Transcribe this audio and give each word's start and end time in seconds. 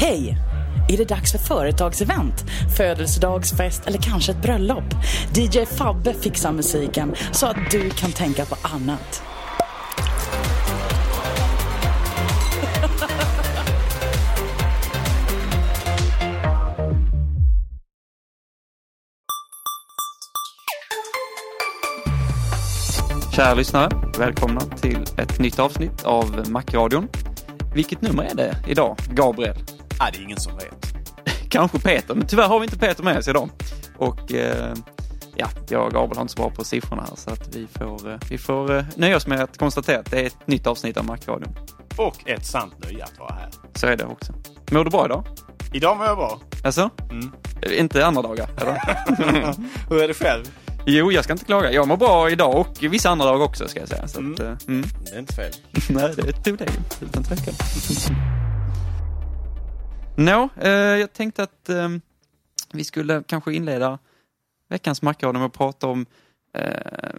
Hej! 0.00 0.38
Är 0.88 0.96
det 0.96 1.04
dags 1.04 1.32
för 1.32 1.38
företagsevent, 1.38 2.44
födelsedagsfest 2.76 3.86
eller 3.86 3.98
kanske 3.98 4.32
ett 4.32 4.42
bröllop? 4.42 4.84
DJ 5.34 5.64
Fabbe 5.64 6.14
fixar 6.14 6.52
musiken 6.52 7.14
så 7.32 7.46
att 7.46 7.56
du 7.70 7.90
kan 7.90 8.12
tänka 8.12 8.44
på 8.44 8.56
annat. 8.62 9.22
Kära 23.32 23.54
lyssnare, 23.54 23.88
välkomna 24.18 24.60
till 24.60 25.03
ett 25.24 25.38
nytt 25.38 25.58
avsnitt 25.58 26.04
av 26.04 26.50
Macradion. 26.50 27.08
Vilket 27.74 28.02
nummer 28.02 28.22
är 28.22 28.34
det 28.34 28.56
idag, 28.68 28.96
Gabriel? 29.10 29.56
Ja, 29.98 30.10
det 30.12 30.18
är 30.18 30.22
ingen 30.22 30.40
som 30.40 30.56
vet. 30.56 30.94
Kanske 31.48 31.78
Peter, 31.78 32.14
men 32.14 32.26
tyvärr 32.26 32.48
har 32.48 32.60
vi 32.60 32.64
inte 32.64 32.78
Peter 32.78 33.02
med 33.02 33.18
oss 33.18 33.28
idag. 33.28 33.50
Och 33.98 34.32
eh, 34.32 34.74
ja, 35.36 35.46
jag 35.68 35.86
och 35.86 35.92
Gabriel 35.92 36.16
har 36.16 36.22
inte 36.22 36.34
så 36.34 36.42
bra 36.42 36.50
på 36.50 36.64
siffrorna 36.64 37.02
här 37.08 37.16
så 37.16 37.30
att 37.30 37.56
vi 37.56 37.66
får, 37.66 38.10
eh, 38.10 38.18
vi 38.30 38.38
får 38.38 38.76
eh, 38.76 38.84
nöja 38.96 39.16
oss 39.16 39.26
med 39.26 39.40
att 39.40 39.58
konstatera 39.58 40.00
att 40.00 40.10
det 40.10 40.20
är 40.20 40.26
ett 40.26 40.46
nytt 40.46 40.66
avsnitt 40.66 40.96
av 40.96 41.04
Macradion. 41.04 41.54
Och 41.96 42.28
ett 42.28 42.46
sant 42.46 42.74
nöje 42.84 43.04
att 43.04 43.18
vara 43.18 43.34
här. 43.34 43.50
Så 43.74 43.86
är 43.86 43.96
det 43.96 44.04
också. 44.04 44.32
Mår 44.70 44.84
du 44.84 44.90
bra 44.90 45.04
idag? 45.04 45.24
Idag 45.72 45.96
mår 45.96 46.06
jag 46.06 46.16
bra. 46.16 46.40
Alltså? 46.64 46.90
Inte 47.78 48.06
andra 48.06 48.22
dagar, 48.22 48.48
eller? 48.60 48.74
Hur 49.88 50.02
är 50.02 50.08
det 50.08 50.14
själv? 50.14 50.44
Jo, 50.86 51.12
jag 51.12 51.24
ska 51.24 51.32
inte 51.32 51.44
klaga. 51.44 51.72
Jag 51.72 51.88
mår 51.88 51.96
bra 51.96 52.30
idag 52.30 52.54
och 52.56 52.82
vissa 52.82 53.10
andra 53.10 53.24
dagar 53.26 53.44
också 53.44 53.68
ska 53.68 53.80
jag 53.80 53.88
säga. 53.88 54.08
Så 54.08 54.18
att, 54.32 54.40
eh, 54.40 54.56
mm. 54.68 54.84
Det 55.04 55.10
är 55.14 55.18
inte 55.18 55.34
fel. 55.34 55.52
Nej, 55.90 56.12
det 56.16 56.22
är 56.22 56.28
ett 56.28 56.44
privilegium, 56.44 56.82
utan 57.00 57.24
tvekan. 57.24 57.54
Nå, 60.16 60.48
eh, 60.60 60.70
jag 60.72 61.12
tänkte 61.12 61.42
att 61.42 61.68
eh, 61.68 61.88
vi 62.72 62.84
skulle 62.84 63.22
kanske 63.26 63.54
inleda 63.54 63.98
veckans 64.68 65.02
mackradio 65.02 65.38
med 65.38 65.46
att 65.46 65.52
prata 65.52 65.86
om 65.86 66.06
eh, 66.54 66.70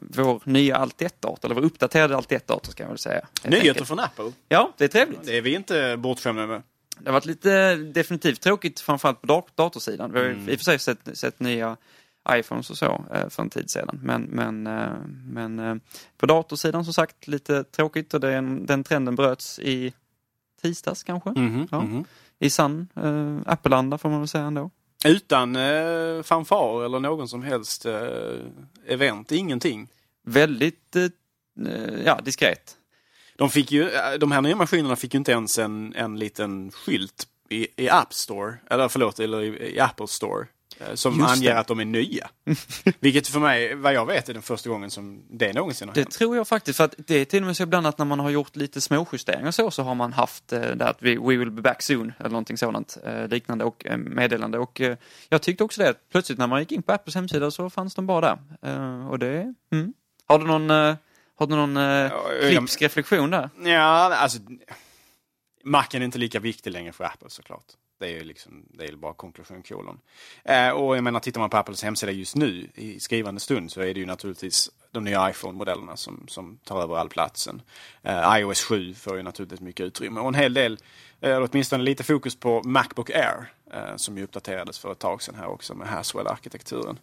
vår 0.01 0.41
nya 0.43 0.75
Allt 0.77 1.01
1-dator, 1.01 1.45
eller 1.45 1.55
vår 1.55 1.61
uppdaterade 1.65 2.15
Allt 2.15 2.29
1-dator 2.31 2.71
ska 2.71 2.83
jag 2.83 2.89
väl 2.89 2.97
säga. 2.97 3.27
Nyheter 3.43 3.67
enkelt. 3.69 3.87
från 3.87 3.99
Apple. 3.99 4.31
Ja, 4.49 4.71
det 4.77 4.83
är 4.83 4.87
trevligt. 4.87 5.19
Det 5.23 5.37
är 5.37 5.41
vi 5.41 5.55
inte 5.55 5.97
bortskämda 5.97 6.47
med. 6.47 6.61
Det 6.99 7.09
har 7.09 7.13
varit 7.13 7.25
lite 7.25 7.75
definitivt 7.75 8.41
tråkigt 8.41 8.79
framförallt 8.79 9.21
på 9.21 9.27
dat- 9.27 9.55
datorsidan. 9.55 10.11
Vi 10.11 10.19
har 10.19 10.25
ju 10.25 10.31
i 10.31 10.55
och 10.55 10.59
för 10.59 10.65
sig 10.65 10.79
sett, 10.79 11.17
sett 11.17 11.39
nya 11.39 11.77
iPhones 12.29 12.69
och 12.69 12.77
så 12.77 13.05
eh, 13.13 13.29
för 13.29 13.43
en 13.43 13.49
tid 13.49 13.69
sedan. 13.69 13.99
Men, 14.03 14.21
men, 14.21 14.67
eh, 14.67 14.89
men 15.25 15.59
eh, 15.59 15.75
på 16.17 16.25
datorsidan 16.25 16.85
som 16.85 16.93
sagt 16.93 17.27
lite 17.27 17.63
tråkigt 17.63 18.13
och 18.13 18.19
den, 18.19 18.65
den 18.65 18.83
trenden 18.83 19.15
bröts 19.15 19.59
i 19.59 19.93
tisdags 20.61 21.03
kanske. 21.03 21.29
ja. 21.71 22.03
I 22.39 22.49
sann 22.49 22.87
eh, 22.95 23.37
Apple-anda 23.45 23.97
får 23.97 24.09
man 24.09 24.19
väl 24.19 24.27
säga 24.27 24.43
ändå. 24.43 24.69
Utan 25.05 25.55
eh, 25.55 26.23
fanfar 26.23 26.85
eller 26.85 26.99
någon 26.99 27.27
som 27.27 27.43
helst 27.43 27.85
eh, 27.85 28.39
event, 28.87 29.31
ingenting. 29.31 29.87
Väldigt 30.23 30.95
eh, 30.95 31.09
ja, 32.05 32.19
diskret. 32.23 32.77
De, 33.35 33.49
fick 33.49 33.71
ju, 33.71 33.89
de 34.19 34.31
här 34.31 34.41
nya 34.41 34.55
maskinerna 34.55 34.95
fick 34.95 35.13
ju 35.13 35.17
inte 35.17 35.31
ens 35.31 35.59
en, 35.59 35.93
en 35.95 36.19
liten 36.19 36.71
skylt 36.71 37.27
i, 37.49 37.67
i 37.75 37.89
App 37.89 38.13
Store, 38.13 38.53
eller 38.69 38.87
förlåt, 38.87 39.19
eller 39.19 39.41
i, 39.41 39.75
i 39.75 39.79
Apple 39.79 40.07
Store. 40.07 40.45
Eh, 40.79 40.93
Som 40.95 41.19
Just 41.19 41.29
anger 41.31 41.53
det. 41.53 41.59
att 41.59 41.67
de 41.67 41.79
är 41.79 41.85
nya. 41.85 42.29
Vilket 42.99 43.27
för 43.27 43.39
mig, 43.39 43.75
vad 43.75 43.93
jag 43.93 44.05
vet, 44.05 44.29
är 44.29 44.33
den 44.33 44.41
första 44.41 44.69
gången 44.69 44.91
som 44.91 45.23
det 45.29 45.53
någonsin 45.53 45.87
har 45.87 45.95
Det 45.95 46.01
hänt. 46.01 46.11
tror 46.11 46.35
jag 46.35 46.47
faktiskt, 46.47 46.77
för 46.77 46.83
att 46.83 46.95
det 46.97 47.15
är 47.15 47.25
till 47.25 47.43
och 47.43 47.47
med 47.47 47.57
så 47.57 47.63
ibland 47.63 47.87
att 47.87 47.97
när 47.97 48.05
man 48.05 48.19
har 48.19 48.29
gjort 48.29 48.55
lite 48.55 48.81
småjusteringar 48.81 49.51
så, 49.51 49.71
så 49.71 49.83
har 49.83 49.95
man 49.95 50.13
haft 50.13 50.53
eh, 50.53 50.61
det 50.61 50.87
att 50.87 50.97
vi, 51.01 51.17
we 51.17 51.35
will 51.37 51.51
be 51.51 51.61
back 51.61 51.81
soon 51.81 52.13
eller 52.19 52.29
någonting 52.29 52.57
sådant 52.57 52.97
eh, 53.05 53.27
liknande 53.27 53.65
och 53.65 53.85
eh, 53.85 53.97
meddelande. 53.97 54.59
Och 54.59 54.81
eh, 54.81 54.97
jag 55.29 55.41
tyckte 55.41 55.63
också 55.63 55.81
det, 55.81 55.89
att 55.89 56.09
plötsligt 56.11 56.37
när 56.39 56.47
man 56.47 56.59
gick 56.59 56.71
in 56.71 56.83
på 56.83 56.91
Apples 56.93 57.15
hemsida 57.15 57.51
så 57.51 57.69
fanns 57.69 57.95
de 57.95 58.07
bara 58.07 58.39
där. 58.61 59.09
Och 59.09 59.19
det, 59.19 59.53
mm. 59.71 59.93
Har 60.27 60.39
du 60.39 60.45
någon, 60.45 60.69
har 61.35 61.47
du 61.47 61.55
någon 61.55 61.77
eh, 61.77 62.11
klipsk 62.49 62.81
reflektion 62.81 63.29
där? 63.29 63.49
Ja, 63.63 64.15
alltså... 64.15 64.39
Macen 65.63 66.01
är 66.01 66.05
inte 66.05 66.17
lika 66.17 66.39
viktig 66.39 66.71
längre 66.71 66.91
för 66.91 67.03
Apple 67.03 67.29
såklart. 67.29 67.65
Det 67.97 68.05
är 68.05 68.11
ju 68.11 68.23
liksom, 68.23 68.65
det 68.69 68.85
är 68.85 68.95
bara 68.95 69.13
konklusion 69.13 69.63
kolon. 69.63 69.99
Eh, 70.43 70.69
och 70.69 70.97
jag 70.97 71.03
menar, 71.03 71.19
tittar 71.19 71.39
man 71.39 71.49
på 71.49 71.57
Apples 71.57 71.83
hemsida 71.83 72.11
just 72.11 72.35
nu 72.35 72.69
i 72.75 72.99
skrivande 72.99 73.39
stund 73.39 73.71
så 73.71 73.81
är 73.81 73.93
det 73.93 73.99
ju 73.99 74.05
naturligtvis 74.05 74.69
de 74.91 75.03
nya 75.03 75.29
iPhone-modellerna 75.29 75.95
som, 75.95 76.27
som 76.27 76.57
tar 76.63 76.81
över 76.81 76.95
all 76.95 77.09
platsen. 77.09 77.61
Eh, 78.03 78.39
iOS 78.39 78.63
7 78.63 78.93
får 78.93 79.17
ju 79.17 79.23
naturligtvis 79.23 79.61
mycket 79.61 79.85
utrymme 79.85 80.19
och 80.19 80.27
en 80.27 80.35
hel 80.35 80.53
del, 80.53 80.77
eh, 81.21 81.29
eller 81.29 81.49
åtminstone 81.51 81.83
lite 81.83 82.03
fokus 82.03 82.35
på 82.35 82.61
Macbook 82.65 83.09
Air 83.09 83.51
eh, 83.73 83.95
som 83.95 84.17
ju 84.17 84.23
uppdaterades 84.23 84.79
för 84.79 84.91
ett 84.91 84.99
tag 84.99 85.21
sedan 85.21 85.35
här 85.35 85.47
också 85.47 85.73
med 85.73 85.87
Haswell-arkitekturen. 85.87 86.99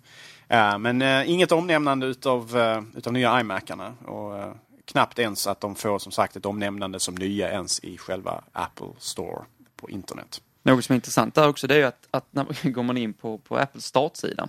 Eh, 0.49 0.79
men 0.79 1.03
eh, 1.03 1.31
inget 1.31 1.53
omnämnande 1.53 2.07
utav, 2.07 2.57
eh, 2.57 2.83
utav 2.95 3.13
nya 3.13 3.41
iMacarna 3.41 3.95
och 4.07 4.39
eh, 4.39 4.53
knappt 4.85 5.19
ens 5.19 5.47
att 5.47 5.61
de 5.61 5.75
får 5.75 5.99
som 5.99 6.13
sagt 6.13 6.37
ett 6.37 6.47
omnämnande 6.47 7.01
som 7.01 7.15
nya 7.15 7.51
ens 7.51 7.81
i 7.81 7.99
själva 7.99 8.45
Apple 8.53 8.93
Store 8.99 9.45
på 9.77 9.91
internet. 9.91 10.41
Något 10.63 10.85
som 10.85 10.93
är 10.93 10.95
intressant 10.95 11.35
där 11.35 11.49
också 11.49 11.67
det 11.67 11.75
är 11.75 11.79
ju 11.79 11.85
att, 11.85 12.09
att 12.11 12.27
när 12.31 12.71
går 12.71 12.83
man 12.83 12.97
in 12.97 13.13
på, 13.13 13.39
på 13.39 13.57
Apples 13.57 13.85
startsida 13.85 14.49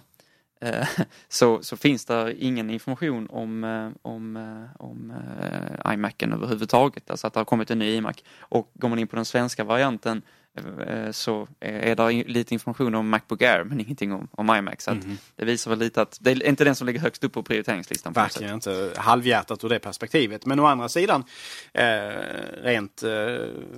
eh, 0.62 0.88
så, 1.27 1.63
så 1.63 1.77
finns 1.77 2.06
det 2.06 2.36
ingen 2.39 2.69
information 2.69 3.27
om, 3.30 3.63
eh, 3.63 3.89
om, 4.01 4.38
eh, 4.38 4.81
om 4.81 5.13
eh, 5.42 5.94
iMacen 5.94 6.33
överhuvudtaget. 6.33 7.10
Alltså 7.10 7.27
att 7.27 7.33
det 7.33 7.39
har 7.39 7.45
kommit 7.45 7.71
en 7.71 7.80
ny 7.80 7.95
iMac. 7.95 8.24
Och 8.39 8.71
går 8.74 8.89
man 8.89 9.00
in 9.00 9.07
på 9.07 9.15
den 9.15 9.25
svenska 9.25 9.63
varianten 9.63 10.18
eh, 10.18 10.24
så 11.11 11.47
är 11.59 11.95
det 11.95 12.23
lite 12.23 12.53
information 12.53 12.95
om 12.95 13.09
Macbook 13.09 13.41
Air 13.41 13.63
men 13.63 13.79
ingenting 13.79 14.13
om, 14.13 14.27
om 14.31 14.55
iMac. 14.55 14.81
Så 14.81 14.91
att 14.91 14.97
det 15.35 15.45
visar 15.45 15.71
väl 15.71 15.79
lite 15.79 16.01
att 16.01 16.17
det 16.21 16.31
är 16.31 16.47
inte 16.47 16.63
den 16.63 16.75
som 16.75 16.88
ligger 16.88 17.00
högst 17.00 17.23
upp 17.23 17.33
på 17.33 17.44
prioriteringslistan. 17.44 18.13
På. 18.13 18.19
Verkligen 18.19 18.53
inte 18.53 18.94
halvhjärtat 18.97 19.63
ur 19.63 19.69
det 19.69 19.79
perspektivet. 19.79 20.45
Men 20.45 20.59
å 20.59 20.65
andra 20.65 20.89
sidan, 20.89 21.23
eh, 21.73 21.83
rent 22.63 23.03
eh, 23.03 23.11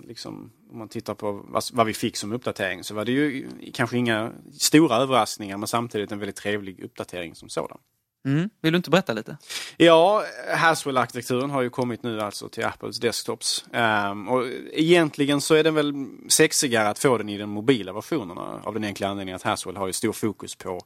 liksom, 0.04 0.52
om 0.72 0.80
man 0.80 0.90
tittar 0.90 1.14
på 1.14 1.32
vad, 1.32 1.64
vad 1.74 1.86
vi 1.86 1.94
fick 1.94 2.18
som 2.18 2.34
uppdatering 2.34 2.84
så 2.84 2.94
var 2.94 3.06
det 3.06 3.12
ju 3.12 3.48
kanske 3.74 3.98
inga 3.98 4.32
stora 4.60 4.96
överraskningar 4.96 5.58
men 5.58 5.68
samtidigt 5.68 6.12
en 6.12 6.20
väldigt 6.20 6.36
trevlig 6.36 6.84
uppdatering 6.84 7.36
som 7.36 7.50
sådan. 7.50 7.78
Mm. 8.26 8.50
Vill 8.62 8.74
du 8.74 8.78
inte 8.78 8.90
berätta 8.90 9.14
lite? 9.14 9.38
Ja, 9.78 10.24
Haswell-arkitekturen 10.56 11.50
har 11.50 11.62
ju 11.62 11.70
kommit 11.70 12.04
nu 12.04 12.22
alltså 12.22 12.50
till 12.50 12.66
Apples 12.66 13.00
desktops. 13.00 13.66
Um, 14.12 14.28
och 14.28 14.48
egentligen 14.74 15.42
så 15.42 15.56
är 15.56 15.64
den 15.64 15.76
väl 15.76 15.94
sexigare 16.30 16.90
att 16.90 17.00
få 17.00 17.18
den 17.18 17.30
i 17.30 17.38
den 17.38 17.50
mobila 17.50 17.94
versionerna 17.94 18.62
av 18.64 18.74
den 18.74 18.84
enkla 18.84 19.08
anledningen 19.08 19.36
att 19.36 19.44
Haswell 19.44 19.78
har 19.78 19.88
ju 19.88 19.94
stor 19.94 20.14
fokus 20.14 20.56
på 20.56 20.82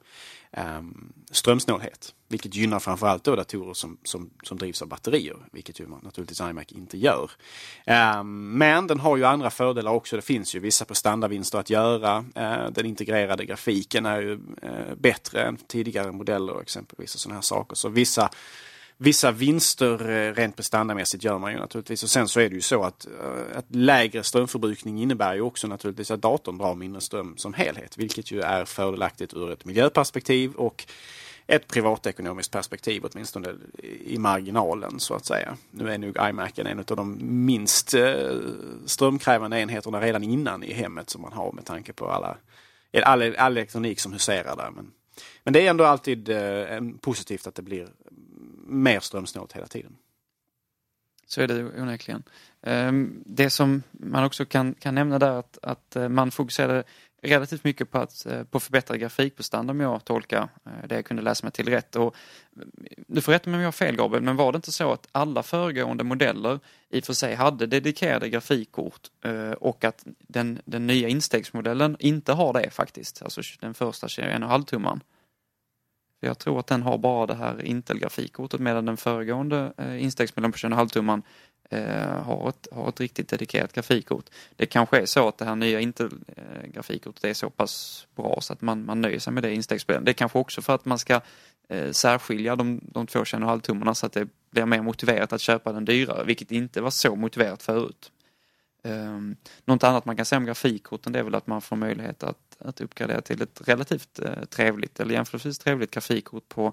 um, 0.57 1.13
strömsnålhet. 1.31 2.13
Vilket 2.27 2.55
gynnar 2.55 2.79
framförallt 2.79 3.23
då 3.23 3.35
datorer 3.35 3.73
som, 3.73 3.97
som, 4.03 4.29
som 4.43 4.57
drivs 4.57 4.81
av 4.81 4.87
batterier, 4.87 5.37
vilket 5.51 5.79
ju 5.79 5.87
naturligtvis 5.87 6.41
iMac 6.41 6.65
inte 6.71 6.97
gör. 6.97 7.31
Um, 8.19 8.57
men 8.57 8.87
den 8.87 8.99
har 8.99 9.17
ju 9.17 9.25
andra 9.25 9.49
fördelar 9.49 9.91
också. 9.91 10.15
Det 10.15 10.21
finns 10.21 10.55
ju 10.55 10.59
vissa 10.59 10.85
prestandavinster 10.85 11.59
att 11.59 11.69
göra. 11.69 12.17
Uh, 12.17 12.71
den 12.71 12.85
integrerade 12.85 13.45
grafiken 13.45 14.05
är 14.05 14.21
ju 14.21 14.31
uh, 14.31 14.95
bättre 14.97 15.43
än 15.43 15.57
tidigare 15.57 16.11
modeller 16.11 16.61
exempelvis 16.61 17.15
och 17.15 17.21
sådana 17.21 17.35
här 17.35 17.41
saker. 17.41 17.75
Så 17.75 17.89
vissa 17.89 18.29
Vissa 19.01 19.31
vinster 19.31 20.09
eh, 20.09 20.33
rent 20.33 20.55
prestandamässigt 20.55 21.23
gör 21.23 21.37
man 21.39 21.51
ju 21.51 21.59
naturligtvis. 21.59 22.03
Och 22.03 22.09
sen 22.09 22.27
så 22.27 22.39
är 22.39 22.49
det 22.49 22.55
ju 22.55 22.61
så 22.61 22.83
att, 22.83 23.05
eh, 23.05 23.57
att 23.57 23.75
lägre 23.75 24.23
strömförbrukning 24.23 25.01
innebär 25.01 25.35
ju 25.35 25.41
också 25.41 25.67
naturligtvis 25.67 26.11
att 26.11 26.21
datorn 26.21 26.57
drar 26.57 26.75
mindre 26.75 27.01
ström 27.01 27.37
som 27.37 27.53
helhet. 27.53 27.97
Vilket 27.97 28.31
ju 28.31 28.41
är 28.41 28.65
fördelaktigt 28.65 29.33
ur 29.33 29.51
ett 29.51 29.65
miljöperspektiv 29.65 30.53
och 30.53 30.85
ett 31.47 31.67
privatekonomiskt 31.67 32.51
perspektiv 32.51 33.05
åtminstone 33.11 33.55
i 34.05 34.17
marginalen 34.17 34.99
så 34.99 35.13
att 35.13 35.25
säga. 35.25 35.57
Nu 35.71 35.91
är 35.91 35.97
nog 35.97 36.17
iMacen 36.29 36.67
en 36.67 36.79
av 36.79 36.85
de 36.85 37.17
minst 37.45 37.93
eh, 37.93 38.37
strömkrävande 38.85 39.59
enheterna 39.59 40.01
redan 40.01 40.23
innan 40.23 40.63
i 40.63 40.73
hemmet 40.73 41.09
som 41.09 41.21
man 41.21 41.33
har 41.33 41.51
med 41.51 41.65
tanke 41.65 41.93
på 41.93 42.11
alla 42.11 42.37
all, 43.03 43.35
all 43.35 43.57
elektronik 43.57 43.99
som 43.99 44.13
huserar 44.13 44.55
där. 44.55 44.71
Men, 44.75 44.91
men 45.43 45.53
det 45.53 45.65
är 45.65 45.69
ändå 45.69 45.85
alltid 45.85 46.29
eh, 46.29 46.81
positivt 47.01 47.47
att 47.47 47.55
det 47.55 47.61
blir 47.61 47.87
mer 48.69 48.99
strömsnålt 48.99 49.53
hela 49.53 49.67
tiden. 49.67 49.97
Så 51.29 51.41
är 51.41 51.47
det 51.47 51.81
onekligen. 51.81 52.23
Ehm, 52.61 53.23
det 53.25 53.49
som 53.49 53.83
man 53.91 54.23
också 54.23 54.45
kan, 54.45 54.73
kan 54.73 54.95
nämna 54.95 55.19
där 55.19 55.31
att, 55.31 55.57
att 55.61 55.95
eh, 55.95 56.09
man 56.09 56.31
fokuserade 56.31 56.83
relativt 57.21 57.63
mycket 57.63 57.91
på, 57.91 57.97
att, 57.97 58.25
eh, 58.25 58.43
på 58.43 58.59
förbättrad 58.59 58.99
grafikprestanda 58.99 59.71
om 59.71 59.79
jag 59.79 60.05
tolkar 60.05 60.49
eh, 60.65 60.87
det 60.87 60.95
jag 60.95 61.05
kunde 61.05 61.23
läsa 61.23 61.45
mig 61.45 61.51
till 61.51 61.69
rätt. 61.69 61.95
Och, 61.95 62.15
du 63.07 63.21
får 63.21 63.31
rätta 63.31 63.49
mig 63.49 63.57
om 63.57 63.61
jag 63.61 63.67
har 63.67 63.71
fel 63.71 63.95
Gabriel, 63.95 64.23
men 64.23 64.35
var 64.35 64.51
det 64.51 64.55
inte 64.55 64.71
så 64.71 64.91
att 64.91 65.07
alla 65.11 65.43
föregående 65.43 66.03
modeller 66.03 66.59
i 66.89 66.99
och 66.99 67.03
för 67.03 67.13
sig 67.13 67.35
hade 67.35 67.67
dedikerade 67.67 68.29
grafikkort 68.29 69.07
och 69.59 69.83
att 69.83 70.03
den, 70.19 70.61
den 70.65 70.87
nya 70.87 71.07
instegsmodellen 71.07 71.97
inte 71.99 72.33
har 72.33 72.53
det 72.53 72.69
faktiskt, 72.69 73.21
alltså 73.21 73.41
den 73.59 73.73
första 73.73 74.07
21,5 74.07 74.65
tumman? 74.65 75.01
Jag 76.19 76.37
tror 76.39 76.59
att 76.59 76.67
den 76.67 76.81
har 76.81 76.97
bara 76.97 77.25
det 77.25 77.35
här 77.35 77.65
Intel-grafikkortet 77.65 78.59
medan 78.59 78.85
den 78.85 78.97
föregående 78.97 79.73
eh, 79.77 80.03
instegsmodellen 80.03 80.51
på 80.51 80.57
21,5-tumman 80.57 81.21
eh, 81.69 82.23
har, 82.23 82.49
ett, 82.49 82.67
har 82.71 82.89
ett 82.89 82.99
riktigt 82.99 83.29
dedikerat 83.29 83.73
grafikkort. 83.73 84.25
Det 84.55 84.65
kanske 84.65 84.97
är 84.97 85.05
så 85.05 85.27
att 85.27 85.37
det 85.37 85.45
här 85.45 85.55
nya 85.55 85.79
Intel-grafikkortet 85.79 87.23
är 87.23 87.33
så 87.33 87.49
pass 87.49 88.07
bra 88.15 88.37
så 88.41 88.53
att 88.53 88.61
man, 88.61 88.85
man 88.85 89.01
nöjer 89.01 89.19
sig 89.19 89.33
med 89.33 89.43
det 89.43 89.53
instegsmodellen. 89.53 90.05
Det 90.05 90.11
är 90.11 90.13
kanske 90.13 90.39
också 90.39 90.61
för 90.61 90.75
att 90.75 90.85
man 90.85 90.99
ska 90.99 91.21
eh, 91.69 91.91
särskilja 91.91 92.55
de, 92.55 92.81
de 92.83 93.07
två 93.07 93.19
21,5-tummarna 93.19 93.93
så 93.93 94.05
att 94.05 94.13
det 94.13 94.27
blir 94.51 94.65
mer 94.65 94.81
motiverat 94.81 95.33
att 95.33 95.41
köpa 95.41 95.71
den 95.71 95.85
dyrare, 95.85 96.23
vilket 96.23 96.51
inte 96.51 96.81
var 96.81 96.89
så 96.89 97.15
motiverat 97.15 97.63
förut. 97.63 98.11
Um, 98.83 99.35
något 99.65 99.83
annat 99.83 100.05
man 100.05 100.15
kan 100.15 100.25
säga 100.25 100.37
om 100.37 100.45
grafikkorten 100.45 101.13
det 101.13 101.19
är 101.19 101.23
väl 101.23 101.35
att 101.35 101.47
man 101.47 101.61
får 101.61 101.75
möjlighet 101.75 102.23
att, 102.23 102.57
att 102.59 102.81
uppgradera 102.81 103.21
till 103.21 103.41
ett 103.41 103.61
relativt 103.65 104.19
uh, 104.19 104.43
trevligt 104.45 104.99
eller 104.99 105.13
jämförelsevis 105.13 105.59
trevligt 105.59 105.91
grafikkort 105.91 106.49
på 106.49 106.65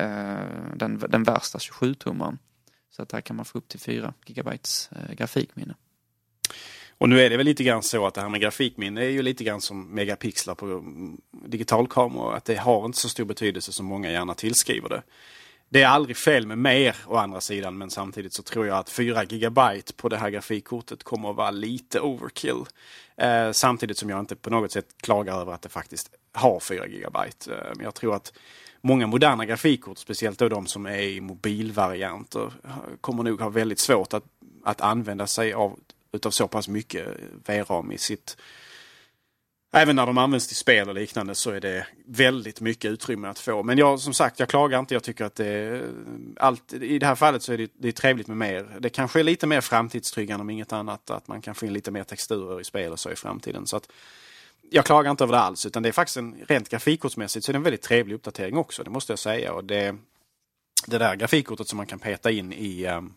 uh, 0.00 0.76
den, 0.76 0.98
den 1.08 1.22
värsta 1.22 1.58
27-tummaren. 1.58 2.38
Så 2.90 3.02
att 3.02 3.08
där 3.08 3.20
kan 3.20 3.36
man 3.36 3.44
få 3.44 3.58
upp 3.58 3.68
till 3.68 3.80
4 3.80 4.14
GB 4.26 4.50
uh, 4.50 5.14
grafikminne. 5.14 5.74
Och 6.98 7.08
nu 7.08 7.20
är 7.20 7.30
det 7.30 7.36
väl 7.36 7.46
lite 7.46 7.64
grann 7.64 7.82
så 7.82 8.06
att 8.06 8.14
det 8.14 8.20
här 8.20 8.28
med 8.28 8.40
grafikminne 8.40 9.04
är 9.04 9.08
ju 9.08 9.22
lite 9.22 9.44
grann 9.44 9.60
som 9.60 9.94
megapixlar 9.94 10.54
på 10.54 10.66
mm, 10.66 11.20
digitalkameror. 11.30 12.34
Att 12.34 12.44
det 12.44 12.54
har 12.54 12.84
inte 12.84 12.98
så 12.98 13.08
stor 13.08 13.24
betydelse 13.24 13.72
som 13.72 13.86
många 13.86 14.10
gärna 14.10 14.34
tillskriver 14.34 14.88
det. 14.88 15.02
Det 15.72 15.82
är 15.82 15.88
aldrig 15.88 16.16
fel 16.16 16.46
med 16.46 16.58
mer 16.58 16.96
å 17.06 17.16
andra 17.16 17.40
sidan 17.40 17.78
men 17.78 17.90
samtidigt 17.90 18.32
så 18.32 18.42
tror 18.42 18.66
jag 18.66 18.78
att 18.78 18.90
4 18.90 19.24
GB 19.24 19.60
på 19.96 20.08
det 20.08 20.16
här 20.16 20.30
grafikkortet 20.30 21.02
kommer 21.02 21.30
att 21.30 21.36
vara 21.36 21.50
lite 21.50 22.00
overkill. 22.00 22.64
Eh, 23.16 23.52
samtidigt 23.52 23.98
som 23.98 24.10
jag 24.10 24.20
inte 24.20 24.36
på 24.36 24.50
något 24.50 24.72
sätt 24.72 24.86
klagar 25.00 25.40
över 25.40 25.52
att 25.52 25.62
det 25.62 25.68
faktiskt 25.68 26.10
har 26.32 26.60
4 26.60 26.86
GB. 26.86 27.18
Eh, 27.18 27.56
men 27.76 27.84
jag 27.84 27.94
tror 27.94 28.14
att 28.14 28.32
många 28.80 29.06
moderna 29.06 29.46
grafikkort, 29.46 29.98
speciellt 29.98 30.38
då 30.38 30.48
de 30.48 30.66
som 30.66 30.86
är 30.86 31.02
i 31.02 31.20
mobilvarianter, 31.20 32.52
kommer 33.00 33.22
nog 33.22 33.40
ha 33.40 33.48
väldigt 33.48 33.78
svårt 33.78 34.14
att, 34.14 34.24
att 34.64 34.80
använda 34.80 35.26
sig 35.26 35.52
av 35.52 35.78
utav 36.12 36.30
så 36.30 36.48
pass 36.48 36.68
mycket 36.68 37.06
VRAM 37.46 37.92
i 37.92 37.98
sitt 37.98 38.36
Även 39.74 39.96
när 39.96 40.06
de 40.06 40.18
används 40.18 40.46
till 40.46 40.56
spel 40.56 40.88
och 40.88 40.94
liknande 40.94 41.34
så 41.34 41.50
är 41.50 41.60
det 41.60 41.86
väldigt 42.06 42.60
mycket 42.60 42.90
utrymme 42.90 43.28
att 43.28 43.38
få. 43.38 43.62
Men 43.62 43.78
jag 43.78 44.00
som 44.00 44.14
sagt, 44.14 44.40
jag 44.40 44.48
klagar 44.48 44.78
inte. 44.78 44.94
Jag 44.94 45.02
tycker 45.02 45.24
att 45.24 45.34
det 45.34 45.82
allt, 46.36 46.72
i 46.72 46.98
det 46.98 47.06
här 47.06 47.14
fallet 47.14 47.42
så 47.42 47.52
är 47.52 47.58
det, 47.58 47.70
det 47.78 47.88
är 47.88 47.92
trevligt 47.92 48.26
med 48.26 48.36
mer. 48.36 48.76
Det 48.80 48.88
kanske 48.88 49.20
är 49.20 49.24
lite 49.24 49.46
mer 49.46 49.60
framtidstryggande 49.60 50.40
om 50.40 50.50
inget 50.50 50.72
annat. 50.72 51.10
Att 51.10 51.28
man 51.28 51.42
kan 51.42 51.54
få 51.54 51.66
in 51.66 51.72
lite 51.72 51.90
mer 51.90 52.04
texturer 52.04 52.60
i 52.60 52.64
spel 52.64 52.92
och 52.92 52.98
så 52.98 53.10
i 53.10 53.16
framtiden. 53.16 53.66
Så 53.66 53.76
att, 53.76 53.88
jag 54.70 54.84
klagar 54.84 55.10
inte 55.10 55.24
över 55.24 55.32
det 55.32 55.40
alls 55.40 55.66
utan 55.66 55.82
det 55.82 55.88
är 55.88 55.92
faktiskt 55.92 56.16
en, 56.16 56.36
rent 56.48 56.68
grafikkortsmässigt 56.68 57.44
så 57.44 57.50
är 57.50 57.52
det 57.52 57.58
en 57.58 57.62
väldigt 57.62 57.82
trevlig 57.82 58.14
uppdatering 58.14 58.56
också. 58.56 58.84
Det 58.84 58.90
måste 58.90 59.12
jag 59.12 59.18
säga. 59.18 59.52
Och 59.52 59.64
det, 59.64 59.96
det 60.86 60.98
där 60.98 61.16
grafikkortet 61.16 61.68
som 61.68 61.76
man 61.76 61.86
kan 61.86 61.98
peta 61.98 62.30
in 62.30 62.52
i 62.52 62.86
um, 62.86 63.14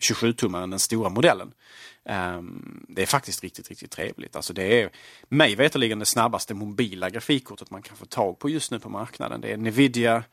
27-tummaren, 0.00 0.70
den 0.70 0.78
stora 0.78 1.08
modellen. 1.08 1.52
Um, 2.04 2.86
det 2.88 3.02
är 3.02 3.06
faktiskt 3.06 3.42
riktigt, 3.42 3.68
riktigt 3.68 3.90
trevligt. 3.90 4.36
Alltså 4.36 4.52
det 4.52 4.82
är 4.82 4.90
mig 5.28 5.54
veterligen 5.54 5.98
det 5.98 6.06
snabbaste 6.06 6.54
mobila 6.54 7.10
grafikkortet 7.10 7.70
man 7.70 7.82
kan 7.82 7.96
få 7.96 8.04
tag 8.04 8.38
på 8.38 8.48
just 8.48 8.70
nu 8.70 8.78
på 8.78 8.88
marknaden. 8.88 9.40
Det 9.40 9.52
är 9.52 9.56
Nvidia 9.56 10.24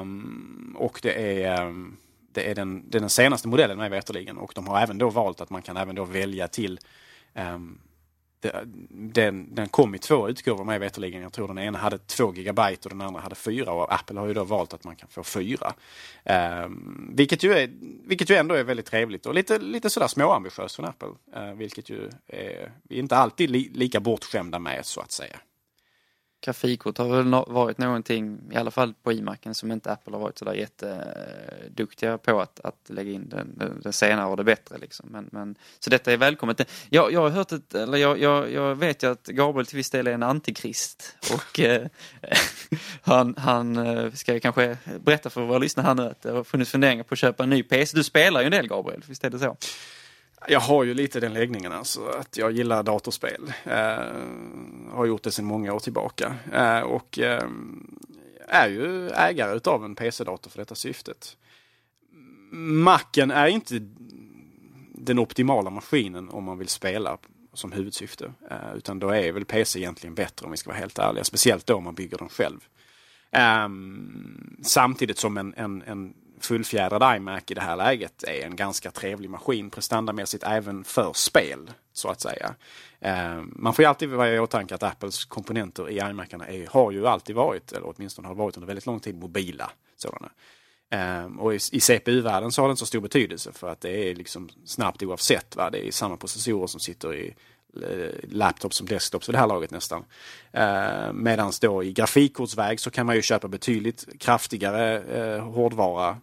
um, 0.00 0.76
och 0.78 1.00
det 1.02 1.42
är, 1.42 1.66
um, 1.66 1.96
det 2.32 2.50
är, 2.50 2.54
den, 2.54 2.90
det 2.90 2.98
är 2.98 3.00
den 3.00 3.10
senaste 3.10 3.48
modellen 3.48 3.78
mig 3.78 3.90
veterligen 3.90 4.38
och 4.38 4.52
de 4.54 4.66
har 4.66 4.80
även 4.80 4.98
då 4.98 5.10
valt 5.10 5.40
att 5.40 5.50
man 5.50 5.62
kan 5.62 5.76
även 5.76 5.94
då 5.94 6.04
välja 6.04 6.48
till 6.48 6.78
den, 8.90 9.54
den 9.54 9.68
kom 9.68 9.94
i 9.94 9.98
två 9.98 10.28
utgåvor 10.28 10.64
mig 10.64 10.78
veterligen. 10.78 11.22
Jag 11.22 11.32
tror 11.32 11.48
den 11.48 11.58
ena 11.58 11.78
hade 11.78 11.98
2 11.98 12.30
GB 12.30 12.62
och 12.84 12.90
den 12.90 13.00
andra 13.00 13.20
hade 13.20 13.34
4 13.34 13.72
och 13.72 13.94
Apple 13.94 14.20
har 14.20 14.26
ju 14.26 14.34
då 14.34 14.44
valt 14.44 14.74
att 14.74 14.84
man 14.84 14.96
kan 14.96 15.08
få 15.08 15.22
4. 15.22 15.72
Eh, 16.24 16.68
vilket, 17.10 17.42
ju 17.42 17.52
är, 17.52 17.70
vilket 18.08 18.30
ju 18.30 18.34
ändå 18.34 18.54
är 18.54 18.64
väldigt 18.64 18.86
trevligt 18.86 19.26
och 19.26 19.34
lite, 19.34 19.58
lite 19.58 19.90
sådär 19.90 20.08
småambitiöst 20.08 20.76
från 20.76 20.86
Apple. 20.86 21.08
Eh, 21.34 21.52
vilket 21.52 21.90
ju 21.90 22.10
är, 22.26 22.72
vi 22.82 22.96
är 22.96 23.00
inte 23.00 23.16
alltid 23.16 23.50
li, 23.50 23.70
lika 23.74 24.00
bortskämda 24.00 24.58
med 24.58 24.86
så 24.86 25.00
att 25.00 25.12
säga 25.12 25.36
grafikkort 26.46 26.98
har 26.98 27.08
väl 27.08 27.44
varit 27.46 27.78
någonting, 27.78 28.38
i 28.52 28.56
alla 28.56 28.70
fall 28.70 28.94
på 29.02 29.12
iMacen, 29.12 29.54
som 29.54 29.72
inte 29.72 29.92
Apple 29.92 30.12
har 30.12 30.20
varit 30.20 30.38
sådär 30.38 30.54
jätteduktiga 30.54 32.18
på 32.18 32.40
att, 32.40 32.60
att 32.60 32.90
lägga 32.90 33.12
in 33.12 33.28
den, 33.28 33.78
den 33.82 33.92
senare 33.92 34.26
och 34.26 34.36
det 34.36 34.44
bättre. 34.44 34.78
Liksom. 34.78 35.08
Men, 35.10 35.28
men, 35.32 35.56
så 35.78 35.90
detta 35.90 36.12
är 36.12 36.16
välkommet. 36.16 36.70
Jag, 36.90 37.12
jag 37.12 37.20
har 37.20 37.30
hört 37.30 37.52
ett, 37.52 37.74
eller 37.74 37.98
jag, 37.98 38.20
jag, 38.20 38.52
jag 38.52 38.74
vet 38.74 39.02
ju 39.02 39.10
att 39.10 39.26
Gabriel 39.26 39.66
till 39.66 39.76
viss 39.76 39.90
del 39.90 40.06
är 40.06 40.12
en 40.12 40.22
antikrist 40.22 41.16
och 41.34 41.60
eh, 41.60 41.86
han, 43.02 43.34
han 43.38 43.76
eh, 43.76 44.12
ska 44.12 44.40
kanske 44.40 44.76
berätta 45.00 45.30
för 45.30 45.40
våra 45.40 45.58
lyssnare 45.58 45.86
här 45.86 45.94
nu 45.94 46.02
att 46.02 46.22
det 46.22 46.30
har 46.30 46.44
funnits 46.44 46.70
funderingar 46.70 47.04
på 47.04 47.14
att 47.14 47.18
köpa 47.18 47.42
en 47.42 47.50
ny 47.50 47.62
PC. 47.62 47.96
Du 47.96 48.04
spelar 48.04 48.40
ju 48.40 48.44
en 48.44 48.52
del 48.52 48.68
Gabriel, 48.68 49.02
visst 49.06 49.24
är 49.24 49.30
det 49.30 49.38
så? 49.38 49.56
Jag 50.48 50.60
har 50.60 50.84
ju 50.84 50.94
lite 50.94 51.20
den 51.20 51.32
läggningen 51.32 51.72
alltså, 51.72 52.08
att 52.08 52.36
jag 52.36 52.52
gillar 52.52 52.82
datorspel. 52.82 53.52
Eh, 53.64 53.98
har 54.90 55.06
gjort 55.06 55.22
det 55.22 55.30
sedan 55.30 55.44
många 55.44 55.72
år 55.72 55.78
tillbaka. 55.78 56.34
Eh, 56.52 56.80
och 56.80 57.18
eh, 57.18 57.48
är 58.48 58.68
ju 58.68 59.10
ägare 59.10 59.56
utav 59.56 59.84
en 59.84 59.94
PC-dator 59.94 60.50
för 60.50 60.58
detta 60.58 60.74
syftet. 60.74 61.36
Macen 62.52 63.30
är 63.30 63.46
inte 63.46 63.80
den 64.94 65.18
optimala 65.18 65.70
maskinen 65.70 66.28
om 66.28 66.44
man 66.44 66.58
vill 66.58 66.68
spela 66.68 67.18
som 67.52 67.72
huvudsyfte. 67.72 68.32
Eh, 68.50 68.76
utan 68.76 68.98
då 68.98 69.10
är 69.10 69.32
väl 69.32 69.44
PC 69.44 69.78
egentligen 69.78 70.14
bättre 70.14 70.44
om 70.44 70.50
vi 70.50 70.56
ska 70.56 70.70
vara 70.70 70.78
helt 70.78 70.98
ärliga. 70.98 71.24
Speciellt 71.24 71.66
då 71.66 71.74
om 71.74 71.84
man 71.84 71.94
bygger 71.94 72.18
den 72.18 72.28
själv. 72.28 72.58
Ehm, 73.30 74.56
samtidigt 74.62 75.18
som 75.18 75.36
en, 75.36 75.54
en, 75.56 75.82
en 75.82 76.14
fullfjädrad 76.40 77.16
iMac 77.16 77.42
i 77.46 77.54
det 77.54 77.60
här 77.60 77.76
läget 77.76 78.22
är 78.22 78.46
en 78.46 78.56
ganska 78.56 78.90
trevlig 78.90 79.30
maskin 79.30 79.70
prestandamässigt 79.70 80.44
även 80.44 80.84
för 80.84 81.12
spel. 81.12 81.70
så 81.92 82.08
att 82.08 82.20
säga. 82.20 82.54
Eh, 83.00 83.42
man 83.46 83.74
får 83.74 83.82
ju 83.82 83.88
alltid 83.88 84.08
vara 84.08 84.30
i 84.30 84.38
åtanke 84.38 84.74
att 84.74 84.82
Apples 84.82 85.24
komponenter 85.24 85.90
i 85.90 85.98
iMacarna 85.98 86.46
är, 86.46 86.66
har 86.66 86.90
ju 86.90 87.06
alltid 87.06 87.36
varit, 87.36 87.72
eller 87.72 87.92
åtminstone 87.96 88.28
har 88.28 88.34
varit 88.34 88.56
under 88.56 88.66
väldigt 88.66 88.86
lång 88.86 89.00
tid, 89.00 89.14
mobila 89.18 89.70
sådana. 89.96 90.30
Eh, 90.90 91.24
och 91.38 91.54
i, 91.54 91.80
CPU-världen 91.80 92.52
så 92.52 92.62
har 92.62 92.68
det 92.68 92.72
inte 92.72 92.80
så 92.80 92.86
stor 92.86 93.00
betydelse 93.00 93.52
för 93.52 93.68
att 93.68 93.80
det 93.80 94.10
är 94.10 94.14
liksom 94.14 94.48
snabbt 94.64 95.02
oavsett. 95.02 95.56
Va? 95.56 95.70
Det 95.70 95.86
är 95.86 95.90
samma 95.90 96.16
processorer 96.16 96.66
som 96.66 96.80
sitter 96.80 97.14
i 97.14 97.34
eh, 97.82 98.28
laptops 98.28 98.76
som 98.76 98.86
desktops 98.86 99.28
vid 99.28 99.34
det 99.34 99.38
här 99.38 99.46
laget 99.46 99.70
nästan. 99.70 100.04
Eh, 100.52 101.12
Medan 101.12 101.52
då 101.60 101.84
i 101.84 101.92
grafikkortsväg 101.92 102.80
så 102.80 102.90
kan 102.90 103.06
man 103.06 103.16
ju 103.16 103.22
köpa 103.22 103.48
betydligt 103.48 104.20
kraftigare 104.20 105.02
eh, 105.02 105.44
hårdvara 105.44 106.18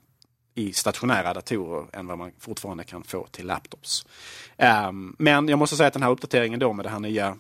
i 0.56 0.74
stationära 0.74 1.34
datorer 1.34 1.88
än 1.94 2.08
vad 2.08 2.18
man 2.18 2.32
fortfarande 2.40 2.84
kan 2.84 3.04
få 3.04 3.28
till 3.28 3.48
laptops. 3.48 4.06
Um, 4.88 5.16
men 5.20 5.48
jag 5.48 5.60
måste 5.60 5.76
säga 5.76 5.88
att 5.88 5.94
den 5.94 6.04
här 6.04 6.12
uppdateringen 6.12 6.60
då 6.60 6.74
med 6.74 6.86
det 6.86 6.90
här 6.90 7.00
nya 7.00 7.38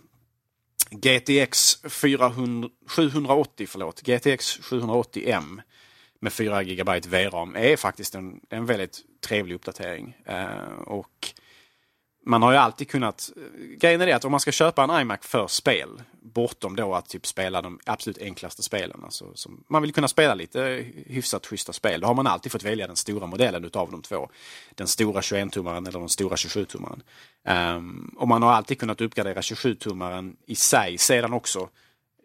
GTX 0.91 1.81
400, 1.89 2.69
780, 2.87 3.67
förlåt, 3.69 4.01
GTX 4.01 4.59
780M 4.59 5.61
med 6.19 6.33
4 6.33 6.63
GB 6.63 6.99
VRAM 7.07 7.55
är 7.55 7.77
faktiskt 7.77 8.15
en, 8.15 8.39
en 8.49 8.65
väldigt 8.65 9.01
trevlig 9.27 9.55
uppdatering. 9.55 10.17
Uh, 10.29 10.81
och 10.85 11.33
man 12.25 12.41
har 12.41 12.51
ju 12.51 12.57
alltid 12.57 12.89
kunnat... 12.89 13.31
Eh, 13.37 13.77
grejen 13.77 14.01
är 14.01 14.05
det 14.05 14.13
att 14.13 14.25
om 14.25 14.31
man 14.31 14.39
ska 14.39 14.51
köpa 14.51 14.83
en 14.83 15.01
iMac 15.01 15.19
för 15.21 15.47
spel, 15.47 15.89
bortom 16.21 16.75
då 16.75 16.95
att 16.95 17.09
typ 17.09 17.27
spela 17.27 17.61
de 17.61 17.79
absolut 17.85 18.17
enklaste 18.17 18.63
spelen, 18.63 19.01
alltså, 19.03 19.31
som 19.35 19.63
man 19.67 19.81
vill 19.81 19.93
kunna 19.93 20.07
spela 20.07 20.33
lite 20.33 20.85
hyfsat 21.07 21.45
schyssta 21.45 21.73
spel, 21.73 22.01
då 22.01 22.07
har 22.07 22.13
man 22.13 22.27
alltid 22.27 22.51
fått 22.51 22.63
välja 22.63 22.87
den 22.87 22.95
stora 22.95 23.27
modellen 23.27 23.65
utav 23.65 23.91
de 23.91 24.01
två. 24.01 24.29
Den 24.75 24.87
stora 24.87 25.21
21-tummaren 25.21 25.87
eller 25.87 25.99
den 25.99 26.09
stora 26.09 26.35
27-tummaren. 26.35 27.01
Um, 27.47 27.53
ehm, 27.53 28.15
och 28.17 28.27
man 28.27 28.43
har 28.43 28.51
alltid 28.51 28.79
kunnat 28.79 29.01
uppgradera 29.01 29.41
27-tummaren 29.41 30.35
i 30.45 30.55
sig 30.55 30.97
sedan 30.97 31.33
också 31.33 31.69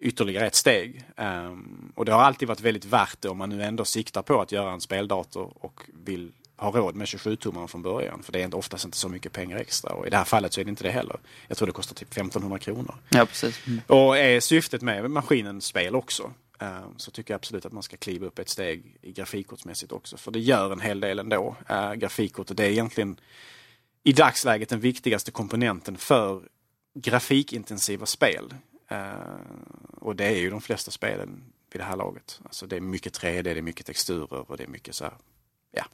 ytterligare 0.00 0.46
ett 0.46 0.54
steg. 0.54 1.04
Um, 1.16 1.92
och 1.94 2.04
det 2.04 2.12
har 2.12 2.20
alltid 2.20 2.48
varit 2.48 2.60
väldigt 2.60 2.84
värt 2.84 3.20
det 3.20 3.28
om 3.28 3.38
man 3.38 3.48
nu 3.48 3.62
ändå 3.62 3.84
siktar 3.84 4.22
på 4.22 4.40
att 4.40 4.52
göra 4.52 4.72
en 4.72 4.80
speldator 4.80 5.52
och 5.60 5.82
vill 6.04 6.32
ha 6.58 6.70
råd 6.70 6.94
med 6.94 7.04
27-tummaren 7.04 7.66
från 7.66 7.82
början. 7.82 8.22
För 8.22 8.32
det 8.32 8.42
är 8.42 8.54
oftast 8.54 8.84
inte 8.84 8.96
så 8.96 9.08
mycket 9.08 9.32
pengar 9.32 9.56
extra. 9.56 9.92
Och 9.92 10.06
i 10.06 10.10
det 10.10 10.16
här 10.16 10.24
fallet 10.24 10.52
så 10.52 10.60
är 10.60 10.64
det 10.64 10.68
inte 10.68 10.84
det 10.84 10.90
heller. 10.90 11.16
Jag 11.48 11.58
tror 11.58 11.66
det 11.66 11.72
kostar 11.72 11.94
typ 11.94 12.12
1500 12.12 12.58
kronor. 12.58 12.94
Ja, 13.08 13.26
precis. 13.26 13.66
Mm. 13.66 13.80
Och 13.86 14.18
är 14.18 14.40
syftet 14.40 14.82
med 14.82 15.10
maskinen 15.10 15.60
spel 15.60 15.94
också 15.94 16.32
eh, 16.60 16.86
så 16.96 17.10
tycker 17.10 17.34
jag 17.34 17.38
absolut 17.38 17.66
att 17.66 17.72
man 17.72 17.82
ska 17.82 17.96
kliva 17.96 18.26
upp 18.26 18.38
ett 18.38 18.48
steg 18.48 18.96
i 19.02 19.12
grafikkortsmässigt 19.12 19.92
också. 19.92 20.16
För 20.16 20.30
det 20.30 20.40
gör 20.40 20.72
en 20.72 20.80
hel 20.80 21.00
del 21.00 21.18
ändå. 21.18 21.56
Äh, 21.68 21.92
grafikkortet 21.94 22.56
det 22.56 22.64
är 22.64 22.70
egentligen 22.70 23.20
i 24.02 24.12
dagsläget 24.12 24.68
den 24.68 24.80
viktigaste 24.80 25.30
komponenten 25.30 25.96
för 25.96 26.42
grafikintensiva 26.94 28.06
spel. 28.06 28.54
Äh, 28.88 29.10
och 30.00 30.16
det 30.16 30.24
är 30.24 30.36
ju 30.36 30.50
de 30.50 30.60
flesta 30.60 30.90
spelen 30.90 31.42
vid 31.72 31.80
det 31.80 31.84
här 31.84 31.96
laget. 31.96 32.40
Alltså 32.44 32.66
det 32.66 32.76
är 32.76 32.80
mycket 32.80 33.20
3D, 33.20 33.42
det 33.42 33.50
är 33.50 33.62
mycket 33.62 33.86
texturer 33.86 34.50
och 34.50 34.56
det 34.56 34.62
är 34.62 34.68
mycket 34.68 34.94
så 34.94 35.04
här, 35.04 35.14
ja, 35.70 35.84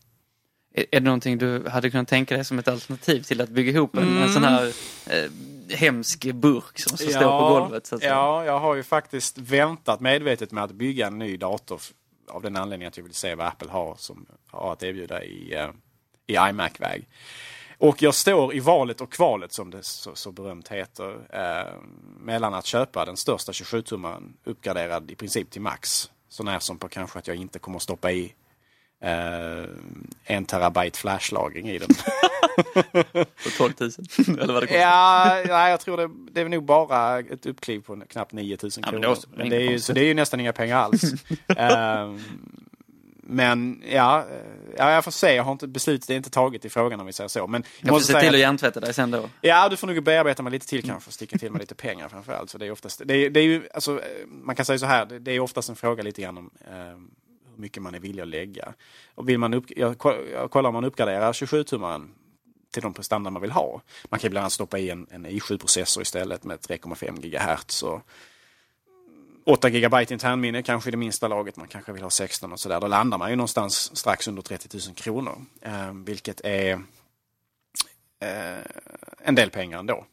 är, 0.74 0.86
det 0.90 1.00
någonting 1.00 1.38
du 1.38 1.68
hade 1.68 1.90
kunnat 1.90 2.08
tänka 2.08 2.34
dig 2.34 2.44
som 2.44 2.58
ett 2.58 2.68
alternativ 2.68 3.22
till 3.22 3.40
att 3.40 3.48
bygga 3.48 3.72
ihop 3.72 3.96
en, 3.96 4.02
mm. 4.02 4.22
en 4.22 4.32
sån 4.32 4.44
här 4.44 4.72
eh, 5.06 5.30
hemsk 5.76 6.32
burk 6.32 6.78
som 6.78 6.96
ja, 7.00 7.10
står 7.10 7.40
på 7.40 7.48
golvet? 7.48 7.86
Så 7.86 7.98
ja, 8.00 8.44
jag 8.44 8.58
har 8.58 8.74
ju 8.74 8.82
faktiskt 8.82 9.38
väntat 9.38 10.00
medvetet 10.00 10.52
med 10.52 10.64
att 10.64 10.72
bygga 10.72 11.06
en 11.06 11.18
ny 11.18 11.36
dator 11.36 11.80
av 12.28 12.42
den 12.42 12.56
anledningen 12.56 12.88
att 12.88 12.96
jag 12.96 13.04
vill 13.04 13.14
se 13.14 13.34
vad 13.34 13.46
Apple 13.46 13.70
har, 13.70 13.94
som, 13.98 14.26
har 14.46 14.72
att 14.72 14.82
erbjuda 14.82 15.24
i, 15.24 15.56
uh, 15.56 15.70
i 16.26 16.34
iMac-väg. 16.50 17.08
Och 17.78 18.02
jag 18.02 18.14
står 18.14 18.54
i 18.54 18.60
valet 18.60 19.00
och 19.00 19.12
kvalet 19.12 19.52
som 19.52 19.70
det 19.70 19.82
så, 19.82 20.14
så 20.14 20.32
berömt 20.32 20.68
heter. 20.68 21.16
Eh, 21.32 21.72
mellan 22.20 22.54
att 22.54 22.66
köpa 22.66 23.04
den 23.04 23.16
största 23.16 23.52
27-tummaren 23.52 24.32
uppgraderad 24.44 25.10
i 25.10 25.14
princip 25.14 25.50
till 25.50 25.62
max. 25.62 26.10
Så 26.28 26.42
när 26.42 26.58
som 26.58 26.78
på 26.78 26.88
kanske 26.88 27.18
att 27.18 27.26
jag 27.26 27.36
inte 27.36 27.58
kommer 27.58 27.76
att 27.76 27.82
stoppa 27.82 28.12
i 28.12 28.34
eh, 29.00 29.64
en 30.24 30.44
terabyte 30.44 30.98
flashlagring 30.98 31.68
i 31.70 31.78
den. 31.78 31.88
På 33.14 33.50
12 33.56 33.72
000? 33.80 33.90
Eller 34.40 34.52
vad 34.52 34.62
det 34.62 34.66
kostar? 34.66 34.80
Ja, 34.80 35.40
ja, 35.48 35.68
jag 35.68 35.80
tror 35.80 35.96
det, 35.96 36.10
det 36.32 36.40
är 36.40 36.48
nog 36.48 36.64
bara 36.64 37.18
ett 37.18 37.46
uppkliv 37.46 37.80
på 37.80 38.00
knappt 38.08 38.32
9 38.32 38.58
000 38.62 38.70
kronor. 38.70 39.00
Ja, 39.02 39.08
men 39.08 39.14
det, 39.14 39.36
men 39.36 39.50
det 39.50 39.56
är 39.56 39.70
ju, 39.70 39.80
så 39.80 39.92
det 39.92 40.00
är 40.00 40.04
ju 40.04 40.14
nästan 40.14 40.40
inga 40.40 40.52
pengar 40.52 40.76
alls. 40.76 41.02
um, 41.56 42.20
men 43.26 43.82
ja, 43.90 44.26
ja, 44.76 44.90
jag 44.90 45.04
får 45.04 45.10
se. 45.10 45.34
Jag 45.34 45.44
har 45.44 45.52
inte, 45.52 45.66
beslutet 45.66 46.10
är 46.10 46.14
inte 46.14 46.30
taget 46.30 46.64
i 46.64 46.70
frågan 46.70 47.00
om 47.00 47.06
vi 47.06 47.12
säger 47.12 47.28
så. 47.28 47.46
Men 47.46 47.64
jag, 47.80 47.88
jag 47.88 48.00
får 48.00 48.12
se 48.12 48.20
till 48.20 48.34
att 48.34 48.40
hjärntvätta 48.40 48.80
dig 48.80 48.94
sen 48.94 49.10
då. 49.10 49.28
Ja, 49.40 49.68
du 49.68 49.76
får 49.76 49.86
nog 49.86 50.02
bearbeta 50.02 50.42
mig 50.42 50.52
lite 50.52 50.66
till 50.66 50.84
kanske. 50.84 51.12
Sticka 51.12 51.38
till 51.38 51.50
med 51.50 51.60
lite 51.60 51.74
pengar 51.74 52.08
framförallt. 52.08 52.50
Så 52.50 52.58
det 52.58 52.66
är 52.66 52.70
oftast, 52.70 53.02
det 53.04 53.14
är, 53.14 53.30
det 53.30 53.40
är 53.40 53.44
ju, 53.44 53.68
alltså, 53.74 54.00
man 54.26 54.56
kan 54.56 54.64
säga 54.64 54.78
så 54.78 54.86
här, 54.86 55.06
det 55.06 55.32
är 55.32 55.40
oftast 55.40 55.68
en 55.68 55.76
fråga 55.76 56.02
lite 56.02 56.22
grann 56.22 56.38
om 56.38 56.50
um, 56.94 57.10
hur 57.54 57.62
mycket 57.62 57.82
man 57.82 57.94
är 57.94 58.00
villig 58.00 58.22
att 58.22 58.28
lägga. 58.28 58.74
Och 59.14 59.28
vill 59.28 59.38
man 59.38 59.54
upp, 59.54 59.64
jag, 59.68 59.96
jag 60.32 60.50
kollar 60.50 60.68
om 60.68 60.74
man 60.74 60.84
uppgraderar 60.84 61.32
27-tummaren 61.32 62.08
till 62.70 62.82
de 62.82 62.94
prestanda 62.94 63.30
man 63.30 63.42
vill 63.42 63.50
ha. 63.50 63.80
Man 64.08 64.20
kan 64.20 64.30
bland 64.30 64.42
annat 64.42 64.52
stoppa 64.52 64.78
i 64.78 64.90
en, 64.90 65.06
en 65.10 65.26
i7-processor 65.26 66.02
istället 66.02 66.44
med 66.44 66.58
3,5 66.58 67.20
GHz. 67.20 67.82
Och 67.82 68.00
8 69.46 69.70
GB 69.70 70.06
internminne 70.08 70.62
kanske 70.62 70.90
i 70.90 70.92
det 70.92 70.96
minsta 70.96 71.28
laget. 71.28 71.56
Man 71.56 71.68
kanske 71.68 71.92
vill 71.92 72.02
ha 72.02 72.10
16 72.10 72.52
och 72.52 72.60
sådär. 72.60 72.80
Då 72.80 72.86
landar 72.86 73.18
man 73.18 73.30
ju 73.30 73.36
någonstans 73.36 73.96
strax 73.96 74.28
under 74.28 74.42
30 74.42 74.78
000 74.86 74.94
kronor. 74.94 75.44
Eh, 75.60 75.92
vilket 75.92 76.40
är 76.44 76.72
eh, 78.20 78.64
en 79.18 79.34
del 79.34 79.50
pengar 79.50 79.78
ändå. 79.78 80.04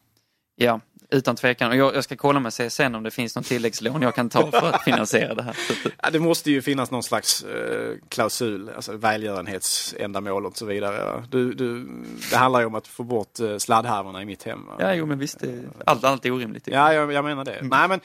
Ja, 0.55 0.79
utan 1.11 1.35
tvekan. 1.35 1.71
Och 1.71 1.77
jag, 1.77 1.95
jag 1.95 2.03
ska 2.03 2.15
kolla 2.15 2.39
med 2.39 2.53
CSN 2.53 2.95
om 2.95 3.03
det 3.03 3.11
finns 3.11 3.35
någon 3.35 3.43
tilläggslån 3.43 4.01
jag 4.01 4.15
kan 4.15 4.29
ta 4.29 4.51
för 4.51 4.69
att 4.69 4.83
finansiera 4.83 5.33
det 5.33 5.43
här. 5.43 5.57
Ja, 6.03 6.09
det 6.09 6.19
måste 6.19 6.51
ju 6.51 6.61
finnas 6.61 6.91
någon 6.91 7.03
slags 7.03 7.43
eh, 7.43 7.95
klausul, 8.09 8.69
alltså 8.75 8.97
välgörenhetsändamål 8.97 10.45
och 10.45 10.57
så 10.57 10.65
vidare. 10.65 11.23
Du, 11.29 11.53
du, 11.53 11.87
det 12.31 12.37
handlar 12.37 12.59
ju 12.59 12.65
om 12.65 12.75
att 12.75 12.87
få 12.87 13.03
bort 13.03 13.39
eh, 13.39 13.57
sladdhärvorna 13.57 14.21
i 14.21 14.25
mitt 14.25 14.43
hem. 14.43 14.59
Ja, 14.79 14.93
jo 14.93 15.05
men 15.05 15.19
visst. 15.19 15.39
Det, 15.39 15.63
allt, 15.85 16.03
allt 16.03 16.25
är 16.25 16.31
orimligt. 16.31 16.67
Ja, 16.67 16.93
jag, 16.93 17.11
jag 17.13 17.25
menar 17.25 17.45
det. 17.45 17.53
Mm. 17.53 17.69
Nej, 17.69 17.87
men 17.87 17.99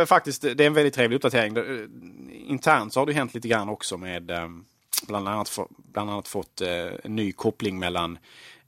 eh, 0.00 0.06
faktiskt, 0.06 0.42
det 0.42 0.60
är 0.60 0.66
en 0.66 0.74
väldigt 0.74 0.94
trevlig 0.94 1.16
uppdatering. 1.16 1.56
Eh, 1.56 1.64
internt 2.50 2.92
så 2.92 3.00
har 3.00 3.06
det 3.06 3.12
hänt 3.12 3.34
lite 3.34 3.48
grann 3.48 3.68
också 3.68 3.96
med 3.96 4.30
eh, 4.30 4.48
bland 5.06 5.28
annat, 5.28 5.58
bland 5.92 6.10
annat 6.10 6.28
fått 6.28 6.60
eh, 6.60 6.68
en 7.04 7.16
ny 7.16 7.32
koppling 7.32 7.78
mellan 7.78 8.18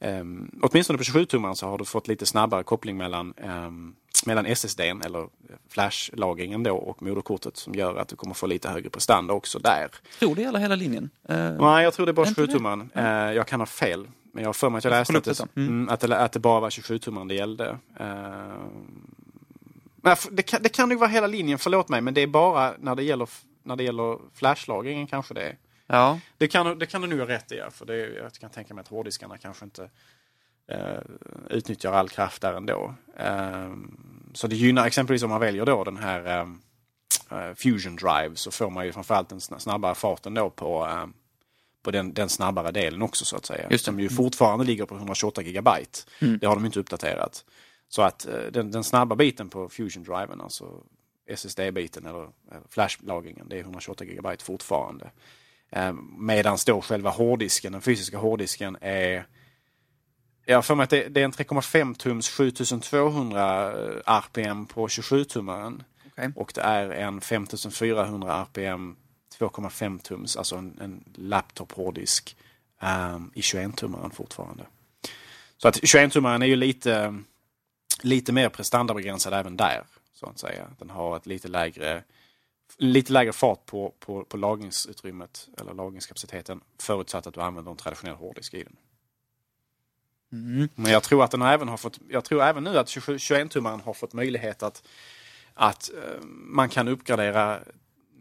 Um, 0.04 0.50
åtminstone 0.62 0.98
på 0.98 1.04
27-tummaren 1.04 1.54
så 1.54 1.66
har 1.66 1.78
du 1.78 1.84
fått 1.84 2.08
lite 2.08 2.26
snabbare 2.26 2.62
koppling 2.62 2.96
mellan, 2.96 3.34
um, 3.66 3.94
mellan 4.26 4.46
SSDn 4.46 5.02
eller 5.02 5.28
flashlagringen 5.68 6.62
då 6.62 6.76
och 6.76 7.02
moderkortet 7.02 7.56
som 7.56 7.74
gör 7.74 7.96
att 7.96 8.08
du 8.08 8.16
kommer 8.16 8.34
få 8.34 8.46
lite 8.46 8.68
högre 8.68 8.90
prestanda 8.90 9.34
också 9.34 9.58
där. 9.58 9.88
Tror 10.18 10.34
det 10.34 10.42
gäller 10.42 10.58
hela 10.58 10.74
linjen? 10.74 11.10
Uh, 11.30 11.36
Nej, 11.36 11.84
jag 11.84 11.94
tror 11.94 12.06
det 12.06 12.10
är 12.10 12.14
bara 12.14 12.26
27-tummaren. 12.26 12.88
Uh, 12.96 13.36
jag 13.36 13.46
kan 13.46 13.60
ha 13.60 13.66
fel. 13.66 14.08
Men 14.32 14.42
jag 14.42 14.48
har 14.48 14.54
för 14.54 14.70
mig 14.70 14.78
att 14.78 14.84
jag 14.84 14.90
läste 14.90 15.18
att 15.18 15.24
det, 15.24 15.46
mm. 15.56 15.88
att, 15.88 16.00
det, 16.00 16.18
att 16.18 16.32
det 16.32 16.40
bara 16.40 16.60
var 16.60 16.70
27-tummaren 16.70 17.28
det 17.28 17.34
gällde. 17.34 17.78
Uh, 18.00 18.06
men 19.96 20.16
det, 20.30 20.42
kan, 20.42 20.62
det 20.62 20.68
kan 20.68 20.88
nog 20.88 20.98
vara 20.98 21.10
hela 21.10 21.26
linjen, 21.26 21.58
förlåt 21.58 21.88
mig, 21.88 22.00
men 22.00 22.14
det 22.14 22.20
är 22.20 22.26
bara 22.26 22.74
när 22.78 22.94
det 22.94 23.02
gäller, 23.02 23.28
när 23.62 23.76
det 23.76 23.84
gäller 23.84 24.18
flashlagringen 24.34 25.06
kanske 25.06 25.34
det 25.34 25.42
är. 25.42 25.56
Ja. 25.92 26.20
Det 26.38 26.48
kan, 26.48 26.78
det 26.78 26.86
kan 26.86 27.00
du 27.00 27.06
nog 27.06 27.18
ha 27.18 27.26
rätt 27.26 27.52
i. 27.52 27.62
För 27.70 27.86
det, 27.86 27.96
jag 27.96 28.32
kan 28.32 28.50
tänka 28.50 28.74
mig 28.74 28.82
att 28.82 28.88
hårddiskarna 28.88 29.38
kanske 29.38 29.64
inte 29.64 29.90
eh, 30.66 31.00
utnyttjar 31.50 31.92
all 31.92 32.08
kraft 32.08 32.42
där 32.42 32.54
ändå. 32.54 32.94
Eh, 33.16 33.72
så 34.34 34.46
det 34.46 34.56
gynnar 34.56 34.86
exempelvis 34.86 35.22
om 35.22 35.30
man 35.30 35.40
väljer 35.40 35.66
då 35.66 35.84
den 35.84 35.96
här 35.96 36.26
eh, 36.26 36.46
eh 37.38 37.54
Fusion 37.54 37.96
Drive 37.96 38.36
så 38.36 38.50
får 38.50 38.70
man 38.70 38.86
ju 38.86 38.92
framförallt 38.92 39.28
den 39.28 39.40
snabbare 39.40 39.94
farten 39.94 40.34
då 40.34 40.50
på, 40.50 40.86
eh, 40.86 41.06
på 41.82 41.90
den, 41.90 42.14
den 42.14 42.28
snabbare 42.28 42.70
delen 42.70 43.02
också 43.02 43.24
så 43.24 43.36
att 43.36 43.46
säga. 43.46 43.68
Just 43.70 43.84
som 43.84 44.00
ju 44.00 44.08
fortfarande 44.08 44.64
ligger 44.64 44.86
på 44.86 44.94
128 44.94 45.42
gigabyte. 45.42 45.98
Mm. 46.18 46.38
Det 46.38 46.46
har 46.46 46.54
de 46.54 46.66
inte 46.66 46.80
uppdaterat. 46.80 47.44
Så 47.88 48.02
att 48.02 48.26
eh, 48.26 48.40
den, 48.52 48.70
den 48.70 48.84
snabba 48.84 49.16
biten 49.16 49.48
på 49.48 49.68
Fusion 49.68 50.02
Driven, 50.02 50.40
alltså 50.40 50.82
SSD-biten 51.26 52.06
eller 52.06 52.28
flashlagringen, 52.68 53.48
det 53.48 53.56
är 53.56 53.60
128 53.60 54.04
gigabyte 54.04 54.44
fortfarande. 54.44 55.10
Eh, 55.72 55.92
Medan 56.18 56.58
då 56.66 56.80
själva 56.80 57.10
hårddisken, 57.10 57.72
den 57.72 57.80
fysiska 57.80 58.18
hårddisken 58.18 58.76
är 58.80 59.26
jag 60.44 60.64
för 60.64 60.74
mig 60.74 60.84
att 60.84 60.90
det, 60.90 61.08
det 61.08 61.20
är 61.20 61.24
en 61.24 61.32
3,5 61.32 61.94
tums 61.94 62.28
7200 62.28 63.72
RPM 64.06 64.66
på 64.66 64.86
27-tummaren. 64.86 65.84
Okay. 66.12 66.30
Och 66.36 66.52
det 66.54 66.60
är 66.60 66.90
en 66.90 67.20
5400 67.20 68.42
RPM 68.42 68.96
2,5 69.38 69.98
tums, 69.98 70.36
alltså 70.36 70.56
en, 70.56 70.78
en 70.80 71.04
laptop 71.14 71.72
hårddisk 71.72 72.36
um, 72.82 73.30
i 73.34 73.40
21-tummaren 73.40 74.10
fortfarande. 74.10 74.66
Så 75.56 75.68
att 75.68 75.76
21-tummaren 75.76 76.42
är 76.42 76.46
ju 76.46 76.56
lite, 76.56 77.18
lite 78.02 78.32
mer 78.32 78.48
prestandabegränsad 78.48 79.34
även 79.34 79.56
där. 79.56 79.82
Så 80.14 80.26
att 80.26 80.38
säga. 80.38 80.66
Den 80.78 80.90
har 80.90 81.16
ett 81.16 81.26
lite 81.26 81.48
lägre 81.48 82.02
lite 82.78 83.12
lägre 83.12 83.32
fart 83.32 83.66
på, 83.66 83.94
på, 83.98 84.24
på 84.24 84.36
lagringsutrymmet 84.36 85.48
eller 85.60 85.74
lagringskapaciteten 85.74 86.60
förutsatt 86.78 87.26
att 87.26 87.34
du 87.34 87.40
använder 87.40 87.70
en 87.70 87.76
traditionell 87.76 88.16
hårddisk 88.16 88.54
i 88.54 88.62
den. 88.62 88.76
Mm. 90.32 90.68
Men 90.74 90.92
jag 90.92 91.02
tror 91.02 91.24
att 91.24 91.30
den 91.30 91.42
även 91.42 91.68
har 91.68 91.76
fått, 91.76 91.98
jag 92.08 92.24
tror 92.24 92.42
även 92.42 92.64
nu 92.64 92.78
att 92.78 92.86
21-tummaren 92.86 93.80
har 93.80 93.94
fått 93.94 94.12
möjlighet 94.12 94.62
att, 94.62 94.82
att 95.54 95.90
uh, 95.94 96.26
man 96.26 96.68
kan 96.68 96.88
uppgradera 96.88 97.60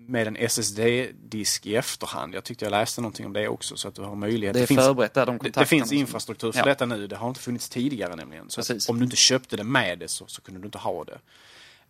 med 0.08 0.27
en 0.27 0.38
SSD-disk 0.50 1.65
i 1.65 1.75
efterhand. 1.75 2.36
Jag 2.36 2.43
tyckte 2.43 2.65
jag 2.65 2.72
läste 2.72 3.01
någonting 3.01 3.25
om 3.25 3.34
det 3.34 3.48
också 3.48 3.77
så 3.77 3.88
att 3.88 3.96
du 3.96 4.01
har 4.01 4.15
möjlighet. 4.15 4.53
Det 4.53 4.62
är 4.62 4.65
finns, 4.65 4.79
förberett 4.79 5.13
där, 5.13 5.25
de 5.25 5.38
det, 5.38 5.50
det 5.50 5.65
finns 5.65 5.91
infrastruktur 5.91 6.51
för 6.51 6.60
Ja. 6.60 6.65
detta 6.65 6.86
nu. 6.86 7.08
Det 7.08 7.15
har 7.15 7.27
inte 7.27 7.39
funnits 7.39 7.70
tidigare 7.70 8.15
nämligen. 8.15 8.50
Så 8.50 8.91
om 8.91 9.00
du 9.00 9.05
inte 9.05 9.15
köpte 9.15 9.58
det 9.58 9.63
med 9.63 10.00
det 10.00 10.08
så, 10.08 10.27
så 10.27 10.41
kunde 10.41 10.62
du 10.62 10.65
inte 10.65 10.77
ha 10.77 11.03
det. 11.03 11.20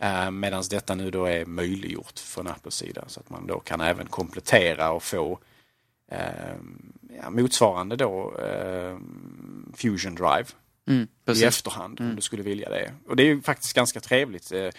Uh, 0.04 0.32
Medan 0.32 0.64
detta 0.70 0.96
nu 0.96 1.12
då 1.12 1.26
är 1.26 1.46
möjliggjort 1.46 2.20
från 2.20 2.48
Apples 2.48 2.76
sida. 2.76 3.04
Så 3.08 3.20
att 3.20 3.30
man 3.30 3.48
då 3.48 3.60
kan 3.60 3.82
även 3.82 4.06
komplettera 4.06 4.92
och 4.92 5.04
få 5.04 5.40
eh, 6.12 6.56
ja, 7.22 7.30
motsvarande 7.30 7.96
då 7.96 8.38
eh, 8.40 8.98
Fusion 9.74 10.16
Drive 10.16 10.46
Mm, 10.88 11.08
i 11.28 11.44
efterhand 11.44 12.00
om 12.00 12.16
du 12.16 12.22
skulle 12.22 12.44
vilja 12.44 12.70
det. 12.70 12.94
Och 13.08 13.16
det 13.16 13.24
är 13.24 13.28
ju 13.28 13.42
faktiskt 13.42 13.74
ganska 13.74 14.00
trevligt. 14.00 14.52
Eh, 14.52 14.70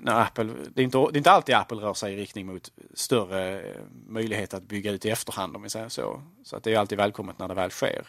när 0.00 0.20
Apple, 0.20 0.44
det, 0.74 0.82
är 0.82 0.84
inte, 0.84 0.98
det 0.98 1.16
är 1.16 1.16
inte 1.16 1.30
alltid 1.30 1.54
Apple 1.54 1.76
rör 1.76 1.94
sig 1.94 2.12
i 2.12 2.16
riktning 2.16 2.46
mot 2.46 2.72
större 2.94 3.60
eh, 3.60 3.82
möjlighet 4.06 4.54
att 4.54 4.62
bygga 4.62 4.90
ut 4.90 5.04
i 5.04 5.10
efterhand 5.10 5.56
om 5.56 5.62
vi 5.62 5.70
säger 5.70 5.88
så. 5.88 6.22
Så 6.44 6.56
att 6.56 6.62
det 6.62 6.74
är 6.74 6.78
alltid 6.78 6.98
välkommet 6.98 7.38
när 7.38 7.48
det 7.48 7.54
väl 7.54 7.70
sker. 7.70 8.06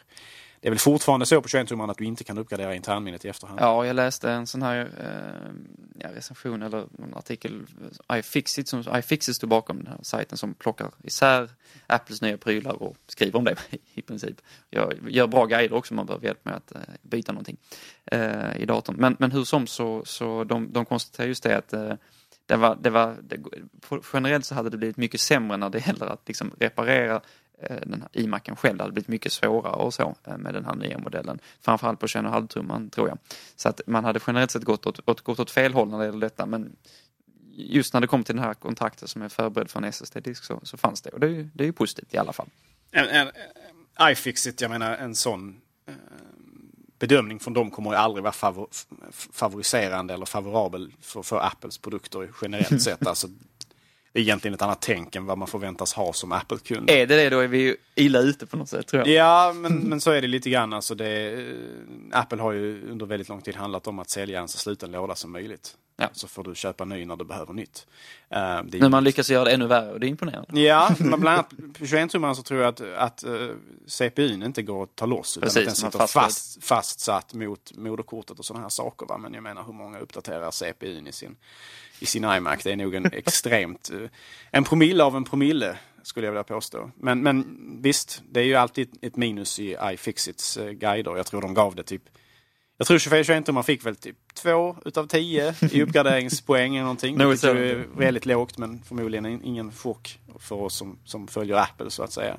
Det 0.61 0.67
är 0.67 0.71
väl 0.71 0.79
fortfarande 0.79 1.25
så 1.25 1.41
på 1.41 1.47
21-tummarna 1.47 1.91
att 1.91 1.97
du 1.97 2.05
inte 2.05 2.23
kan 2.23 2.37
uppgradera 2.37 2.75
internminnet 2.75 3.25
i 3.25 3.27
efterhand. 3.27 3.59
Ja, 3.61 3.85
jag 3.85 3.95
läste 3.95 4.31
en 4.31 4.47
sån 4.47 4.61
här 4.61 4.79
eh, 4.79 5.51
ja, 5.99 6.15
recension 6.15 6.61
eller 6.61 6.77
en 6.79 7.13
artikel. 7.13 7.65
iFixit, 8.13 8.67
som, 8.67 8.83
iFixit 8.95 9.35
stod 9.35 9.49
bakom 9.49 9.77
den 9.77 9.87
här 9.87 9.97
sajten 10.01 10.37
som 10.37 10.53
plockar 10.53 10.91
isär 11.03 11.49
Apples 11.87 12.21
nya 12.21 12.37
prylar 12.37 12.83
och 12.83 12.97
skriver 13.07 13.39
om 13.39 13.45
det 13.45 13.55
i 13.93 14.01
princip. 14.01 14.41
Jag 14.69 14.93
gör 15.09 15.27
bra 15.27 15.45
guider 15.45 15.75
också 15.75 15.93
om 15.93 15.95
man 15.95 16.05
behöver 16.05 16.25
hjälp 16.25 16.45
med 16.45 16.55
att 16.55 16.75
eh, 16.75 16.81
byta 17.01 17.31
någonting 17.31 17.57
eh, 18.05 18.57
i 18.57 18.65
datorn. 18.65 18.95
Men, 18.99 19.15
men 19.19 19.31
hur 19.31 19.43
som 19.43 19.67
så, 19.67 20.05
så 20.05 20.43
de, 20.43 20.73
de 20.73 20.85
konstaterar 20.85 21.27
just 21.27 21.43
det 21.43 21.57
att 21.57 21.73
eh, 21.73 21.93
det 22.45 22.55
var, 22.55 22.77
det 22.81 22.89
var, 22.89 23.15
det, 23.21 23.37
generellt 24.13 24.45
så 24.45 24.55
hade 24.55 24.69
det 24.69 24.77
blivit 24.77 24.97
mycket 24.97 25.21
sämre 25.21 25.57
när 25.57 25.69
det 25.69 25.87
gäller 25.87 26.05
att 26.05 26.27
liksom 26.27 26.51
reparera 26.59 27.21
den 27.61 28.01
här 28.01 28.21
iMacen 28.21 28.55
själv. 28.55 28.77
Det 28.77 28.83
hade 28.83 28.93
blivit 28.93 29.07
mycket 29.07 29.31
svårare 29.31 29.73
och 29.73 29.93
så 29.93 30.15
eh, 30.27 30.37
med 30.37 30.53
den 30.53 30.65
här 30.65 30.75
nya 30.75 30.97
modellen. 30.97 31.39
Framförallt 31.61 31.99
på 31.99 32.05
21,5 32.05 32.47
tumman 32.47 32.89
tror 32.89 33.07
jag. 33.07 33.17
Så 33.55 33.69
att 33.69 33.81
man 33.87 34.03
hade 34.03 34.19
generellt 34.27 34.51
sett 34.51 34.63
gått 34.63 34.85
åt, 34.85 35.09
åt, 35.09 35.21
gått 35.21 35.39
åt 35.39 35.51
fel 35.51 35.73
håll 35.73 35.89
när 35.89 35.99
det 35.99 36.05
gäller 36.05 36.19
detta 36.19 36.45
men 36.45 36.75
just 37.51 37.93
när 37.93 38.01
det 38.01 38.07
kom 38.07 38.23
till 38.23 38.35
den 38.35 38.45
här 38.45 38.53
kontrakten 38.53 39.07
som 39.07 39.21
är 39.21 39.29
förberedd 39.29 39.69
för 39.69 39.79
en 39.79 39.85
SSD-disk 39.85 40.43
så, 40.43 40.59
så 40.63 40.77
fanns 40.77 41.01
det 41.01 41.09
och 41.09 41.19
det 41.19 41.49
det 41.53 41.63
är 41.63 41.65
ju 41.65 41.73
positivt 41.73 42.13
i 42.13 42.17
alla 42.17 42.33
fall. 42.33 42.49
En, 42.91 43.07
en, 43.07 43.27
en, 43.97 44.11
iFixit, 44.11 44.61
jag 44.61 44.71
menar 44.71 44.97
en 44.97 45.15
sån 45.15 45.61
eh, 45.87 45.93
bedömning 46.99 47.39
från 47.39 47.53
dem 47.53 47.71
kommer 47.71 47.91
ju 47.91 47.97
aldrig 47.97 48.23
vara 48.23 48.33
favor, 48.33 48.67
favoriserande 49.11 50.13
eller 50.13 50.25
favorabel 50.25 50.93
för, 51.01 51.23
för 51.23 51.45
Apples 51.45 51.77
produkter 51.77 52.29
generellt 52.41 52.81
sett. 52.81 53.07
Alltså, 53.07 53.27
egentligen 54.21 54.53
ett 54.53 54.61
annat 54.61 54.81
tänk 54.81 55.15
än 55.15 55.25
vad 55.25 55.37
man 55.37 55.47
förväntas 55.47 55.93
ha 55.93 56.13
som 56.13 56.31
Apple-kund. 56.31 56.89
Är 56.89 57.07
det 57.07 57.15
det 57.15 57.29
då 57.29 57.39
är 57.39 57.47
vi 57.47 57.57
ju 57.57 57.75
illa 57.95 58.19
ute 58.19 58.45
på 58.45 58.57
något 58.57 58.69
sätt 58.69 58.87
tror 58.87 59.07
jag. 59.07 59.15
Ja, 59.15 59.53
men, 59.55 59.77
men 59.77 60.01
så 60.01 60.11
är 60.11 60.21
det 60.21 60.27
lite 60.27 60.49
grann. 60.49 60.73
Alltså 60.73 60.95
det, 60.95 61.31
eh, 61.31 62.19
Apple 62.19 62.41
har 62.41 62.51
ju 62.51 62.89
under 62.89 63.05
väldigt 63.05 63.29
lång 63.29 63.41
tid 63.41 63.55
handlat 63.55 63.87
om 63.87 63.99
att 63.99 64.09
sälja 64.09 64.39
en 64.39 64.47
så 64.47 64.57
sluten 64.57 64.91
låda 64.91 65.15
som 65.15 65.31
möjligt. 65.31 65.75
Ja. 65.99 66.09
Så 66.13 66.27
får 66.27 66.43
du 66.43 66.55
köpa 66.55 66.85
ny 66.85 67.05
när 67.05 67.15
du 67.15 67.25
behöver 67.25 67.53
nytt. 67.53 67.87
Eh, 68.29 68.37
det 68.39 68.77
är 68.77 68.79
Men 68.79 68.91
man 68.91 69.03
lyckas 69.03 69.29
göra 69.29 69.43
det 69.43 69.51
ännu 69.51 69.67
värre 69.67 69.91
och 69.91 69.99
det 69.99 70.07
är 70.07 70.09
imponerande. 70.09 70.61
Ja, 70.61 70.95
men 70.99 71.19
bland 71.19 71.27
annat 71.27 71.49
på 71.49 71.85
21-tummarna 71.85 72.33
så 72.33 72.43
tror 72.43 72.61
jag 72.61 72.69
att, 72.69 72.81
att 72.81 73.23
uh, 73.27 73.51
CPUn 73.87 74.43
inte 74.43 74.61
går 74.61 74.83
att 74.83 74.95
ta 74.95 75.05
loss. 75.05 75.37
Utan 75.37 75.47
Precis, 75.47 75.57
att 75.57 75.65
den 75.65 75.91
sitter 75.91 76.07
fast, 76.07 76.63
fastsatt 76.63 77.33
mot 77.33 77.77
moderkortet 77.77 78.39
och 78.39 78.45
sådana 78.45 78.61
här 78.61 78.69
saker. 78.69 79.05
Va? 79.05 79.17
Men 79.17 79.33
jag 79.33 79.43
menar 79.43 79.63
hur 79.63 79.73
många 79.73 79.99
uppdaterar 79.99 80.51
CPUn 80.51 81.07
i 81.07 81.11
sin, 81.11 81.35
i 81.99 82.05
sin 82.05 82.23
iMac? 82.23 82.63
Det 82.63 82.71
är 82.71 82.75
nog 82.75 82.95
en 82.95 83.05
extremt... 83.13 83.89
eh, 83.89 84.09
en 84.51 84.63
promille 84.63 85.03
av 85.03 85.15
en 85.15 85.23
promille 85.23 85.77
skulle 86.03 86.27
jag 86.27 86.31
vilja 86.31 86.43
påstå. 86.43 86.91
Men, 86.95 87.23
men 87.23 87.45
visst, 87.81 88.23
det 88.29 88.39
är 88.39 88.45
ju 88.45 88.55
alltid 88.55 88.97
ett 89.01 89.15
minus 89.15 89.59
i 89.59 89.77
iFixits 89.93 90.57
uh, 90.57 90.69
guider. 90.71 91.17
Jag 91.17 91.25
tror 91.25 91.41
de 91.41 91.53
gav 91.53 91.75
det 91.75 91.83
typ 91.83 92.03
jag 92.79 92.87
tror 92.87 92.97
24 92.97 93.51
man 93.51 93.63
fick 93.63 93.85
väl 93.85 93.95
typ 93.95 94.15
två 94.33 94.75
utav 94.85 95.07
tio 95.07 95.55
i 95.71 95.81
uppgraderingspoäng 95.83 96.75
eller 96.75 96.83
någonting. 96.83 97.17
Något 97.17 97.31
Vilket 97.31 97.55
ju 97.55 97.71
är 97.71 97.87
väldigt 97.97 98.25
lågt 98.25 98.57
men 98.57 98.81
förmodligen 98.83 99.25
in- 99.25 99.43
ingen 99.43 99.71
chock 99.71 100.19
för 100.39 100.55
oss 100.55 100.75
som, 100.75 100.97
som 101.05 101.27
följer 101.27 101.55
Apple 101.55 101.89
så 101.89 102.03
att 102.03 102.11
säga. 102.11 102.37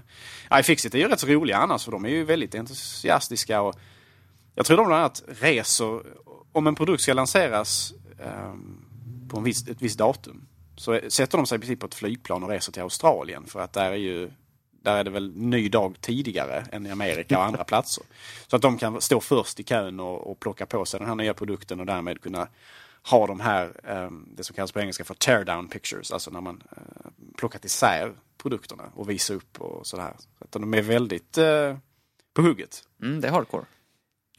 iFixit 0.61 0.95
är 0.95 0.99
ju 0.99 1.09
rätt 1.09 1.21
så 1.21 1.27
roliga 1.27 1.57
annars 1.57 1.85
för 1.85 1.93
de 1.93 2.05
är 2.05 2.09
ju 2.09 2.25
väldigt 2.25 2.55
entusiastiska 2.55 3.61
och 3.61 3.75
jag 4.55 4.67
tror 4.67 4.77
de 4.77 4.87
bland 4.87 5.01
annat 5.01 5.23
reser, 5.29 6.03
om 6.53 6.67
en 6.67 6.75
produkt 6.75 7.03
ska 7.03 7.13
lanseras 7.13 7.93
ehm, 8.25 8.85
på 9.29 9.39
en 9.39 9.45
viss, 9.45 9.69
ett 9.69 9.83
visst 9.83 9.99
datum 9.99 10.47
så 10.77 11.01
sätter 11.09 11.39
de 11.39 11.47
sig 11.47 11.57
i 11.57 11.59
princip 11.59 11.81
på 11.81 11.87
ett 11.87 11.95
flygplan 11.95 12.43
och 12.43 12.49
reser 12.49 12.73
till 12.73 12.83
Australien 12.83 13.47
för 13.47 13.61
att 13.61 13.73
där 13.73 13.91
är 13.91 13.97
ju 13.97 14.31
där 14.83 14.97
är 14.97 15.05
det 15.05 15.11
väl 15.11 15.37
ny 15.37 15.69
dag 15.69 15.97
tidigare 16.01 16.65
än 16.73 16.87
i 16.87 16.91
Amerika 16.91 17.39
och 17.39 17.45
andra 17.45 17.65
platser. 17.65 18.05
Så 18.47 18.57
att 18.57 18.63
de 18.63 18.79
kan 18.79 19.01
stå 19.01 19.21
först 19.21 19.61
i 19.61 19.63
kön 19.63 20.01
och, 20.01 20.31
och 20.31 20.41
plocka 20.41 20.67
på 20.67 20.85
sig 20.85 21.01
den 21.01 21.09
här 21.09 21.15
nya 21.15 21.35
produkten 21.35 21.81
och 21.81 21.87
därmed 21.87 22.21
kunna 22.21 22.49
ha 23.03 23.27
de 23.27 23.41
här, 23.41 23.81
ehm, 23.85 24.29
det 24.37 24.45
som 24.45 24.57
kallas 24.57 24.73
på 24.73 24.81
engelska 24.81 25.05
för 25.05 25.15
tear 25.15 25.45
down 25.45 25.69
pictures, 25.69 26.13
alltså 26.13 26.31
när 26.31 26.41
man 26.41 26.63
eh, 26.77 27.11
plockat 27.37 27.65
isär 27.65 28.13
produkterna 28.39 28.85
och 28.95 29.11
visar 29.11 29.35
upp 29.35 29.61
och 29.61 29.87
sådär. 29.87 30.15
Så 30.39 30.45
att 30.45 30.53
de 30.53 30.75
är 30.75 30.83
väldigt 30.83 31.39
eh, 31.39 31.77
på 32.35 32.43
hugget. 32.43 32.85
Mm, 33.03 33.21
det 33.21 33.29
är 33.29 33.33
hardcore. 33.33 33.65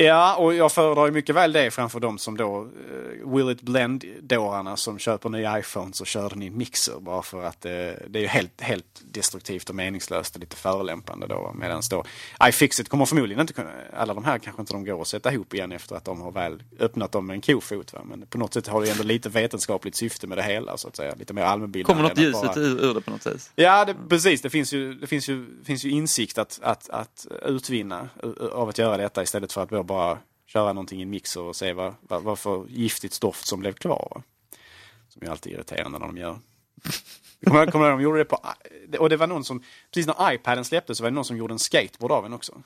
Ja, 0.01 0.35
och 0.35 0.53
jag 0.53 0.71
föredrar 0.71 1.05
ju 1.05 1.11
mycket 1.11 1.35
väl 1.35 1.51
det 1.51 1.71
framför 1.71 1.99
de 1.99 2.17
som 2.17 2.37
då, 2.37 2.61
uh, 2.61 3.35
Will 3.35 3.49
It 3.49 3.61
Blend-dårarna 3.61 4.75
som 4.77 4.99
köper 4.99 5.29
nya 5.29 5.59
iPhones 5.59 6.01
och 6.01 6.07
kör 6.07 6.29
den 6.29 6.41
i 6.41 6.49
mixer 6.49 6.99
bara 6.99 7.21
för 7.21 7.43
att 7.43 7.65
uh, 7.65 7.71
det 8.09 8.19
är 8.19 8.21
ju 8.21 8.27
helt, 8.27 8.61
helt 8.61 9.01
destruktivt 9.11 9.69
och 9.69 9.75
meningslöst 9.75 10.35
och 10.35 10.41
lite 10.41 10.55
förolämpande 10.55 11.27
då. 11.27 11.53
Medan 11.55 11.81
då 11.89 12.03
iFixit 12.43 12.89
kommer 12.89 13.05
förmodligen 13.05 13.41
inte 13.41 13.53
kunna, 13.53 13.69
alla 13.93 14.13
de 14.13 14.25
här 14.25 14.39
kanske 14.39 14.61
inte 14.61 14.73
de 14.73 14.85
går 14.85 15.01
att 15.01 15.07
sätta 15.07 15.33
ihop 15.33 15.53
igen 15.53 15.71
efter 15.71 15.95
att 15.95 16.05
de 16.05 16.21
har 16.21 16.31
väl 16.31 16.63
öppnat 16.79 17.11
dem 17.11 17.27
med 17.27 17.33
en 17.33 17.41
kofot. 17.41 17.93
Va? 17.93 17.99
Men 18.05 18.25
på 18.27 18.37
något 18.37 18.53
sätt 18.53 18.67
har 18.67 18.81
det 18.81 18.91
ändå 18.91 19.03
lite 19.03 19.29
vetenskapligt 19.29 19.95
syfte 19.95 20.27
med 20.27 20.37
det 20.37 20.43
hela 20.43 20.77
så 20.77 20.87
att 20.87 20.95
säga. 20.95 21.15
Lite 21.15 21.33
mer 21.33 21.43
allmänbildande. 21.43 21.93
Kommer 21.93 22.09
något 22.09 22.19
ljuset 22.19 22.55
bara- 22.55 22.61
ur, 22.61 22.93
det 22.93 23.01
på 23.01 23.11
något 23.11 23.23
sätt? 23.23 23.51
Ja, 23.55 23.85
det, 23.85 23.95
precis. 24.09 24.41
Det 24.41 24.49
finns 24.49 24.73
ju, 24.73 24.93
det 24.93 25.07
finns 25.07 25.29
ju, 25.29 25.45
finns 25.63 25.85
ju 25.85 25.89
insikt 25.89 26.37
att, 26.37 26.59
att, 26.63 26.89
att 26.89 27.27
utvinna 27.45 28.09
av 28.51 28.69
att 28.69 28.77
göra 28.77 28.97
detta 28.97 29.23
istället 29.23 29.53
för 29.53 29.63
att 29.63 29.69
bara- 29.69 29.90
bara 29.91 30.19
köra 30.45 30.73
någonting 30.73 30.99
i 30.99 31.04
en 31.04 31.10
mixer 31.10 31.41
och 31.41 31.56
se 31.56 31.73
vad, 31.73 31.95
vad, 32.01 32.23
vad 32.23 32.39
för 32.39 32.65
giftigt 32.69 33.13
stoft 33.13 33.47
som 33.47 33.60
blev 33.60 33.73
kvar. 33.73 34.08
Va? 34.15 34.23
Som 35.10 35.21
är 35.21 35.30
alltid 35.30 35.54
irriterande 35.54 35.99
när 35.99 36.06
de 36.08 36.17
gör. 36.17 36.39
Kommer 37.45 37.65
du 37.65 37.71
ihåg, 37.71 37.91
de 37.91 38.01
gjorde 38.01 38.17
det 38.17 38.25
på... 38.25 38.39
Och 38.99 39.10
det 39.10 39.17
var 39.17 39.27
någon 39.27 39.43
som... 39.43 39.63
Precis 39.91 40.08
när 40.08 40.34
iPaden 40.34 40.65
släpptes 40.65 40.97
så 40.97 41.04
var 41.04 41.12
det 41.12 41.15
någon 41.15 41.25
som 41.25 41.38
gjorde 41.38 41.54
en 41.54 41.60
skateboard 41.60 42.12
av 42.12 42.23
den 42.23 42.34
också. 42.34 42.62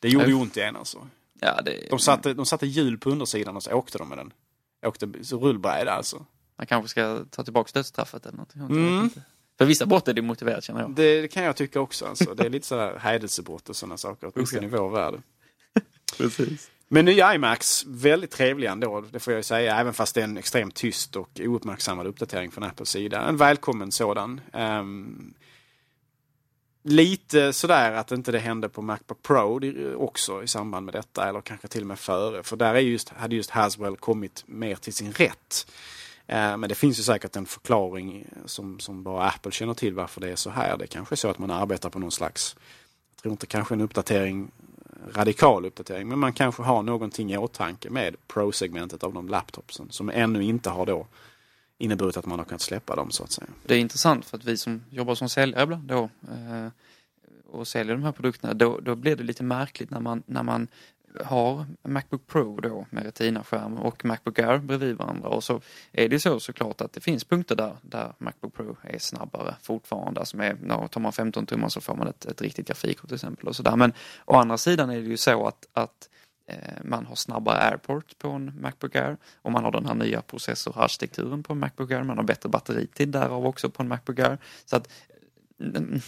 Det 0.00 0.08
gjorde 0.08 0.26
ju 0.26 0.34
ont 0.34 0.56
i 0.56 0.60
en 0.60 0.76
alltså. 0.76 1.08
Ja, 1.40 1.62
det, 1.62 1.90
De 1.90 1.98
satte, 1.98 2.34
de 2.34 2.46
satte 2.46 2.66
hjul 2.66 2.98
på 2.98 3.10
undersidan 3.10 3.56
och 3.56 3.62
så 3.62 3.72
åkte 3.72 3.98
de 3.98 4.08
med 4.08 4.18
den. 4.18 4.32
Åkte 4.86 5.06
rullbräda 5.30 5.92
alltså. 5.92 6.26
Man 6.56 6.66
kanske 6.66 6.88
ska 6.88 7.24
ta 7.30 7.44
tillbaka 7.44 7.70
dödsstraffet 7.74 8.26
eller. 8.26 8.44
Jag 8.52 8.62
vet 8.62 8.70
Mm. 8.70 9.10
För 9.58 9.64
vissa 9.64 9.86
brott 9.86 10.08
är 10.08 10.12
det 10.12 10.22
motiverat 10.22 10.64
känner 10.64 10.80
jag. 10.80 10.90
Det, 10.90 11.20
det 11.20 11.28
kan 11.28 11.44
jag 11.44 11.56
tycka 11.56 11.80
också. 11.80 12.06
Alltså. 12.06 12.34
Det 12.34 12.46
är 12.46 12.50
lite 12.50 12.66
sådär 12.66 12.98
hädelsebrott 12.98 13.68
och 13.68 13.76
sådana 13.76 13.96
saker. 13.96 14.30
Åtminstone 14.34 14.66
i 14.66 14.68
vår 14.68 14.90
värld. 14.90 15.14
Precis. 16.16 16.70
Men 16.88 17.04
nya 17.04 17.34
iMax, 17.34 17.84
väldigt 17.86 18.30
trevlig 18.30 18.68
ändå, 18.68 19.04
det 19.10 19.20
får 19.20 19.32
jag 19.32 19.38
ju 19.38 19.42
säga. 19.42 19.76
Även 19.76 19.94
fast 19.94 20.14
det 20.14 20.20
är 20.20 20.24
en 20.24 20.36
extremt 20.36 20.74
tyst 20.74 21.16
och 21.16 21.40
ouppmärksammad 21.40 22.06
uppdatering 22.06 22.50
från 22.50 22.64
Apples 22.64 22.88
sida. 22.88 23.20
En 23.22 23.36
välkommen 23.36 23.92
sådan. 23.92 24.40
Um, 24.52 25.34
lite 26.82 27.52
sådär 27.52 27.92
att 27.92 28.12
inte 28.12 28.32
det 28.32 28.38
hände 28.38 28.68
på 28.68 28.82
Macbook 28.82 29.22
Pro 29.22 29.60
också 29.96 30.42
i 30.42 30.46
samband 30.46 30.86
med 30.86 30.94
detta. 30.94 31.28
Eller 31.28 31.40
kanske 31.40 31.68
till 31.68 31.80
och 31.80 31.86
med 31.86 31.98
före. 31.98 32.42
För 32.42 32.56
där 32.56 32.74
är 32.74 32.78
just, 32.78 33.08
hade 33.08 33.36
just 33.36 33.50
Haswell 33.50 33.96
kommit 33.96 34.44
mer 34.46 34.76
till 34.76 34.94
sin 34.94 35.12
rätt. 35.12 35.66
Ehm, 36.26 36.60
men 36.60 36.68
det 36.68 36.74
finns 36.74 36.98
ju 36.98 37.02
säkert 37.02 37.36
en 37.36 37.46
förklaring 37.46 38.26
som, 38.44 38.80
som 38.80 39.02
bara 39.02 39.28
Apple 39.28 39.52
känner 39.52 39.74
till 39.74 39.94
varför 39.94 40.20
det 40.20 40.30
är 40.30 40.36
så 40.36 40.50
här. 40.50 40.76
Det 40.76 40.86
kanske 40.86 41.14
är 41.14 41.16
så 41.16 41.28
att 41.28 41.38
man 41.38 41.50
arbetar 41.50 41.90
på 41.90 41.98
någon 41.98 42.12
slags, 42.12 42.56
jag 43.14 43.22
tror 43.22 43.32
inte 43.32 43.46
kanske 43.46 43.74
en 43.74 43.80
uppdatering, 43.80 44.50
radikal 45.14 45.66
uppdatering, 45.66 46.08
men 46.08 46.18
man 46.18 46.32
kanske 46.32 46.62
har 46.62 46.82
någonting 46.82 47.32
i 47.32 47.36
åtanke 47.36 47.90
med 47.90 48.16
Pro-segmentet 48.26 49.04
av 49.04 49.14
de 49.14 49.28
laptopsen 49.28 49.90
som 49.90 50.10
ännu 50.10 50.42
inte 50.42 50.70
har 50.70 50.86
då 50.86 51.06
inneburit 51.78 52.16
att 52.16 52.26
man 52.26 52.38
har 52.38 52.46
kunnat 52.46 52.60
släppa 52.60 52.96
dem 52.96 53.10
så 53.10 53.24
att 53.24 53.30
säga. 53.30 53.48
Det 53.66 53.74
är 53.74 53.78
intressant 53.78 54.24
för 54.24 54.36
att 54.36 54.44
vi 54.44 54.56
som 54.56 54.84
jobbar 54.90 55.14
som 55.14 55.28
säljare 55.28 55.62
ibland 55.62 55.88
då 55.88 56.02
eh, 56.02 56.68
och 57.50 57.68
säljer 57.68 57.94
de 57.94 58.04
här 58.04 58.12
produkterna, 58.12 58.54
då, 58.54 58.80
då 58.80 58.94
blir 58.94 59.16
det 59.16 59.22
lite 59.22 59.42
märkligt 59.42 59.90
när 59.90 60.00
man, 60.00 60.22
när 60.26 60.42
man 60.42 60.68
har 61.24 61.66
Macbook 61.82 62.26
Pro 62.26 62.60
då 62.60 62.86
med 62.90 63.04
Retina-skärm 63.04 63.78
och 63.78 64.04
Macbook 64.04 64.38
Air 64.38 64.58
bredvid 64.58 64.96
varandra 64.96 65.28
och 65.28 65.44
så 65.44 65.60
är 65.92 66.08
det 66.08 66.20
så 66.20 66.40
såklart 66.40 66.80
att 66.80 66.92
det 66.92 67.00
finns 67.00 67.24
punkter 67.24 67.56
där, 67.56 67.76
där 67.82 68.12
Macbook 68.18 68.54
Pro 68.54 68.76
är 68.82 68.98
snabbare 68.98 69.54
fortfarande. 69.62 70.20
Alltså 70.20 70.36
med, 70.36 70.58
ja, 70.68 70.88
tar 70.88 71.00
man 71.00 71.12
15 71.12 71.46
tummar 71.46 71.68
så 71.68 71.80
får 71.80 71.96
man 71.96 72.08
ett, 72.08 72.24
ett 72.24 72.42
riktigt 72.42 72.66
grafikkort 72.66 73.08
till 73.08 73.14
exempel 73.14 73.48
och 73.48 73.56
sådär. 73.56 73.76
Men 73.76 73.92
å 74.24 74.34
andra 74.34 74.58
sidan 74.58 74.90
är 74.90 75.00
det 75.00 75.08
ju 75.08 75.16
så 75.16 75.46
att, 75.46 75.66
att 75.72 76.08
eh, 76.46 76.56
man 76.84 77.06
har 77.06 77.14
snabbare 77.14 77.58
airport 77.58 78.18
på 78.18 78.28
en 78.28 78.60
Macbook 78.60 78.96
Air 78.96 79.16
och 79.42 79.52
man 79.52 79.64
har 79.64 79.72
den 79.72 79.86
här 79.86 79.94
nya 79.94 80.22
processorarkitekturen 80.22 81.42
på 81.42 81.52
en 81.52 81.58
Macbook 81.58 81.90
Air. 81.90 82.02
Man 82.02 82.16
har 82.16 82.24
bättre 82.24 82.48
batteritid 82.48 83.08
därav 83.08 83.46
också 83.46 83.70
på 83.70 83.82
en 83.82 83.88
Macbook 83.88 84.18
Air. 84.18 84.38
Så 84.64 84.76
att 84.76 84.88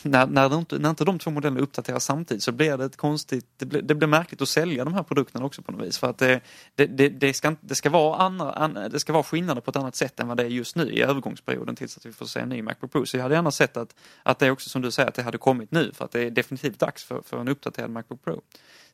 när, 0.02 0.26
när, 0.26 0.58
inte, 0.58 0.78
när 0.78 0.90
inte 0.90 1.04
de 1.04 1.18
två 1.18 1.30
modellerna 1.30 1.60
uppdateras 1.60 2.04
samtidigt 2.04 2.42
så 2.42 2.52
blir 2.52 2.76
det 2.76 2.84
ett 2.84 2.96
konstigt, 2.96 3.46
det 3.56 3.66
blir, 3.66 3.82
det 3.82 3.94
blir 3.94 4.08
märkligt 4.08 4.42
att 4.42 4.48
sälja 4.48 4.84
de 4.84 4.94
här 4.94 5.02
produkterna 5.02 5.44
också 5.44 5.62
på 5.62 5.72
något 5.72 5.86
vis. 5.86 5.98
För 5.98 6.10
att 6.10 6.18
det, 6.18 6.40
det, 6.74 6.86
det, 6.86 7.08
det 7.08 7.34
ska, 7.34 7.56
det, 7.60 7.74
ska 7.74 7.90
vara 7.90 8.16
andra, 8.16 8.52
an, 8.52 8.78
det 8.90 9.00
ska 9.00 9.12
vara 9.12 9.22
skillnader 9.22 9.60
på 9.60 9.70
ett 9.70 9.76
annat 9.76 9.96
sätt 9.96 10.20
än 10.20 10.28
vad 10.28 10.36
det 10.36 10.42
är 10.42 10.48
just 10.48 10.76
nu 10.76 10.90
i 10.90 11.02
övergångsperioden 11.02 11.76
tills 11.76 11.96
att 11.96 12.06
vi 12.06 12.12
får 12.12 12.26
se 12.26 12.40
en 12.40 12.48
ny 12.48 12.62
Macbook 12.62 12.92
Pro. 12.92 13.06
Så 13.06 13.16
jag 13.16 13.22
hade 13.22 13.34
gärna 13.34 13.50
sett 13.50 13.76
att, 13.76 13.94
att 14.22 14.38
det 14.38 14.50
också 14.50 14.70
som 14.70 14.82
du 14.82 14.90
säger, 14.90 15.08
att 15.08 15.14
det 15.14 15.22
hade 15.22 15.38
kommit 15.38 15.70
nu 15.70 15.92
för 15.92 16.04
att 16.04 16.10
det 16.10 16.20
är 16.20 16.30
definitivt 16.30 16.78
dags 16.78 17.04
för, 17.04 17.22
för 17.22 17.40
en 17.40 17.48
uppdaterad 17.48 17.90
Macbook 17.90 18.24
Pro. 18.24 18.42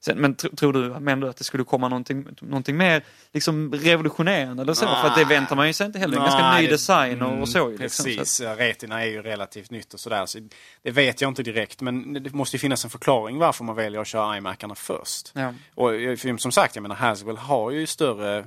Sen, 0.05 0.19
men 0.19 0.35
tr 0.35 0.49
tror 0.49 0.73
du 0.73 1.01
men 1.01 1.25
att 1.25 1.37
det 1.37 1.45
skulle 1.45 1.65
komma 1.65 1.89
någonting, 1.89 2.27
någonting 2.41 2.77
mer 2.77 3.05
liksom 3.33 3.73
revolutionerande 3.73 4.63
eller 4.63 4.75
så? 4.75 4.85
Nej. 4.85 5.03
För 5.03 5.21
det 5.21 5.25
väntar 5.25 5.57
man 5.57 5.67
ju 5.67 5.73
sig 5.73 5.87
inte 5.87 5.99
heller. 5.99 6.17
En 6.17 6.23
ganska 6.23 6.59
ny 6.61 6.67
design 6.67 7.23
och, 7.23 7.41
och 7.41 7.49
så. 7.49 7.69
Liksom, 7.69 8.05
Precis, 8.05 8.33
så 8.33 8.55
Retina 8.55 9.03
är 9.03 9.07
ju 9.07 9.23
relativt 9.23 9.71
nytt 9.71 9.95
och 9.95 10.01
sådär. 10.01 10.27
Så 10.27 10.39
det 10.83 10.91
vet 10.91 11.21
jag 11.21 11.29
inte 11.29 11.43
direkt 11.43 11.81
men 11.81 12.13
det 12.13 12.33
måste 12.33 12.57
ju 12.57 12.59
finnas 12.59 12.85
en 12.85 12.91
förklaring 12.91 13.39
varför 13.39 13.65
man 13.65 13.77
väljer 13.77 14.01
att 14.01 14.07
köra 14.07 14.37
iMacarna 14.37 14.75
först. 14.75 15.33
ja. 15.35 15.55
Och 15.75 15.95
eh, 15.95 16.37
som 16.37 16.53
sagt, 16.53 16.77
jag 16.77 16.83
menar 16.83 16.97
Haswell 16.97 17.37
har 17.37 17.71
ju 17.71 17.87
större 17.87 18.47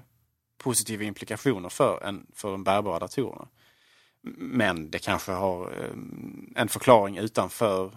positiva 0.58 1.04
implikationer 1.04 1.70
för, 1.70 2.04
en, 2.04 2.26
för 2.36 2.52
de 2.52 2.64
bärbara 2.64 3.00
datorerna. 3.00 3.48
Men 4.38 4.92
det 4.92 5.00
kanske 5.00 5.32
har 5.32 5.72
eh, 5.72 6.62
en 6.62 6.68
förklaring 6.68 7.18
utanför 7.18 7.92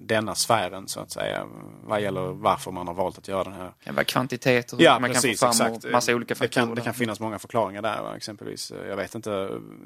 denna 0.00 0.34
sfären 0.34 0.88
så 0.88 1.00
att 1.00 1.10
säga. 1.10 1.46
Vad 1.84 2.00
gäller 2.02 2.20
varför 2.20 2.70
man 2.70 2.86
har 2.86 2.94
valt 2.94 3.18
att 3.18 3.28
göra 3.28 3.44
den 3.44 3.52
här 3.52 3.72
kan 3.84 3.94
vara 3.94 4.04
kvantitet 4.04 4.72
och 4.72 4.80
Ja, 4.80 4.98
man 4.98 5.10
precis, 5.10 5.40
kan 5.40 5.52
få 5.52 5.58
fram 5.58 5.72
exakt. 5.74 5.92
massa 5.92 6.14
olika 6.14 6.34
det 6.34 6.38
faktorer. 6.38 6.66
kan, 6.66 6.74
det 6.74 6.80
kan 6.80 6.94
finnas 6.94 7.20
många 7.20 7.38
förklaringar 7.38 7.82
där. 7.82 8.14
Exempelvis, 8.16 8.70
eh, 8.70 8.88
jag 8.88 8.96
vet 8.96 9.14
inte, 9.14 9.30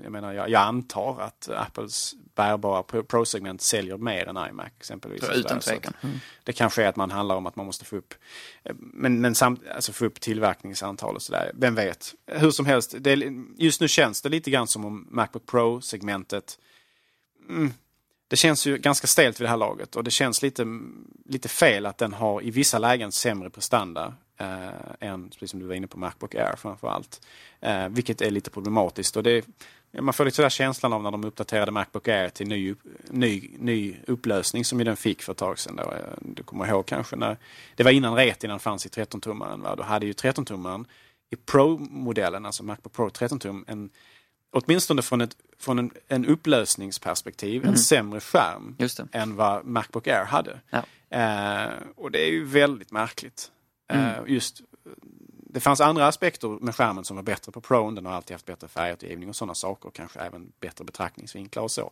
jag 0.02 0.12
menar, 0.12 0.32
jag, 0.32 0.50
jag 0.50 0.62
antar 0.62 1.20
att 1.20 1.48
Apples 1.56 2.14
bärbara 2.34 2.82
Pro- 2.82 3.02
Pro-segment 3.02 3.62
säljer 3.62 3.96
mer 3.96 4.28
än 4.28 4.36
iMac. 4.50 4.66
Exempelvis. 4.78 5.24
Så 5.24 5.32
utan 5.32 5.60
tvekan. 5.60 5.94
att 6.02 6.08
Det 6.44 6.52
kanske 6.52 6.84
är 6.84 6.88
att 6.88 6.96
man 6.96 7.10
handlar 7.10 7.36
om 7.36 7.46
att 7.46 7.56
man 7.56 7.66
måste 7.66 7.84
få 7.84 7.96
upp, 7.96 8.14
eh, 8.64 8.74
men, 8.78 9.20
men 9.20 9.34
samt, 9.34 9.60
alltså 9.74 9.92
få 9.92 10.04
upp 10.06 10.20
tillverkningsantal 10.20 11.14
och 11.14 11.22
sådär. 11.22 11.50
Vem 11.54 11.74
vet? 11.74 12.14
Hur 12.26 12.50
som 12.50 12.66
helst, 12.66 12.94
det, 12.98 13.32
just 13.56 13.80
nu 13.80 13.88
känns 13.88 14.22
det 14.22 14.28
lite 14.28 14.50
grann 14.50 14.66
som 14.66 14.84
om 14.84 15.06
Macbook 15.10 15.46
Pro-segmentet 15.46 16.58
mm, 17.48 17.72
det 18.28 18.36
känns 18.36 18.66
ju 18.66 18.78
ganska 18.78 19.06
stelt 19.06 19.40
vid 19.40 19.44
det 19.44 19.50
här 19.50 19.56
laget 19.56 19.96
och 19.96 20.04
det 20.04 20.10
känns 20.10 20.42
lite, 20.42 20.66
lite 21.24 21.48
fel 21.48 21.86
att 21.86 21.98
den 21.98 22.12
har 22.12 22.42
i 22.42 22.50
vissa 22.50 22.78
lägen 22.78 23.12
sämre 23.12 23.50
prestanda 23.50 24.14
eh, 24.36 24.68
än, 25.08 25.28
precis 25.28 25.50
som 25.50 25.60
du 25.60 25.66
var 25.66 25.74
inne 25.74 25.86
på, 25.86 25.98
Macbook 25.98 26.34
Air 26.34 26.56
framför 26.56 26.88
allt. 26.88 27.26
Eh, 27.60 27.88
vilket 27.88 28.22
är 28.22 28.30
lite 28.30 28.50
problematiskt. 28.50 29.16
Och 29.16 29.22
det, 29.22 29.46
man 30.00 30.14
får 30.14 30.24
lite 30.24 30.36
sådär 30.36 30.48
känslan 30.48 30.92
av 30.92 31.02
när 31.02 31.10
de 31.10 31.24
uppdaterade 31.24 31.70
Macbook 31.70 32.08
Air 32.08 32.28
till 32.28 32.48
ny, 32.48 32.74
ny, 33.10 33.50
ny 33.58 33.96
upplösning 34.06 34.64
som 34.64 34.78
ju 34.78 34.84
den 34.84 34.96
fick 34.96 35.22
för 35.22 35.32
ett 35.32 35.38
tag 35.38 35.58
sedan. 35.58 35.76
Då. 35.76 35.82
Eh, 35.82 35.98
du 36.20 36.42
kommer 36.42 36.66
ihåg 36.66 36.86
kanske 36.86 37.16
när 37.16 37.36
det 37.74 37.84
var 37.84 37.90
innan 37.90 38.16
Retinan 38.16 38.60
fanns 38.60 38.86
i 38.86 38.88
13-tummaren. 38.88 39.76
Då 39.76 39.82
hade 39.82 40.06
ju 40.06 40.12
13-tummaren 40.12 40.84
i 41.30 41.36
Pro-modellen, 41.36 42.46
alltså 42.46 42.62
Macbook 42.62 42.92
Pro 42.92 43.08
13-tum, 43.08 43.64
en 43.66 43.90
åtminstone 44.54 45.02
från, 45.02 45.20
ett, 45.20 45.36
från 45.58 45.78
en, 45.78 45.90
en 46.08 46.26
upplösningsperspektiv, 46.26 47.66
en 47.66 47.78
sämre 47.78 48.20
skärm 48.20 48.76
Mm. 48.78 49.08
Än 49.12 49.36
vad 49.36 49.64
Macbook 49.64 50.06
Air 50.06 50.24
hade. 50.24 50.60
Ja. 50.70 50.82
Eh, 51.18 51.72
och 51.96 52.10
det 52.10 52.28
är 52.28 52.30
ju 52.30 52.44
väldigt 52.44 52.92
märkligt. 52.92 53.50
Mm. 53.88 54.06
Eh, 54.06 54.16
just, 54.26 54.60
det 55.54 55.60
fanns 55.60 55.80
andra 55.80 56.06
aspekter 56.06 56.48
med 56.48 56.74
skärmen 56.74 57.04
som 57.04 57.16
var 57.16 57.22
bättre 57.22 57.52
på 57.52 57.60
Pro. 57.60 57.90
Den 57.90 58.06
har 58.06 58.12
alltid 58.12 58.34
haft 58.34 58.46
bättre 58.46 58.68
färgåtergivning 58.68 59.28
och 59.28 59.36
sådana 59.36 59.54
saker. 59.54 59.90
Kanske 59.90 60.20
även 60.20 60.52
bättre 60.60 60.84
betraktningsvinklar 60.84 61.62
och 61.62 61.70
så. 61.70 61.90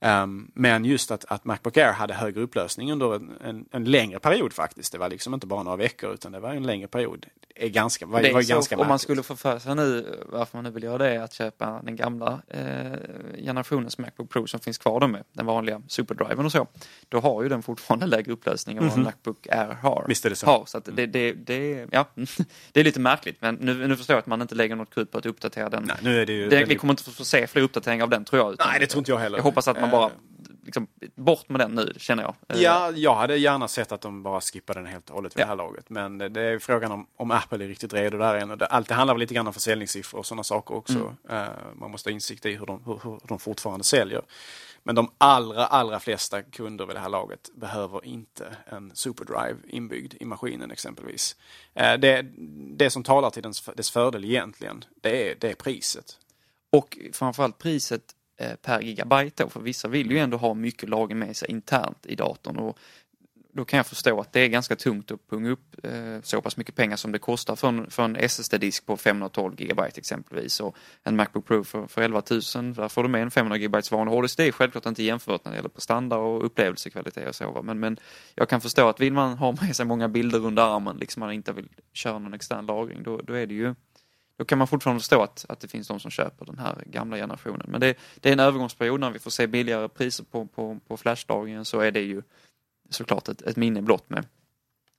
Ehm, 0.00 0.50
men 0.54 0.84
just 0.84 1.10
att, 1.10 1.24
att 1.24 1.44
Macbook 1.44 1.76
Air 1.76 1.92
hade 1.92 2.14
högre 2.14 2.40
upplösning 2.40 2.92
under 2.92 3.14
en, 3.14 3.32
en, 3.44 3.68
en 3.70 3.84
längre 3.84 4.18
period 4.18 4.52
faktiskt. 4.52 4.92
Det 4.92 4.98
var 4.98 5.08
liksom 5.08 5.34
inte 5.34 5.46
bara 5.46 5.62
några 5.62 5.76
veckor 5.76 6.14
utan 6.14 6.32
det 6.32 6.40
var 6.40 6.54
en 6.54 6.62
längre 6.62 6.88
period. 6.88 7.26
Är 7.54 7.68
ganska, 7.68 8.06
var, 8.06 8.22
Det 8.22 8.32
var 8.32 8.42
så, 8.42 8.48
ganska 8.54 8.78
om 8.78 8.88
man 8.88 8.98
skulle 8.98 9.22
få 9.22 9.36
för 9.36 9.58
sig 9.58 9.74
nu, 9.74 10.16
varför 10.26 10.56
man 10.58 10.64
nu 10.64 10.70
vill 10.70 10.82
göra 10.82 10.98
det, 10.98 11.24
att 11.24 11.32
köpa 11.32 11.80
den 11.84 11.96
gamla 11.96 12.42
eh, 12.48 12.92
generationens 13.44 13.98
Macbook 13.98 14.30
Pro 14.30 14.46
som 14.46 14.60
finns 14.60 14.78
kvar 14.78 15.00
då 15.00 15.06
med 15.08 15.24
den 15.32 15.46
vanliga 15.46 15.82
superdriven 15.88 16.44
och 16.44 16.52
så. 16.52 16.66
Då 17.08 17.20
har 17.20 17.42
ju 17.42 17.48
den 17.48 17.62
fortfarande 17.62 18.06
lägre 18.06 18.32
upplösning 18.32 18.76
än 18.76 18.88
vad 18.88 18.96
en 18.98 19.02
Macbook 19.04 19.46
Air 19.50 19.78
har. 19.82 20.04
Visst 20.08 20.24
är 20.24 20.30
det 20.30 20.36
så. 20.36 20.46
Har, 20.46 20.64
så 20.66 20.78
att 20.78 20.84
det, 20.92 21.06
det, 21.06 21.32
det, 21.32 21.86
ja, 21.90 22.06
det 22.72 22.80
är 22.80 22.84
lite 22.84 23.00
märkligt 23.00 23.36
men 23.40 23.54
nu, 23.54 23.88
nu 23.88 23.96
förstår 23.96 24.14
jag 24.14 24.18
att 24.18 24.26
man 24.26 24.42
inte 24.42 24.54
lägger 24.54 24.76
något 24.76 24.94
krut 24.94 25.10
på 25.10 25.18
att 25.18 25.26
uppdatera 25.26 25.68
den. 25.68 25.82
Nej, 25.86 25.96
nu 26.02 26.20
är 26.22 26.26
det 26.26 26.32
ju 26.32 26.42
det, 26.42 26.48
vi 26.48 26.56
väldigt- 26.56 26.80
kommer 26.80 26.92
inte 26.92 27.02
få 27.10 27.24
se 27.24 27.46
fler 27.46 27.62
uppdateringar 27.62 28.04
av 28.04 28.10
den 28.10 28.24
tror 28.24 28.42
jag. 28.42 28.56
Nej, 28.58 28.80
det 28.80 28.86
tror 28.86 28.98
inte 28.98 29.10
jag 29.10 29.18
heller. 29.18 29.38
Jag 29.38 29.42
hoppas 29.44 29.68
att 29.68 29.76
man 29.80 29.84
Eh, 29.84 29.90
bara, 29.90 30.10
liksom, 30.62 30.86
bort 31.14 31.48
med 31.48 31.60
den 31.60 31.70
nu 31.70 31.92
känner 31.96 32.22
jag. 32.22 32.34
Eh, 32.48 32.62
Ja, 32.62 32.90
jag 32.90 33.14
hade 33.14 33.36
gärna 33.36 33.68
sett 33.68 33.92
att 33.92 34.00
de 34.00 34.22
bara 34.22 34.40
skippade 34.40 34.78
den 34.80 34.86
helt 34.86 35.10
och 35.10 35.14
hållet 35.16 35.36
vid 35.36 35.40
Ja. 35.40 35.44
det 35.44 35.48
här 35.48 35.56
laget. 35.56 35.90
Men 35.90 36.18
det- 36.18 36.40
är 36.42 36.58
frågan 36.58 36.92
om, 36.92 37.06
om 37.16 37.30
Apple 37.30 37.64
är 37.64 37.68
riktigt 37.68 37.92
redo 37.92 38.18
där 38.18 38.34
än. 38.34 38.60
Allt 38.70 38.88
det 38.88 38.94
handlar 38.94 39.14
väl 39.14 39.20
lite 39.20 39.34
grann 39.34 39.46
om 39.46 39.52
försäljningssiffror 39.52 40.18
och 40.18 40.26
sådana 40.26 40.44
saker 40.44 40.74
också. 40.74 41.16
Mm. 41.28 41.42
Eh, 41.42 41.48
man 41.74 41.90
måste 41.90 42.08
ha 42.10 42.12
insikt 42.12 42.46
i 42.46 42.52
hur 42.56 42.66
de, 42.66 42.82
hur, 42.84 43.00
hur 43.02 43.20
de 43.28 43.38
fortfarande 43.38 43.84
säljer. 43.84 44.22
Men 44.84 44.94
de 44.94 45.10
allra, 45.18 45.66
allra 45.66 46.00
flesta 46.00 46.42
kunder 46.42 46.86
vid 46.86 46.96
det 46.96 47.00
här 47.00 47.08
laget 47.08 47.50
behöver 47.54 48.04
inte 48.06 48.56
en 48.66 48.90
SuperDrive 48.94 49.56
inbyggd 49.68 50.14
i 50.20 50.24
maskinen 50.24 50.70
exempelvis. 50.70 51.36
Eh, 51.74 51.94
det, 51.94 52.22
det 52.76 52.90
som 52.90 53.02
talar 53.02 53.30
till 53.30 53.42
dess, 53.76 53.90
fördel 53.90 54.24
egentligen, 54.24 54.84
det 55.00 55.30
är, 55.30 55.36
det 55.40 55.50
är 55.50 55.54
priset. 55.54 56.18
Och 56.72 56.98
framförallt 57.12 57.58
priset 57.58 58.02
Eh, 58.42 58.54
per 58.56 58.80
gigabyte 58.80 59.42
då, 59.42 59.48
för 59.48 59.60
vissa 59.60 59.88
vill 59.88 60.10
ju 60.10 60.18
ändå 60.18 60.36
ha 60.36 60.54
mycket 60.54 60.88
lager 60.88 61.14
med 61.14 61.36
sig 61.36 61.50
internt 61.50 62.06
i 62.06 62.14
datorn. 62.14 62.56
Och 62.56 62.78
då 63.52 63.64
kan 63.64 63.76
jag 63.76 63.86
förstå 63.86 64.20
att 64.20 64.32
det 64.32 64.40
är 64.40 64.48
ganska 64.48 64.76
tungt 64.76 65.10
att 65.10 65.28
punga 65.30 65.50
upp 65.50 65.84
eh, 65.84 66.20
så 66.22 66.40
pass 66.40 66.56
mycket 66.56 66.74
pengar 66.74 66.96
som 66.96 67.12
det 67.12 67.18
kostar 67.18 67.56
för 67.56 67.68
en, 67.68 67.90
för 67.90 68.02
en 68.02 68.16
SSD-disk 68.16 68.86
på 68.86 68.96
512 68.96 69.54
GB 69.56 69.82
exempelvis. 69.82 70.60
Och 70.60 70.76
en 71.02 71.16
Macbook 71.16 71.46
Pro 71.46 71.64
för, 71.64 71.86
för 71.86 72.02
11 72.02 72.22
000, 72.30 72.40
där 72.74 72.88
får 72.88 73.02
du 73.02 73.08
med 73.08 73.22
en 73.22 73.30
500 73.30 73.58
GB 73.58 73.78
vanlig 73.90 74.12
hårddisk. 74.12 74.36
Det 74.36 74.48
är 74.48 74.52
självklart 74.52 74.86
inte 74.86 75.02
jämfört 75.02 75.44
när 75.44 75.52
det 75.52 75.56
gäller 75.56 75.68
prestanda 75.68 76.16
och 76.16 76.46
upplevelsekvalitet 76.46 77.28
och 77.28 77.34
så. 77.34 77.62
Men, 77.62 77.80
men 77.80 77.96
jag 78.34 78.48
kan 78.48 78.60
förstå 78.60 78.88
att 78.88 79.00
vill 79.00 79.12
man 79.12 79.38
ha 79.38 79.56
med 79.60 79.76
sig 79.76 79.86
många 79.86 80.08
bilder 80.08 80.46
under 80.46 80.62
armen, 80.76 80.96
liksom 80.96 81.20
man 81.20 81.32
inte 81.32 81.52
vill 81.52 81.68
köra 81.92 82.18
någon 82.18 82.34
extern 82.34 82.66
lagring, 82.66 83.02
då, 83.02 83.16
då 83.16 83.32
är 83.32 83.46
det 83.46 83.54
ju 83.54 83.74
då 84.42 84.46
kan 84.46 84.58
man 84.58 84.66
fortfarande 84.66 85.00
förstå 85.00 85.22
att, 85.22 85.46
att 85.48 85.60
det 85.60 85.68
finns 85.68 85.88
de 85.88 86.00
som 86.00 86.10
köper 86.10 86.44
den 86.44 86.58
här 86.58 86.82
gamla 86.86 87.16
generationen. 87.16 87.66
Men 87.68 87.80
det, 87.80 87.94
det 88.20 88.28
är 88.28 88.32
en 88.32 88.40
övergångsperiod 88.40 89.00
när 89.00 89.10
vi 89.10 89.18
får 89.18 89.30
se 89.30 89.46
billigare 89.46 89.88
priser 89.88 90.24
på, 90.24 90.46
på, 90.46 90.78
på 90.86 90.96
flashlagringen 90.96 91.64
så 91.64 91.80
är 91.80 91.90
det 91.90 92.00
ju 92.00 92.22
såklart 92.90 93.28
ett, 93.28 93.42
ett 93.42 93.56
minne 93.56 93.82
blott 93.82 94.10
med 94.10 94.26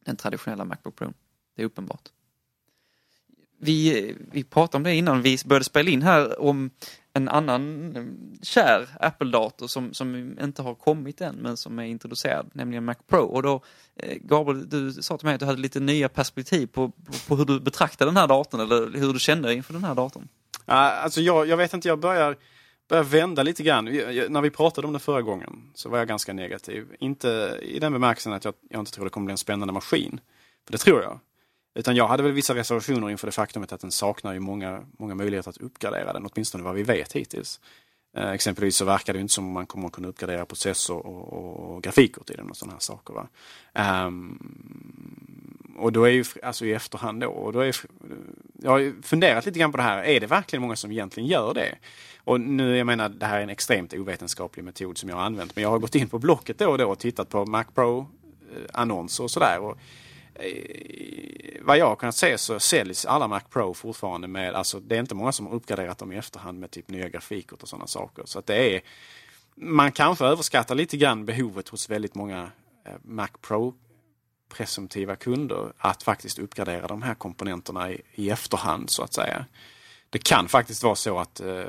den 0.06 0.16
traditionella 0.16 0.66
Macbook 0.66 0.96
Pro. 0.96 1.14
Det 1.56 1.62
är 1.62 1.66
uppenbart. 1.66 2.10
Vi, 3.60 4.16
vi 4.32 4.44
pratade 4.44 4.78
om 4.78 4.84
det 4.84 4.96
innan 4.96 5.22
vi 5.22 5.38
började 5.46 5.66
spela 5.66 5.90
in 5.90 6.02
här 6.02 6.42
om 6.42 6.70
en 7.14 7.30
annan 7.30 7.96
eh, 7.96 8.04
kär 8.44 8.90
Apple-dator 9.00 9.68
som, 9.68 9.94
som 9.94 10.40
inte 10.42 10.62
har 10.62 10.76
kommit 10.76 11.22
än 11.22 11.36
men 11.36 11.58
som 11.58 11.80
är 11.80 11.84
introducerad, 11.84 12.50
nämligen 12.54 12.86
Mac 12.86 12.96
Pro. 13.08 13.24
Och 13.24 13.44
då, 13.44 13.62
eh, 13.96 14.18
Gabriel, 14.22 14.70
du 14.70 14.94
sa 14.94 15.18
till 15.18 15.26
mig 15.26 15.34
att 15.34 15.40
du 15.40 15.46
hade 15.46 15.62
lite 15.62 15.80
nya 15.80 16.10
perspektiv 16.10 16.68
på, 16.68 16.90
på, 16.90 17.14
på 17.28 17.36
hur 17.36 17.46
du 17.46 17.60
betraktar 17.60 18.06
den 18.06 18.18
här 18.18 18.28
datorn 18.28 18.62
eller 18.62 19.00
hur 19.00 19.14
du 19.14 19.20
kände 19.20 19.54
inför 19.54 19.74
den 19.74 19.84
här 19.84 19.96
datorn. 19.96 20.28
Ja, 20.66 20.74
alltså 20.74 21.22
jag, 21.22 21.48
jag 21.48 21.58
vet 21.58 21.74
inte, 21.74 21.88
jag 21.88 22.00
börjar, 22.00 22.38
börjar 22.90 23.04
vända 23.04 23.44
lite 23.44 23.64
grann. 23.64 23.88
Jag, 23.88 24.14
jag, 24.14 24.32
när 24.32 24.42
vi 24.42 24.50
pratade 24.50 24.88
om 24.88 24.94
det 24.94 25.00
förra 25.00 25.22
gången 25.22 25.72
så 25.74 25.90
var 25.90 25.98
jag 25.98 26.08
ganska 26.08 26.34
negativ. 26.34 26.88
Inte 27.00 27.60
i 27.62 27.80
den 27.80 27.94
bemärkelsen 27.94 28.34
att 28.34 28.46
jag, 28.46 28.54
jag 28.70 28.80
inte 28.80 28.92
tror 28.92 29.06
det 29.06 29.10
kommer 29.10 29.26
bli 29.26 29.32
en 29.32 29.38
spännande 29.38 29.74
maskin. 29.74 30.20
För 30.66 30.72
det 30.72 30.78
tror 30.78 31.02
jag. 31.02 31.20
Utan 31.76 31.96
jag 31.96 32.08
hade 32.08 32.24
väl 32.24 32.32
vissa 32.32 32.56
reservationer 32.56 33.10
inför 33.10 33.28
det 33.28 33.32
faktumet 33.32 33.72
att 33.72 33.82
den 33.82 33.92
saknar 33.92 34.34
ju 34.34 34.40
många, 34.40 34.86
många 35.00 35.16
möjligheter 35.16 35.50
att 35.50 35.58
uppgradera 35.58 36.14
den, 36.14 36.30
åtminstone 36.34 36.64
vad 36.64 36.76
vi 36.76 36.84
vet 36.84 37.14
hittills. 37.14 37.60
Eh, 38.18 38.32
exempelvis 38.32 38.76
så 38.76 38.86
verkar 38.86 39.14
det 39.14 39.20
inte 39.20 39.34
som 39.34 39.48
om 39.48 39.52
man 39.54 39.66
kommer 39.66 39.88
att 39.88 39.94
kunna 39.94 40.08
uppgradera 40.08 40.46
processor 40.46 41.06
och, 41.06 41.34
och, 41.34 41.76
och 41.76 41.84
grafikkort 41.84 42.30
i 42.30 42.34
den 42.34 42.50
och 42.50 42.58
sådana 42.58 42.74
här 42.74 42.80
saker. 42.80 43.14
Va? 43.14 43.28
Um, 44.06 45.76
och 45.78 45.92
då 45.92 46.04
är 46.04 46.10
ju, 46.10 46.24
alltså 46.44 46.66
i 46.66 46.74
efterhand 46.74 47.22
då, 47.22 47.28
och 47.28 47.54
då 47.54 47.60
är, 47.60 47.76
jag 48.62 48.72
har 48.72 48.78
ju 48.78 49.02
funderat 49.02 49.46
lite 49.46 49.60
grann 49.60 49.72
på 49.72 49.78
det 49.78 49.84
här, 49.84 50.04
är 50.04 50.20
det 50.20 50.28
verkligen 50.28 50.62
många 50.62 50.76
som 50.76 50.92
egentligen 50.92 51.30
gör 51.30 51.54
det? 51.54 51.76
Och 52.18 52.42
nu, 52.42 52.78
jag 52.78 52.88
menar, 52.88 53.10
det 53.10 53.26
här 53.26 53.38
är 53.38 53.44
en 53.44 53.50
extremt 53.50 53.94
ovetenskaplig 53.94 54.64
metod 54.64 54.98
som 54.98 55.10
jag 55.10 55.16
har 55.16 55.24
använt, 55.24 55.56
men 55.56 55.64
jag 55.64 55.70
har 55.70 55.80
gått 55.80 55.96
in 55.96 56.10
på 56.10 56.20
Blocket 56.20 56.60
då 56.60 56.70
och 56.70 56.78
då 56.78 56.90
och 56.90 57.00
tittat 57.00 57.30
på 57.30 57.46
Mac 57.46 57.64
Pro-annonser 57.76 59.22
eh, 59.22 59.26
och 59.26 59.32
sådär. 59.32 59.60
Och, 59.60 59.78
Eh, 60.36 61.62
vad 61.62 61.78
jag 61.78 61.86
har 61.86 61.96
kunnat 61.96 62.16
se 62.16 62.38
så 62.38 62.60
säljs 62.60 63.06
alla 63.06 63.28
Mac 63.28 63.42
Pro 63.50 63.74
fortfarande 63.74 64.28
med, 64.28 64.56
alltså 64.56 64.80
det 64.80 64.96
är 64.96 65.00
inte 65.00 65.16
många 65.16 65.32
som 65.32 65.48
har 65.48 65.54
uppgraderat 65.54 65.98
dem 65.98 66.12
i 66.12 66.18
efterhand 66.18 66.60
med 66.60 66.72
typ 66.72 66.90
nya 66.90 67.10
grafikkort 67.10 67.64
och 67.64 67.70
sådana 67.70 67.88
saker. 67.88 68.24
Så 68.26 68.40
att 68.40 68.46
det 68.46 68.76
är, 68.76 68.82
man 69.56 69.92
kanske 69.92 70.26
överskattar 70.26 70.76
lite 70.76 70.98
grann 70.98 71.26
behovet 71.26 71.70
hos 71.70 71.90
väldigt 71.90 72.16
många 72.16 72.52
eh, 72.86 72.94
Mac 73.04 73.30
Pro 73.42 73.74
presumtiva 74.50 75.16
kunder 75.16 75.74
att 75.78 76.04
faktiskt 76.04 76.40
uppgradera 76.40 76.88
de 76.88 77.02
här 77.02 77.16
komponenterna 77.16 77.92
i, 77.92 78.02
i 78.14 78.30
efterhand 78.30 78.90
så 78.90 79.04
att 79.04 79.14
säga. 79.14 79.46
Det 80.10 80.20
kan 80.24 80.48
faktiskt 80.48 80.84
vara 80.84 80.96
så 80.96 81.20
att 81.20 81.40
eh, 81.40 81.66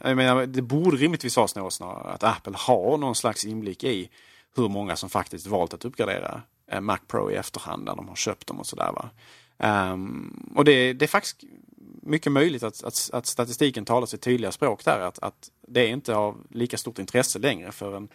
jag 0.00 0.16
menar, 0.16 0.46
det 0.46 0.62
borde 0.62 0.96
rimligtvis 0.96 1.36
vara 1.36 1.48
så 1.48 1.70
snarare 1.70 2.12
att 2.12 2.24
Apple 2.24 2.54
har 2.56 2.98
någon 2.98 3.14
slags 3.14 3.44
inblick 3.44 3.84
i 3.84 4.10
hur 4.56 4.68
många 4.68 4.96
som 4.96 5.10
faktiskt 5.10 5.46
valt 5.46 5.74
att 5.74 5.84
uppgradera 5.84 6.42
Eh, 6.74 6.80
Mac 6.80 6.98
Pro 7.08 7.30
i 7.30 7.34
efterhand 7.34 7.84
när 7.84 7.96
de 7.96 8.08
har 8.08 8.16
köpt 8.16 8.46
dem 8.46 8.60
och 8.60 8.66
sådär. 8.66 9.10
Um, 9.58 10.52
och 10.56 10.64
det, 10.64 10.92
det, 10.92 11.04
är 11.04 11.06
faktiskt 11.06 11.44
mycket 12.02 12.32
möjligt 12.32 12.62
att, 12.62 12.84
att, 12.84 13.10
att, 13.12 13.26
statistiken 13.26 13.84
talar 13.84 14.06
sitt 14.06 14.20
tydliga 14.20 14.52
språk 14.52 14.84
där. 14.84 15.00
Att, 15.00 15.18
att 15.18 15.50
det 15.68 15.86
inte 15.86 16.16
av 16.16 16.36
lika 16.50 16.76
stort 16.76 16.98
intresse 16.98 17.38
längre 17.38 17.72
för 17.72 17.96
en, 17.96 18.08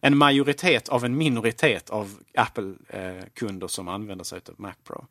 en 0.00 0.16
majoritet 0.16 0.88
av 0.88 1.04
en 1.04 1.16
minoritet 1.16 1.90
av 1.90 2.18
Apple-kunder 2.34 3.64
eh, 3.66 3.68
som 3.68 3.88
använder 3.88 4.24
sig 4.24 4.40
av 4.48 4.54
Mac 4.56 4.74
Pro. 4.84 5.06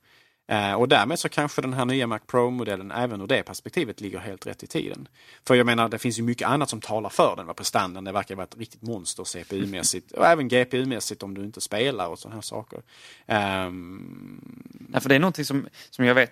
Eh, 0.48 0.74
och 0.74 0.88
därmed 0.88 1.20
så 1.20 1.30
kanske 1.30 1.62
den 1.62 1.74
här 1.74 1.86
nya 1.86 2.08
Mac 2.08 2.20
Pro-modellen 2.28 2.92
även 2.92 3.22
ur 3.22 3.28
det 3.28 3.44
perspektivet 3.44 4.02
ligger 4.02 4.20
helt 4.20 4.48
rätt 4.48 4.64
i 4.64 4.68
tiden. 4.68 5.08
För 5.48 5.56
jag 5.56 5.66
menar, 5.66 5.90
det 5.90 6.00
finns 6.00 6.20
ju 6.20 6.24
mycket 6.24 6.48
annat 6.48 6.70
som 6.70 6.82
talar 6.82 7.10
för 7.10 7.36
den. 7.36 7.54
Prestandan, 7.56 8.04
det 8.04 8.12
verkar 8.12 8.36
vara 8.36 8.44
ett 8.44 8.58
riktigt 8.58 8.82
monster 8.82 9.24
CPU-mässigt 9.24 10.12
och 10.12 10.26
även 10.26 10.50
GPU-mässigt 10.50 11.24
om 11.24 11.34
du 11.34 11.44
inte 11.44 11.62
spelar 11.62 12.08
och 12.08 12.20
sådana 12.20 12.36
här 12.36 12.42
saker. 12.42 12.82
Um... 13.68 14.88
Ja, 14.94 15.00
för 15.00 15.10
det 15.10 15.16
är 15.16 15.20
någonting 15.20 15.46
som, 15.46 15.68
som 15.90 16.06
jag 16.06 16.16
vet 16.16 16.32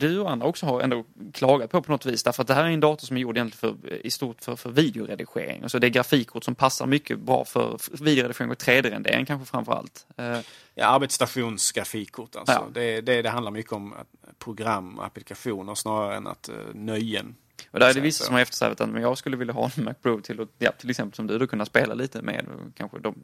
du 0.00 0.18
och 0.18 0.30
andra 0.30 0.46
också 0.46 0.66
har 0.66 0.80
ändå 0.80 1.04
klagat 1.32 1.70
på 1.70 1.82
på 1.82 1.92
något 1.92 2.06
vis. 2.06 2.22
Därför 2.22 2.42
att 2.42 2.48
det 2.48 2.54
här 2.54 2.64
är 2.64 2.68
en 2.68 2.80
dator 2.80 3.06
som 3.06 3.16
är 3.16 3.20
gjord 3.20 3.36
egentligen 3.36 3.78
för, 3.80 3.92
eh, 3.92 3.98
i 4.04 4.10
stort 4.10 4.44
för, 4.44 4.56
för 4.56 4.70
videoredigering. 4.70 5.62
Alltså 5.62 5.78
det 5.78 5.86
är 5.86 5.90
grafikkort 5.90 6.44
som 6.44 6.54
passar 6.54 6.86
mycket 6.86 7.18
bra 7.18 7.44
för 7.44 7.78
videoredigering 8.04 8.50
och 8.50 8.58
3D-rendering 8.58 9.26
kanske 9.26 9.50
framför 9.50 9.72
allt. 9.72 10.06
Eh, 10.16 10.38
Ja, 10.82 10.88
arbetsstationsgrafikkort 10.88 12.36
alltså. 12.36 12.52
Ja. 12.52 12.68
Det, 12.74 13.00
det, 13.00 13.22
det 13.22 13.28
handlar 13.28 13.50
mycket 13.50 13.72
om 13.72 13.94
program 14.38 14.98
och 14.98 15.04
applikationer 15.04 15.74
snarare 15.74 16.16
än 16.16 16.26
att 16.26 16.50
uh, 16.52 16.74
nöjen. 16.74 17.34
Och 17.70 17.80
där 17.80 17.90
är 17.90 17.94
det 17.94 18.00
vissa 18.00 18.24
som 18.24 18.34
har 18.34 18.40
eftersträvat 18.40 18.80
att 18.80 19.00
jag 19.00 19.18
skulle 19.18 19.36
vilja 19.36 19.54
ha 19.54 19.70
en 19.76 19.84
Mac 19.84 19.94
Pro 20.02 20.20
till 20.20 20.40
att, 20.40 20.48
ja, 20.58 20.72
till 20.72 20.90
exempel 20.90 21.16
som 21.16 21.26
du, 21.26 21.38
då 21.38 21.46
kunna 21.46 21.66
spela 21.66 21.94
lite 21.94 22.22
med 22.22 22.46
kanske 22.74 22.98
de, 22.98 23.14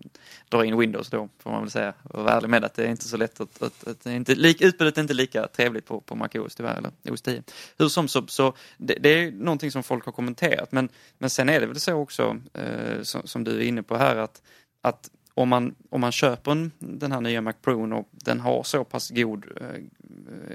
dra 0.48 0.64
in 0.64 0.78
Windows 0.78 1.10
då, 1.10 1.28
får 1.38 1.50
man 1.50 1.60
väl 1.62 1.70
säga. 1.70 1.94
Och 2.02 2.24
vara 2.24 2.34
ärlig 2.34 2.48
med 2.48 2.64
att 2.64 2.74
det 2.74 2.84
är 2.84 2.90
inte 2.90 3.08
så 3.08 3.16
lätt 3.16 3.40
att, 3.40 3.62
att, 3.62 3.88
att 3.88 4.06
är 4.06 4.10
inte, 4.10 4.34
lik, 4.34 4.60
utbudet 4.60 4.98
är 4.98 5.02
inte 5.02 5.14
lika 5.14 5.46
trevligt 5.46 5.86
på, 5.86 6.00
på 6.00 6.14
Mac 6.14 6.28
OS 6.34 6.54
tyvärr, 6.54 6.78
eller 6.78 6.92
OS 7.10 7.22
10. 7.22 7.42
Hur 7.78 7.88
som 7.88 8.08
så, 8.08 8.26
så 8.26 8.54
det, 8.76 8.94
det, 8.94 9.08
är 9.08 9.32
någonting 9.32 9.70
som 9.70 9.82
folk 9.82 10.04
har 10.04 10.12
kommenterat, 10.12 10.72
men, 10.72 10.88
men 11.18 11.30
sen 11.30 11.48
är 11.48 11.60
det 11.60 11.66
väl 11.66 11.80
så 11.80 11.94
också, 11.94 12.36
eh, 12.54 13.02
som, 13.02 13.26
som 13.26 13.44
du 13.44 13.56
är 13.56 13.64
inne 13.64 13.82
på 13.82 13.96
här, 13.96 14.16
att, 14.16 14.42
att 14.82 15.10
om 15.38 15.48
man, 15.48 15.74
om 15.90 16.00
man 16.00 16.12
köper 16.12 16.50
en, 16.50 16.72
den 16.78 17.12
här 17.12 17.20
nya 17.20 17.40
Mac 17.40 17.52
Pro 17.62 17.96
och 17.96 18.08
den 18.12 18.40
har 18.40 18.62
så 18.62 18.84
pass 18.84 19.10
god, 19.10 19.44
eh, 19.60 19.82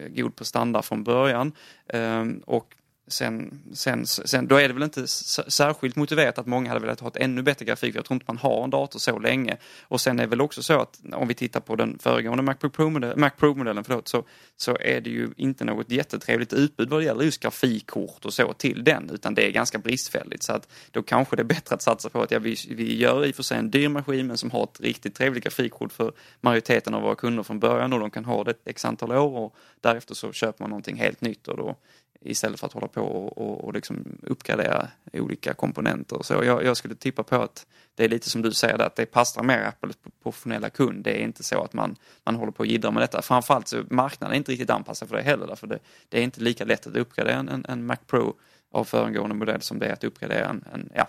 god 0.09 0.35
prestanda 0.35 0.81
från 0.81 1.03
början 1.03 1.51
eh, 1.87 2.25
och 2.45 2.75
Sen, 3.07 3.61
sen, 3.73 4.07
sen, 4.07 4.47
då 4.47 4.55
är 4.55 4.67
det 4.67 4.73
väl 4.73 4.83
inte 4.83 5.07
särskilt 5.07 5.95
motiverat 5.95 6.37
att 6.37 6.45
många 6.45 6.69
hade 6.69 6.81
velat 6.81 6.99
ha 6.99 7.07
ett 7.07 7.17
ännu 7.17 7.41
bättre 7.41 7.65
grafik. 7.65 7.95
Jag 7.95 8.05
tror 8.05 8.15
inte 8.15 8.25
man 8.27 8.37
har 8.37 8.63
en 8.63 8.69
dator 8.69 8.99
så 8.99 9.19
länge. 9.19 9.57
Och 9.81 10.01
sen 10.01 10.19
är 10.19 10.23
det 10.23 10.29
väl 10.29 10.41
också 10.41 10.63
så 10.63 10.81
att 10.81 10.99
om 11.13 11.27
vi 11.27 11.33
tittar 11.33 11.59
på 11.59 11.75
den 11.75 11.99
föregående 11.99 12.43
Macbook 12.43 12.73
Pro-modellen 12.73 13.19
Mac 13.19 13.29
Pro 13.29 13.55
förlåt, 13.83 14.07
så, 14.07 14.23
så 14.57 14.77
är 14.79 15.01
det 15.01 15.09
ju 15.09 15.29
inte 15.37 15.65
något 15.65 15.91
jättetrevligt 15.91 16.53
utbud 16.53 16.89
vad 16.89 16.99
det 17.01 17.05
gäller 17.05 17.23
just 17.23 17.39
grafikkort 17.41 18.25
och 18.25 18.33
så 18.33 18.53
till 18.53 18.83
den, 18.83 19.09
utan 19.09 19.33
det 19.35 19.47
är 19.47 19.51
ganska 19.51 19.77
bristfälligt. 19.77 20.43
Så 20.43 20.53
att 20.53 20.67
då 20.91 21.03
kanske 21.03 21.35
det 21.35 21.41
är 21.41 21.43
bättre 21.43 21.75
att 21.75 21.81
satsa 21.81 22.09
på 22.09 22.21
att 22.21 22.31
ja, 22.31 22.39
vi, 22.39 22.55
vi 22.69 22.97
gör 22.97 23.25
i 23.25 23.31
och 23.31 23.35
för 23.35 23.43
sig 23.43 23.57
en 23.57 23.71
dyr 23.71 23.89
maskin 23.89 24.27
men 24.27 24.37
som 24.37 24.51
har 24.51 24.63
ett 24.63 24.81
riktigt 24.81 25.15
trevligt 25.15 25.43
grafikkort 25.43 25.91
för 25.91 26.13
majoriteten 26.41 26.93
av 26.93 27.01
våra 27.01 27.15
kunder 27.15 27.43
från 27.43 27.59
början 27.59 27.93
och 27.93 27.99
de 27.99 28.11
kan 28.11 28.25
ha 28.25 28.43
det 28.43 28.51
ett 28.51 28.61
x 28.65 28.85
antal 28.85 29.11
år 29.11 29.37
och 29.37 29.55
därefter 29.81 30.15
så 30.15 30.31
köper 30.31 30.63
man 30.63 30.69
någonting 30.69 30.95
helt 30.95 31.21
nytt 31.21 31.47
och 31.47 31.57
då 31.57 31.75
istället 32.23 32.59
för 32.59 32.67
att 32.67 32.73
hålla 32.73 32.87
på 32.87 33.01
och, 33.01 33.37
och, 33.37 33.63
och 33.63 33.73
liksom 33.73 34.19
uppgradera 34.21 34.87
olika 35.13 35.53
komponenter. 35.53 36.19
Så 36.21 36.33
jag, 36.33 36.63
jag, 36.63 36.77
skulle 36.77 36.95
tippa 36.95 37.23
på 37.23 37.35
att 37.35 37.67
det 37.95 38.03
är 38.03 38.09
lite 38.09 38.29
som 38.29 38.41
du 38.41 38.51
säger, 38.51 38.81
att 38.81 38.95
det 38.95 39.05
passar 39.05 39.43
mer 39.43 39.63
Apples 39.63 39.97
professionella 40.23 40.69
kund. 40.69 41.03
Det 41.03 41.11
är 41.11 41.23
inte 41.23 41.43
så 41.43 41.63
att 41.63 41.73
man, 41.73 41.95
man 42.23 42.35
håller 42.35 42.51
på 42.51 42.59
och 42.59 42.65
jiddrar 42.65 42.91
med 42.91 43.03
detta. 43.03 43.21
Framförallt 43.21 43.67
så 43.67 43.83
marknaden 43.89 44.33
är 44.33 44.37
inte 44.37 44.51
riktigt 44.51 44.69
anpassad 44.69 45.09
för 45.09 45.15
det 45.15 45.21
heller, 45.21 45.47
därför 45.47 45.67
det, 45.67 45.79
det 46.09 46.19
är 46.19 46.23
inte 46.23 46.41
lika 46.41 46.65
lätt 46.65 46.87
att 46.87 46.95
uppgradera 46.95 47.39
en, 47.39 47.65
en 47.69 47.85
Mac 47.85 47.97
Pro 48.07 48.35
av 48.71 48.83
föregående 48.83 49.35
modell 49.35 49.61
som 49.61 49.79
det 49.79 49.85
är 49.85 49.93
att 49.93 50.03
uppgradera 50.03 50.49
en, 50.49 50.63
en 50.73 50.89
ja, 50.95 51.07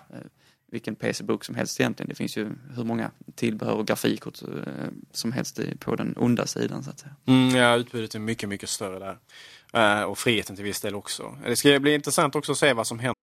vilken 0.71 0.95
PC-bok 0.95 1.43
som 1.45 1.55
helst 1.55 1.79
egentligen. 1.79 2.09
Det 2.09 2.15
finns 2.15 2.37
ju 2.37 2.51
hur 2.75 2.83
många 2.83 3.11
tillbehör 3.35 3.73
och 3.73 3.87
grafikkort 3.87 4.41
eh, 4.41 4.47
som 5.11 5.31
helst 5.31 5.59
på 5.79 5.95
den 5.95 6.13
onda 6.17 6.47
sidan 6.47 6.83
så 6.83 6.89
att 6.89 6.99
säga. 6.99 7.15
Mm, 7.25 7.55
ja, 7.55 7.75
utbudet 7.75 8.15
är 8.15 8.19
mycket, 8.19 8.49
mycket 8.49 8.69
större 8.69 8.99
där. 8.99 9.17
Uh, 9.75 10.03
och 10.03 10.17
friheten 10.17 10.55
till 10.55 10.65
viss 10.65 10.81
del 10.81 10.95
också. 10.95 11.37
Det 11.45 11.55
ska 11.55 11.79
bli 11.79 11.93
intressant 11.93 12.35
också 12.35 12.51
att 12.51 12.57
se 12.57 12.73
vad 12.73 12.87
som 12.87 12.99
händer. 12.99 13.15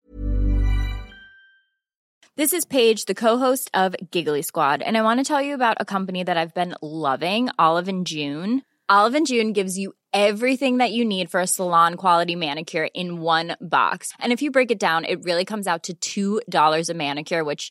This 2.36 2.52
is 2.52 2.64
Paige, 2.64 3.06
the 3.06 3.14
co-host 3.14 3.70
of 3.74 3.94
Giggly 4.12 4.42
Squad, 4.42 4.82
and 4.82 4.96
I 4.96 5.02
want 5.02 5.20
to 5.20 5.34
tell 5.34 5.42
you 5.46 5.54
about 5.54 5.76
a 5.80 5.84
company 5.84 6.24
that 6.24 6.36
I've 6.36 6.54
been 6.54 6.74
loving, 6.80 7.50
Olive 7.58 7.88
and 7.88 8.06
June. 8.08 8.62
Olive 8.88 9.14
and 9.14 9.26
June 9.26 9.52
gives 9.52 9.78
you 9.78 9.92
everything 10.12 10.78
that 10.78 10.90
you 10.90 11.04
need 11.04 11.30
for 11.30 11.40
a 11.40 11.46
salon 11.46 11.94
quality 11.94 12.36
manicure 12.36 12.88
in 12.94 13.20
one 13.20 13.56
box. 13.60 14.12
And 14.18 14.32
if 14.32 14.42
you 14.42 14.50
break 14.50 14.70
it 14.70 14.80
down, 14.80 15.04
it 15.04 15.22
really 15.22 15.44
comes 15.44 15.66
out 15.66 15.88
to 16.00 16.40
$2 16.50 16.90
a 16.90 16.94
manicure, 16.94 17.44
which 17.44 17.70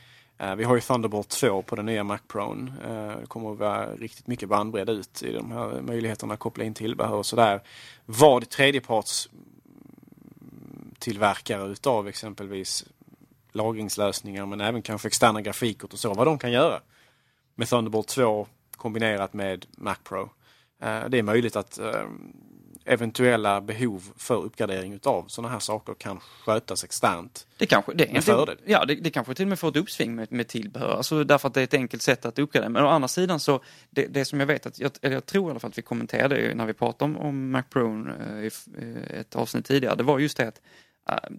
Eh, 0.41 0.55
vi 0.55 0.63
har 0.63 0.75
ju 0.75 0.81
Thunderbolt 0.81 1.29
2 1.29 1.61
på 1.61 1.75
den 1.75 1.85
nya 1.85 2.03
Mac 2.03 2.19
Pro. 2.27 2.67
Eh, 2.83 3.19
det 3.19 3.27
kommer 3.27 3.51
att 3.51 3.57
vara 3.57 3.95
riktigt 3.95 4.27
mycket 4.27 4.49
bandbredd 4.49 4.89
ut 4.89 5.23
i 5.23 5.31
de 5.31 5.51
här 5.51 5.81
möjligheterna 5.81 6.33
att 6.33 6.39
koppla 6.39 6.63
in 6.63 6.73
tillbehör 6.73 7.15
och 7.15 7.25
sådär. 7.25 7.61
Vad 8.05 8.49
tredjeparts 8.49 9.29
tillverkare 10.99 11.67
utav 11.71 12.07
exempelvis 12.07 12.85
lagringslösningar 13.51 14.45
men 14.45 14.61
även 14.61 14.81
kanske 14.81 15.07
externa 15.07 15.41
grafikkort 15.41 15.93
och 15.93 15.99
så, 15.99 16.13
vad 16.13 16.27
de 16.27 16.39
kan 16.39 16.51
göra 16.51 16.81
med 17.55 17.67
Thunderbolt 17.67 18.07
2 18.07 18.47
kombinerat 18.77 19.33
med 19.33 19.65
Mac 19.77 19.95
Pro. 20.03 20.29
Eh, 20.81 21.09
det 21.09 21.17
är 21.17 21.23
möjligt 21.23 21.55
att 21.55 21.79
ehm, 21.79 22.33
eventuella 22.85 23.61
behov 23.61 24.11
för 24.17 24.43
uppgradering 24.43 24.93
utav 24.93 25.25
sådana 25.27 25.53
här 25.53 25.59
saker 25.59 25.93
kan 25.93 26.19
skötas 26.19 26.83
externt. 26.83 27.47
Det 27.57 27.65
kanske, 27.65 27.93
det, 27.93 28.17
är 28.17 28.21
fördel. 28.21 28.57
Ja, 28.65 28.85
det, 28.85 28.95
det 28.95 29.09
kanske 29.09 29.33
till 29.33 29.45
och 29.45 29.49
med 29.49 29.59
får 29.59 29.69
ett 29.69 29.75
uppsving 29.75 30.15
med, 30.15 30.31
med 30.31 30.47
tillbehör. 30.47 30.97
Alltså 30.97 31.23
därför 31.23 31.47
att 31.47 31.53
det 31.53 31.61
är 31.61 31.63
ett 31.63 31.73
enkelt 31.73 32.03
sätt 32.03 32.25
att 32.25 32.39
uppgradera. 32.39 32.69
Men 32.69 32.83
å 32.83 32.87
andra 32.87 33.07
sidan 33.07 33.39
så, 33.39 33.59
det, 33.89 34.07
det 34.07 34.25
som 34.25 34.39
jag 34.39 34.47
vet 34.47 34.65
att, 34.65 34.79
jag, 34.79 34.91
eller 35.01 35.15
jag 35.15 35.25
tror 35.25 35.47
i 35.47 35.51
alla 35.51 35.59
fall 35.59 35.69
att 35.69 35.77
vi 35.77 35.81
kommenterade 35.81 36.55
när 36.55 36.65
vi 36.65 36.73
pratade 36.73 37.11
om, 37.11 37.17
om 37.17 37.51
Mac 37.51 37.63
Pro 37.69 38.07
eh, 38.09 38.39
i 38.39 38.49
eh, 38.77 39.19
ett 39.19 39.35
avsnitt 39.35 39.65
tidigare, 39.65 39.95
det 39.95 40.03
var 40.03 40.19
just 40.19 40.37
det 40.37 40.47
att 40.47 40.61
eh, 41.09 41.29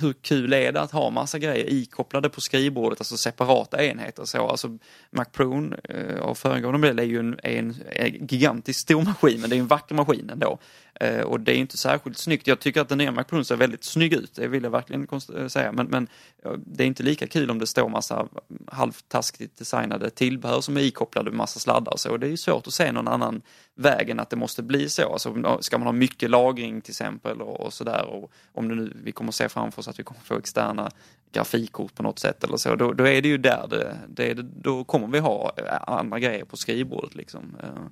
hur 0.00 0.12
kul 0.12 0.52
är 0.52 0.72
det 0.72 0.80
att 0.80 0.92
ha 0.92 1.10
massa 1.10 1.38
grejer 1.38 1.72
ikopplade 1.72 2.28
på 2.28 2.40
skrivbordet, 2.40 3.00
alltså 3.00 3.16
separata 3.16 3.84
enheter 3.84 4.24
så. 4.24 4.48
Alltså 4.48 4.78
Mac 5.10 5.24
Pro 5.24 5.74
eh, 5.84 6.20
av 6.20 6.34
föregående 6.34 6.78
modell 6.78 6.98
är 6.98 7.04
ju 7.04 7.18
en, 7.18 7.38
är 7.42 7.58
en, 7.58 7.74
en 7.92 8.26
gigantisk 8.26 8.80
stor 8.80 9.02
maskin, 9.02 9.40
men 9.40 9.50
det 9.50 9.56
är 9.56 9.60
en 9.60 9.66
vacker 9.66 9.94
maskin 9.94 10.30
ändå. 10.30 10.58
Eh, 11.00 11.20
och 11.20 11.40
det 11.40 11.52
är 11.52 11.56
inte 11.56 11.76
särskilt 11.76 12.18
snyggt. 12.18 12.46
Jag 12.46 12.60
tycker 12.60 12.80
att 12.80 12.88
den 12.88 12.98
nya 12.98 13.12
Mac 13.12 13.24
ser 13.44 13.56
väldigt 13.56 13.84
snygg 13.84 14.12
ut, 14.12 14.34
det 14.34 14.48
vill 14.48 14.62
jag 14.62 14.70
verkligen 14.70 15.08
eh, 15.36 15.46
säga. 15.46 15.72
Men, 15.72 15.86
men 15.86 16.08
det 16.56 16.84
är 16.84 16.86
inte 16.86 17.02
lika 17.02 17.26
kul 17.26 17.50
om 17.50 17.58
det 17.58 17.66
står 17.66 17.88
massa 17.88 18.28
halvtaskigt 18.66 19.58
designade 19.58 20.10
tillbehör 20.10 20.60
som 20.60 20.76
är 20.76 20.80
ikopplade 20.80 21.30
med 21.30 21.36
massa 21.36 21.60
sladdar 21.60 21.92
och 21.92 22.00
så. 22.00 22.10
Och 22.10 22.20
det 22.20 22.26
är 22.26 22.30
ju 22.30 22.36
svårt 22.36 22.66
att 22.66 22.74
se 22.74 22.92
någon 22.92 23.08
annan 23.08 23.42
väg 23.74 24.10
än 24.10 24.20
att 24.20 24.30
det 24.30 24.36
måste 24.36 24.62
bli 24.62 24.88
så. 24.88 25.12
Alltså, 25.12 25.58
ska 25.60 25.78
man 25.78 25.86
ha 25.86 25.92
mycket 25.92 26.30
lagring 26.30 26.80
till 26.80 26.92
exempel 26.92 27.40
och, 27.42 27.60
och 27.60 27.72
sådär. 27.72 28.06
Och 28.06 28.32
om 28.52 28.68
det 28.68 28.74
nu, 28.74 28.92
vi 29.04 29.12
kommer 29.12 29.32
se 29.32 29.48
framför 29.48 29.80
oss 29.80 29.88
att 29.88 29.98
vi 29.98 30.02
kommer 30.02 30.20
få 30.20 30.38
externa 30.38 30.90
grafikkort 31.32 31.94
på 31.94 32.02
något 32.02 32.18
sätt 32.18 32.44
eller 32.44 32.56
så. 32.56 32.74
Då, 32.74 32.92
då 32.92 33.08
är 33.08 33.22
det 33.22 33.28
ju 33.28 33.38
där 33.38 33.66
det, 33.70 33.98
det, 34.08 34.34
det, 34.34 34.42
då 34.42 34.84
kommer 34.84 35.08
vi 35.08 35.18
ha 35.18 35.52
eh, 35.56 35.64
andra 35.86 36.18
grejer 36.18 36.44
på 36.44 36.56
skrivbordet 36.56 37.14
liksom. 37.14 37.56
Eh, 37.62 37.82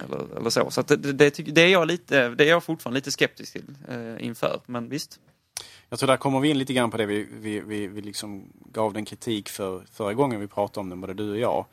eller, 0.00 0.36
eller 0.36 0.50
så. 0.50 0.70
Så 0.70 0.80
att 0.80 0.88
det, 0.88 0.96
det, 0.96 1.30
det, 1.30 1.60
är 1.60 1.68
jag 1.68 1.88
lite, 1.88 2.28
det 2.28 2.44
är 2.44 2.48
jag 2.48 2.64
fortfarande 2.64 2.98
lite 2.98 3.10
skeptisk 3.10 3.52
till 3.52 3.74
eh, 3.88 4.26
inför. 4.26 4.60
Men 4.66 4.88
visst. 4.88 5.20
Jag 5.88 5.98
tror 5.98 6.06
där 6.06 6.16
kommer 6.16 6.40
vi 6.40 6.48
in 6.48 6.58
lite 6.58 6.72
grann 6.72 6.90
på 6.90 6.96
det 6.96 7.06
vi, 7.06 7.28
vi, 7.32 7.60
vi, 7.60 7.86
vi 7.86 8.02
liksom 8.02 8.52
gav 8.72 8.92
den 8.92 9.04
kritik 9.04 9.48
för 9.48 9.82
förra 9.92 10.14
gången 10.14 10.40
vi 10.40 10.46
pratade 10.46 10.80
om 10.80 10.90
den, 10.90 11.00
både 11.00 11.14
du 11.14 11.30
och 11.30 11.38
jag. 11.38 11.66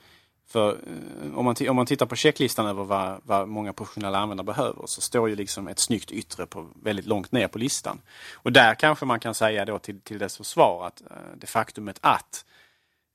För 0.47 0.69
eh, 0.71 1.37
om 1.37 1.45
man, 1.45 1.55
om 1.69 1.75
man 1.75 1.85
tittar 1.85 2.05
på 2.05 2.15
checklistan 2.15 2.65
över 2.65 2.83
vad, 2.83 3.21
vad 3.23 3.47
många 3.47 3.73
professionella 3.73 4.17
användare 4.17 4.45
behöver 4.45 4.87
så 4.87 5.01
står 5.01 5.29
ju 5.29 5.35
liksom 5.35 5.67
ett 5.67 5.79
snyggt 5.79 6.11
yttre 6.11 6.45
på 6.45 6.67
väldigt 6.83 7.05
långt 7.05 7.31
ner 7.31 7.47
på 7.47 7.57
listan. 7.57 8.01
Och 8.33 8.51
där 8.51 8.75
kanske 8.75 9.05
man 9.05 9.19
kan 9.19 9.33
säga 9.33 9.65
då 9.65 9.79
till, 9.79 10.01
till 10.01 10.19
dess 10.19 10.37
försvar 10.37 10.87
att 10.87 11.01
eh, 11.01 11.17
det 11.37 11.47
faktumet 11.47 11.97
att 12.01 12.45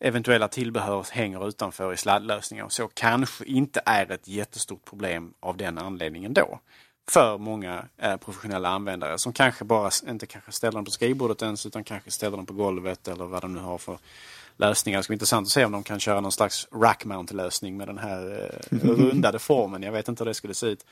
eventuella 0.00 0.48
tillbehör 0.48 1.06
hänger 1.10 1.48
utanför 1.48 1.92
i 1.92 1.96
sladdlösningar 1.96 2.68
så 2.68 2.88
kanske 2.94 3.44
inte 3.44 3.82
är 3.84 4.12
ett 4.12 4.28
jättestort 4.28 4.84
problem 4.84 5.34
av 5.40 5.56
den 5.56 5.78
anledningen 5.78 6.34
då. 6.34 6.60
För 7.08 7.38
många 7.38 7.84
eh, 7.96 8.16
professionella 8.16 8.68
användare 8.68 9.18
som 9.18 9.32
kanske 9.32 9.64
bara 9.64 9.90
inte 10.08 10.26
kanske 10.26 10.52
ställer 10.52 10.72
dem 10.72 10.84
på 10.84 10.90
skrivbordet 10.90 11.42
ens 11.42 11.66
utan 11.66 11.84
kanske 11.84 12.10
ställer 12.10 12.36
dem 12.36 12.46
på 12.46 12.54
golvet 12.54 13.08
eller 13.08 13.24
vad 13.24 13.42
de 13.42 13.54
nu 13.54 13.60
har 13.60 13.78
för 13.78 13.98
lösningar. 14.56 14.98
Det 14.98 15.02
ska 15.02 15.10
bli 15.10 15.14
intressant 15.14 15.46
att 15.46 15.50
se 15.50 15.64
om 15.64 15.72
de 15.72 15.82
kan 15.82 16.00
köra 16.00 16.20
någon 16.20 16.32
slags 16.32 16.68
rack 16.72 17.04
mount 17.04 17.34
lösning 17.34 17.76
med 17.76 17.88
den 17.88 17.98
här 17.98 18.50
eh, 18.70 18.78
rundade 18.88 19.38
formen. 19.38 19.82
Jag 19.82 19.92
vet 19.92 20.08
inte 20.08 20.24
hur 20.24 20.26
det 20.26 20.34
skulle 20.34 20.54
se 20.54 20.66
ut. 20.66 20.86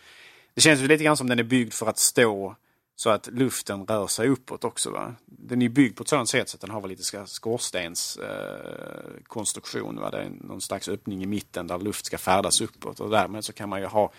Det 0.55 0.61
känns 0.61 0.81
ju 0.81 0.89
lite 0.89 1.05
grann 1.05 1.17
som 1.17 1.29
den 1.29 1.39
är 1.39 1.43
byggd 1.43 1.73
för 1.73 1.87
att 1.87 1.99
stå 1.99 2.57
så 2.97 3.11
att 3.11 3.27
luften 3.27 3.87
rör 3.87 4.07
sig 4.07 4.29
uppåt 4.29 4.65
också. 4.65 4.91
Va? 4.91 5.15
Den 5.27 5.63
är 5.63 5.69
byggd 5.69 5.97
på 5.97 6.03
ett 6.03 6.09
sådant 6.09 6.29
sätt 6.29 6.49
så 6.49 6.57
att 6.57 6.61
den 6.61 6.71
har 6.71 6.81
väl 6.81 6.91
lite 6.91 7.27
skorstenskonstruktion. 7.27 9.97
Eh, 9.97 10.03
va? 10.03 10.11
Det 10.11 10.23
är 10.23 10.31
någon 10.41 10.61
slags 10.61 10.89
öppning 10.89 11.23
i 11.23 11.27
mitten 11.27 11.67
där 11.67 11.79
luft 11.79 12.07
ska 12.07 12.19
färdas 12.19 12.61
uppåt 12.61 13.01
och 13.01 13.11
därmed 13.11 13.45
så 13.45 13.53
kan 13.53 13.69
man 13.69 13.81
ju 13.81 13.87
ha 13.87 14.13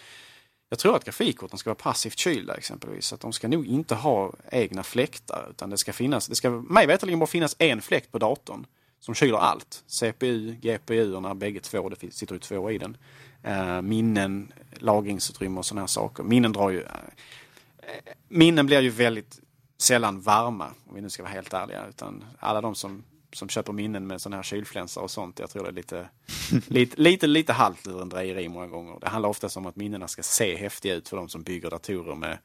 jag 0.69 0.79
tror 0.79 0.95
att 0.95 1.03
grafikkorten 1.03 1.57
ska 1.57 1.69
vara 1.69 1.75
passivt 1.75 2.17
kylda 2.17 2.55
exempelvis. 2.55 3.05
Så 3.05 3.15
att 3.15 3.21
de 3.21 3.33
ska 3.33 3.47
nog 3.47 3.67
inte 3.67 3.95
ha 3.95 4.33
egna 4.51 4.83
fläktar. 4.83 5.47
Utan 5.49 5.69
det 5.69 5.77
ska 5.77 5.93
finnas, 5.93 6.27
det 6.27 6.35
ska 6.35 6.49
mig 6.49 6.87
veterligen 6.87 7.19
bara 7.19 7.27
finnas 7.27 7.55
en 7.59 7.81
fläkt 7.81 8.11
på 8.11 8.17
datorn. 8.17 8.65
Som 8.99 9.15
kyler 9.15 9.37
allt. 9.37 9.83
CPU, 9.87 10.55
GPU-erna, 10.61 11.35
bägge 11.35 11.59
två. 11.59 11.89
Det 11.89 12.13
sitter 12.13 12.33
ju 12.33 12.39
två 12.39 12.71
i 12.71 12.77
den. 12.77 12.97
Eh, 13.43 13.81
minnen, 13.81 14.53
lagringsutrymme 14.73 15.59
och 15.59 15.65
sådana 15.65 15.81
här 15.81 15.87
saker. 15.87 16.23
Minnen 16.23 16.51
drar 16.51 16.69
ju 16.69 16.85
minnen 18.27 18.65
blir 18.65 18.81
ju 18.81 18.89
väldigt 18.89 19.39
sällan 19.77 20.21
varma, 20.21 20.67
om 20.87 20.95
vi 20.95 21.01
nu 21.01 21.09
ska 21.09 21.23
vara 21.23 21.33
helt 21.33 21.53
ärliga. 21.53 21.85
Utan 21.89 22.23
alla 22.39 22.61
de 22.61 22.75
som, 22.75 23.03
som 23.33 23.49
köper 23.49 23.73
minnen 23.73 24.07
med 24.07 24.21
sådana 24.21 24.35
här 24.35 24.43
kylflänsar 24.43 25.01
och 25.01 25.11
sånt, 25.11 25.39
jag 25.39 25.49
tror 25.49 25.63
det 25.63 25.69
är 25.69 25.73
lite, 25.73 26.09
lite, 26.67 27.01
lite, 27.01 27.27
lite 27.27 27.53
halvt 27.53 27.85
lurendrejeri 27.85 28.49
många 28.49 28.67
gånger. 28.67 28.97
Det 29.01 29.09
handlar 29.09 29.29
ofta 29.29 29.47
om 29.55 29.65
att 29.65 29.75
minnena 29.75 30.07
ska 30.07 30.23
se 30.23 30.55
häftiga 30.55 30.95
ut 30.95 31.09
för 31.09 31.17
de 31.17 31.29
som 31.29 31.43
bygger 31.43 31.69
datorer 31.69 32.15
med, 32.15 32.37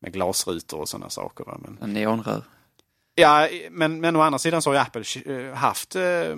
med 0.00 0.12
glasrutor 0.12 0.80
och 0.80 0.88
sådana 0.88 1.10
saker. 1.10 1.44
Va? 1.44 1.58
Men, 1.62 1.78
En 1.82 1.92
neonrör. 1.92 2.42
Ja, 3.14 3.48
men, 3.70 4.00
men 4.00 4.16
å 4.16 4.20
andra 4.20 4.38
sidan 4.38 4.62
så 4.62 4.70
har 4.70 4.74
ju 4.74 4.80
Apple 4.80 5.04
eh, 5.26 5.54
haft 5.54 5.96
eh, 5.96 6.36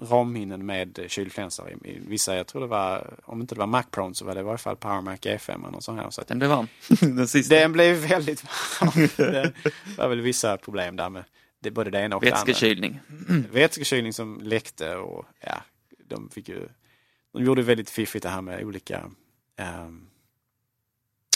ramminnen 0.00 0.66
med 0.66 1.00
kylflänsar 1.08 1.70
i, 1.70 1.90
i 1.90 2.00
vissa, 2.06 2.36
jag 2.36 2.46
tror 2.46 2.60
det 2.60 2.66
var, 2.66 3.14
om 3.24 3.40
inte 3.40 3.54
det 3.54 3.58
var 3.58 3.66
Mac 3.66 3.82
Pro 3.90 4.14
så 4.14 4.24
var 4.24 4.34
det 4.34 4.40
i 4.40 4.44
varje 4.44 4.58
fall 4.58 4.76
Power 4.76 5.00
Mac 5.00 5.16
G5 5.16 5.74
och 5.74 5.84
sån 5.84 5.98
här. 5.98 6.10
Så 6.10 6.20
att 6.20 6.28
Den 6.28 6.38
blev 6.38 6.50
varm. 6.50 6.68
Den 7.16 7.28
sista. 7.28 7.54
den 7.54 7.72
blev 7.72 7.96
väldigt 7.96 8.44
varm. 8.44 9.08
Det 9.16 9.52
var 9.98 10.08
väl 10.08 10.20
vissa 10.20 10.56
problem 10.56 10.96
där 10.96 11.10
med 11.10 11.24
det, 11.60 11.70
både 11.70 11.90
det 11.90 12.00
ena 12.00 12.16
och 12.16 12.22
det 12.22 12.32
andra. 12.32 12.44
Vätskekylning. 12.44 13.00
Vätskekylning 13.52 14.12
som 14.12 14.40
läckte 14.42 14.96
och 14.96 15.24
ja, 15.40 15.62
de 16.08 16.30
fick 16.30 16.48
ju, 16.48 16.68
de 17.32 17.44
gjorde 17.44 17.62
väldigt 17.62 17.90
fiffigt 17.90 18.22
det 18.22 18.28
här 18.28 18.42
med 18.42 18.64
olika, 18.64 19.10
ehm, 19.56 20.06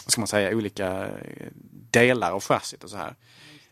vad 0.04 0.12
ska 0.12 0.20
man 0.20 0.28
säga, 0.28 0.56
olika 0.56 1.06
eh, 1.06 1.48
delar 1.90 2.32
av 2.32 2.42
chassit 2.42 2.84
och 2.84 2.90
så 2.90 2.96
här. 2.96 3.14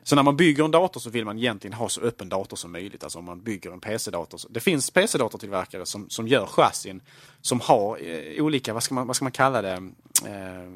Så 0.02 0.16
när 0.16 0.22
man 0.22 0.36
bygger 0.36 0.64
en 0.64 0.70
dator 0.70 1.00
så 1.00 1.10
vill 1.10 1.24
man 1.24 1.38
egentligen 1.38 1.74
ha 1.74 1.88
så 1.88 2.00
öppen 2.00 2.28
dator 2.28 2.56
som 2.56 2.72
möjligt. 2.72 3.04
Alltså 3.04 3.18
om 3.18 3.24
man 3.24 3.42
bygger 3.42 3.72
en 3.72 3.80
PC-dator. 3.80 4.40
Det 4.50 4.60
finns 4.60 4.90
PC-datortillverkare 4.90 5.86
som, 5.86 6.10
som 6.10 6.28
gör 6.28 6.46
chassin 6.46 7.02
som 7.40 7.60
har 7.60 7.98
eh, 8.02 8.44
olika, 8.44 8.72
vad 8.72 8.82
ska, 8.82 8.94
man, 8.94 9.06
vad 9.06 9.16
ska 9.16 9.24
man 9.24 9.32
kalla 9.32 9.62
det, 9.62 9.92
eh, 10.26 10.70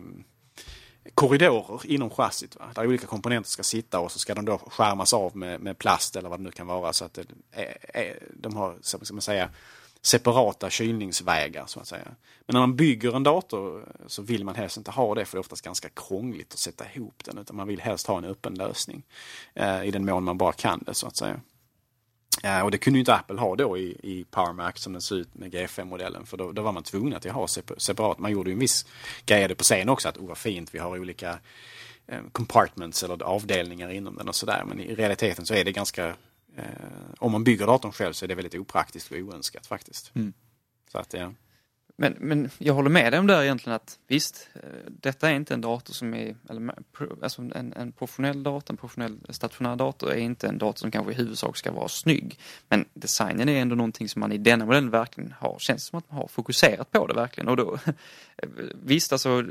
korridorer 1.15 1.81
inom 1.85 2.11
chassit. 2.11 2.57
Va? 2.57 2.65
Där 2.75 2.87
olika 2.87 3.07
komponenter 3.07 3.51
ska 3.51 3.63
sitta 3.63 4.01
och 4.01 4.13
så 4.13 4.19
ska 4.19 4.35
de 4.35 4.45
då 4.45 4.59
skärmas 4.59 5.15
av 5.15 5.37
med, 5.37 5.61
med 5.61 5.79
plast 5.79 6.17
eller 6.17 6.29
vad 6.29 6.41
det 6.41 6.45
nu 6.45 6.51
kan 6.51 6.67
vara. 6.67 6.93
Så 6.93 7.05
att 7.05 7.15
det 7.15 7.27
är, 7.53 7.77
är, 7.95 8.19
de 8.35 8.57
har, 8.57 8.77
så 8.81 8.99
ska 9.03 9.15
man 9.15 9.23
säga, 9.23 9.51
separata 10.07 10.71
kylningsvägar 10.71 11.67
så 11.67 11.81
att 11.81 11.87
säga. 11.87 12.09
Men 12.47 12.55
när 12.55 12.61
man 12.61 12.77
bygger 12.77 13.17
en 13.17 13.23
dator 13.23 13.81
eh, 13.81 14.07
så 14.07 14.23
vill 14.23 14.45
man 14.45 14.55
helst 14.55 14.77
inte 14.77 14.91
ha 14.91 15.15
det 15.15 15.25
för 15.25 15.37
det 15.37 15.39
är 15.39 15.41
oftast 15.41 15.65
ganska 15.65 15.89
krångligt 15.89 16.53
att 16.53 16.59
sätta 16.59 16.85
ihop 16.95 17.25
den. 17.25 17.39
Utan 17.39 17.57
man 17.57 17.69
vill 17.69 17.81
helst 17.81 18.07
ha 18.07 18.19
en 18.19 18.25
öppen 18.25 18.55
lösning. 18.55 19.03
Eh, 19.55 19.85
I 19.85 19.91
den 19.91 20.05
mån 20.05 20.25
man 20.25 20.39
bara 20.39 20.53
kan 20.53 20.83
det 20.87 20.95
så 20.95 21.07
att 21.07 21.17
säga. 21.17 21.41
Eh, 22.43 22.61
och 22.61 22.71
det 22.71 22.79
kunde 22.79 22.99
ju 22.99 23.01
inte 23.01 23.15
Apple 23.15 23.41
ha 23.41 23.57
då 23.57 23.79
i, 23.79 23.97
i 24.03 24.25
Power 24.31 24.53
Mac 24.53 24.73
som 24.75 24.93
den 24.93 25.03
ser 25.03 25.17
ut 25.17 25.35
med 25.35 25.55
G5-modellen. 25.55 26.27
För 26.27 26.37
då, 26.37 26.53
då 26.53 26.63
var 26.63 26.73
man 26.73 26.83
tvungen 26.83 27.15
att 27.17 27.25
ha 27.25 27.47
separat. 27.79 28.19
Man 28.19 28.33
gjorde 28.33 28.51
ju 28.51 28.55
en 28.55 28.61
viss 28.61 28.87
grej 29.25 29.55
på 29.55 29.65
scen 29.65 29.89
också 29.89 30.09
att 30.09 30.19
oh, 30.19 30.29
vad 30.29 30.39
fint 30.39 30.75
vi 30.75 30.79
har 30.79 30.99
olika 30.99 31.39
eh, 32.07 32.21
compartments 32.33 33.03
eller 33.03 33.23
avdelningar 33.23 33.91
inom 33.91 34.17
den 34.17 34.29
och 34.29 34.35
sådär. 34.35 34.65
Men 34.67 34.81
i 34.81 34.95
realiteten 34.95 35.47
så 35.47 35.55
är 35.55 35.65
det 35.65 35.73
ganska 35.73 36.17
om 37.19 37.33
man 37.33 37.45
bygger 37.45 37.67
datorn 37.67 37.93
själv 37.93 38.13
så 38.13 38.25
är 38.25 38.29
det 38.29 38.35
väldigt 38.35 38.55
opraktiskt 38.55 39.13
och 39.13 39.19
oönskat 39.19 39.67
faktiskt. 39.67 40.15
Mm. 40.15 40.33
Så 40.93 40.99
att, 40.99 41.13
ja. 41.13 41.33
Men, 41.99 42.17
men 42.19 42.51
jag 42.59 42.75
håller 42.75 42.91
med 42.91 43.13
dig 43.13 43.21
om 43.21 43.27
det 43.27 43.45
egentligen 43.45 43.77
att 43.77 43.99
visst, 44.07 44.49
eh, 44.55 44.61
detta 44.89 45.31
är 45.31 45.35
inte 45.35 45.55
en 45.55 45.61
dator 45.61 45.95
som 45.95 46.15
är, 46.15 46.37
eller, 46.51 46.75
alltså 47.23 47.43
en, 47.43 47.73
en 47.77 47.93
professionell 47.93 48.43
dator, 48.43 48.73
en 48.73 48.77
professionell 48.77 49.19
stationär 49.29 49.77
dator 49.77 50.13
är 50.13 50.17
inte 50.17 50.49
en 50.49 50.59
dator 50.59 50.79
som 50.79 50.91
kanske 50.91 51.13
i 51.13 51.15
huvudsak 51.15 51.57
ska 51.57 51.73
vara 51.73 51.89
snygg. 51.89 52.39
Men 52.69 52.85
designen 52.95 53.49
är 53.49 53.61
ändå 53.61 53.75
någonting 53.75 54.09
som 54.09 54.21
man 54.21 54.33
i 54.33 54.39
denna 54.39 54.65
modellen 54.65 54.91
verkligen 54.91 55.35
har, 55.39 55.57
känns 55.59 55.85
som 55.85 55.99
att 55.99 56.11
man 56.11 56.21
har 56.21 56.29
fokuserat 56.29 56.91
på 56.91 57.07
det 57.07 57.15
verkligen. 57.15 57.49
Och 57.49 57.57
då, 57.57 57.79
visst 58.85 59.13
alltså, 59.13 59.45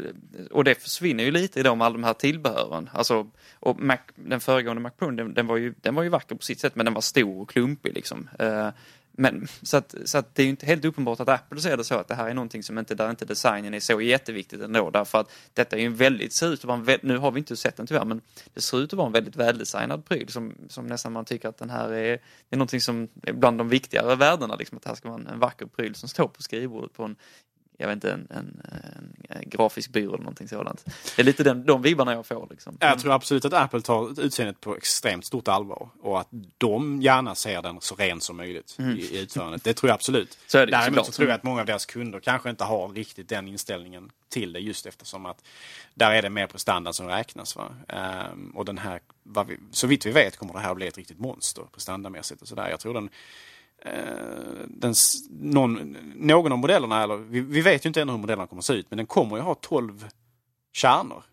och 0.52 0.64
det 0.64 0.76
försvinner 0.76 1.24
ju 1.24 1.32
lite 1.32 1.60
i 1.60 1.64
med 1.64 1.72
alla 1.72 1.89
de 1.89 2.04
här 2.04 2.14
tillbehören. 2.14 2.89
Alltså, 2.93 3.28
och 3.60 3.80
Mac, 3.80 3.98
den 4.16 4.39
föregående 4.39 4.82
Mac 4.82 4.91
Pro, 4.91 5.12
den, 5.12 5.34
den, 5.34 5.48
var 5.48 5.58
ju, 5.58 5.74
den 5.82 5.96
var 5.96 6.04
ju 6.04 6.10
vacker 6.10 6.36
på 6.36 6.43
sitt 6.43 6.60
sätt 6.60 6.76
men 6.76 6.86
den 6.86 6.93
var 6.93 7.02
stor 7.02 7.41
och 7.41 7.50
klumpig 7.50 7.93
liksom. 7.93 8.30
Eh, 8.39 8.70
men, 9.18 9.47
så 9.61 9.78
att, 9.78 9.95
så 10.05 10.18
att 10.18 10.36
det 10.36 10.41
är 10.41 10.43
ju 10.43 10.49
inte 10.49 10.66
helt 10.66 10.86
uppenbart 10.86 11.20
att 11.20 11.30
Apple 11.30 11.61
ser 11.61 11.78
det 11.78 11.84
så 11.84 11.95
att 11.95 12.07
det 12.07 12.16
här 12.16 12.30
är 12.30 12.34
någonting 12.34 12.63
som 12.63 12.78
inte, 12.78 12.95
där 12.95 13.09
inte 13.09 13.26
designen 13.26 13.74
är 13.74 13.80
så 13.80 14.01
jätteviktigt 14.01 14.61
ändå. 14.61 14.89
Därför 14.89 15.18
att 15.18 15.32
detta 15.53 15.76
är 15.76 15.80
ju 15.80 15.86
en 15.86 15.95
väldigt, 15.95 16.34
ser 16.34 16.53
ut 16.53 16.59
att 16.59 16.66
vara 16.66 16.78
en, 16.78 16.99
nu 17.01 17.18
har 17.18 17.32
vi 17.32 17.39
inte 17.39 17.55
sett 17.55 17.76
den 17.78 17.88
tyvärr, 17.88 18.05
men 18.05 18.22
det 18.53 18.61
ser 18.61 18.82
ut 18.82 18.93
att 18.93 18.97
vara 18.97 19.07
en 19.07 19.13
väldigt 19.13 19.36
väldesignad 19.36 20.05
pryl 20.05 20.30
som, 20.30 20.53
som 20.70 20.88
nästan 20.88 21.13
man 21.13 21.26
tycker 21.26 21.49
att 21.49 21.57
den 21.57 21.70
här 21.70 21.89
är, 21.89 22.11
det 22.49 22.55
är 22.55 22.57
någonting 22.57 22.82
som 22.82 23.07
är 23.24 23.34
bland 23.34 23.57
de 23.57 23.70
viktigare 23.70 24.16
värdena, 24.16 24.55
liksom 24.55 24.78
att 24.78 24.84
det 24.84 24.89
här 24.89 24.95
ska 24.95 25.09
vara 25.09 25.22
en, 25.22 25.28
en 25.28 25.39
vacker 25.39 25.66
pryl 25.66 25.95
som 25.95 26.09
står 26.09 26.28
på 26.28 26.41
skrivbordet 26.41 26.93
på 26.93 27.03
en 27.03 27.16
jag 27.78 27.88
vet 27.88 27.95
inte, 27.95 28.11
en, 28.11 28.28
en, 28.30 28.61
en, 29.30 29.49
grafisk 29.49 29.91
byrå 29.91 30.13
eller 30.13 30.23
någonting 30.23 30.47
sådant. 30.47 30.86
Det 31.15 31.21
är 31.21 31.23
lite 31.23 31.43
den, 31.43 31.65
de 31.65 31.82
vibbarna 31.82 32.13
jag 32.13 32.26
får. 32.26 32.47
Liksom. 32.49 32.78
Jag 32.80 32.99
tror 32.99 33.13
absolut 33.13 33.45
att 33.45 33.53
Apple 33.53 33.82
tar 33.82 34.21
utseendet 34.21 34.61
på 34.61 34.76
extremt 34.76 35.26
stort 35.26 35.47
allvar 35.47 35.89
och 36.01 36.19
att 36.19 36.28
de 36.57 37.01
gärna 37.01 37.36
ser 37.36 37.61
den 37.61 37.82
så 37.82 37.95
ren 37.95 38.21
som 38.21 38.38
möjligt 38.38 38.76
Mm. 38.80 38.97
i, 38.97 39.19
utförandet. 39.19 39.63
Det 39.63 39.73
tror 39.73 39.89
jag 39.89 39.95
absolut. 39.95 40.38
Så 40.47 40.57
är 40.57 40.65
det 40.65 40.71
Däremot 40.71 40.88
såklart. 40.88 41.05
så 41.05 41.11
tror 41.11 41.30
jag 41.30 41.36
att 41.36 41.43
många 41.43 41.59
av 41.59 41.65
deras 41.65 41.86
kunder 41.86 42.19
kanske 42.19 42.49
inte 42.49 42.63
har 42.63 42.89
riktigt 42.89 43.30
den 43.30 43.47
inställningen 43.47 44.11
till 44.30 44.53
det 44.53 44.59
just 44.59 44.86
eftersom 44.86 45.26
att 45.26 45.43
där 45.93 46.11
är 46.11 46.21
det 46.21 46.30
mer 46.30 46.47
prestanda 46.47 46.93
som 46.93 47.07
räknas. 47.07 47.55
Va? 47.55 47.76
Ehm, 47.88 48.51
och 48.55 48.65
den 48.65 48.78
här, 48.78 48.99
vi, 49.47 49.57
så 49.71 49.88
vitt 49.88 50.05
vi 50.05 50.11
vet 50.11 50.38
kommer 50.38 50.53
det 50.53 50.59
här 50.59 50.76
bli 50.76 50.88
ett 50.88 50.97
riktigt 50.97 51.19
monster 51.19 51.63
prestandamässigt 51.73 52.41
och 52.41 52.47
sådär. 52.47 52.69
Jag 52.69 52.80
tror 52.80 52.93
den 52.93 53.09
den, 54.68 54.92
s- 54.92 55.30
någon, 55.30 55.98
någon 56.16 56.52
av 56.52 56.58
modellerna, 56.58 57.04
eller 57.04 57.16
vi, 57.18 57.40
vi 57.40 57.62
vet 57.62 57.86
ju 57.86 57.88
inte 57.88 58.02
ännu 58.02 58.12
hur 58.12 58.20
modellerna 58.20 58.48
kommer 58.48 58.60
att 58.62 58.66
se 58.66 58.74
ut, 58.74 58.86
men 58.90 58.98
den 58.98 59.06
kommer 59.06 59.36
ju 59.36 59.42
ha 59.42 59.56
12 59.56 60.06
kärnor. 60.74 61.24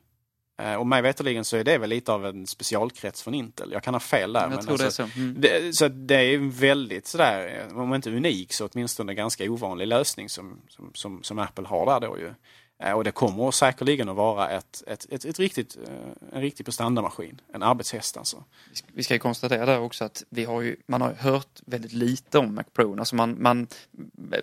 Eh, 0.63 0.75
och 0.75 0.87
mig 0.87 1.03
veterligen 1.03 1.45
så 1.45 1.57
är 1.57 1.65
det 1.65 1.79
väl 1.79 1.91
lite 1.91 2.13
av 2.13 2.27
en 2.27 2.47
specialkrets 2.47 3.23
från 3.23 3.35
Intel. 3.35 3.73
Jag 3.73 3.83
kan 3.83 3.95
ha 3.95 4.01
fel 4.01 4.33
där. 4.33 4.41
Jag 4.41 4.51
men 4.51 4.65
tror 4.67 4.79
det 4.79 4.83
är 4.83 4.87
alltså, 4.87 5.07
så. 5.09 5.19
Mm. 5.21 5.37
det, 5.41 5.77
så 5.77 5.89
det 5.89 6.15
är 6.35 6.39
väldigt 6.39 7.07
sådär, 7.07 7.67
eh, 7.71 7.79
om 7.79 7.95
inte 7.95 8.11
unik 8.11 8.53
så 8.53 8.69
åtminstone 8.73 9.15
ganska 9.15 9.51
ovanlig 9.51 9.87
lösning 9.87 10.29
som, 10.29 10.61
som, 10.69 10.91
som, 10.95 11.23
som 11.23 11.39
Apple 11.39 11.67
har 11.67 11.87
där 11.87 12.09
då 12.09 12.19
ju. 12.19 12.35
Eh, 12.83 12.93
och 12.93 13.05
det 13.05 13.11
kommer 13.11 13.51
säkerligen 13.51 14.09
att 14.09 14.17
vara 14.17 14.51
ett, 14.51 14.83
ett, 14.87 15.07
ett, 15.11 15.25
ett 15.25 15.39
riktigt, 15.39 15.77
eh, 15.77 16.37
en 16.37 16.41
riktig 16.41 16.67
prestandamaskin. 16.67 17.41
En 17.55 17.63
arbetshäst 17.63 18.17
alltså. 18.17 18.45
Vi 18.93 19.03
ska 19.03 19.15
ju 19.15 19.21
konstatera 19.21 19.67
där 19.67 19.81
också 19.81 20.05
att 20.05 20.25
vi 20.29 20.45
har 20.45 20.61
ju, 20.61 20.77
man 20.87 21.01
har 21.01 21.11
ju 21.11 21.17
hört 21.17 21.61
väldigt 21.67 21.93
lite 21.93 22.39
om 22.39 22.55
Mac 22.55 22.65
Pro. 22.73 22.99
Alltså 22.99 23.17
man, 23.17 23.43
man, 23.43 23.67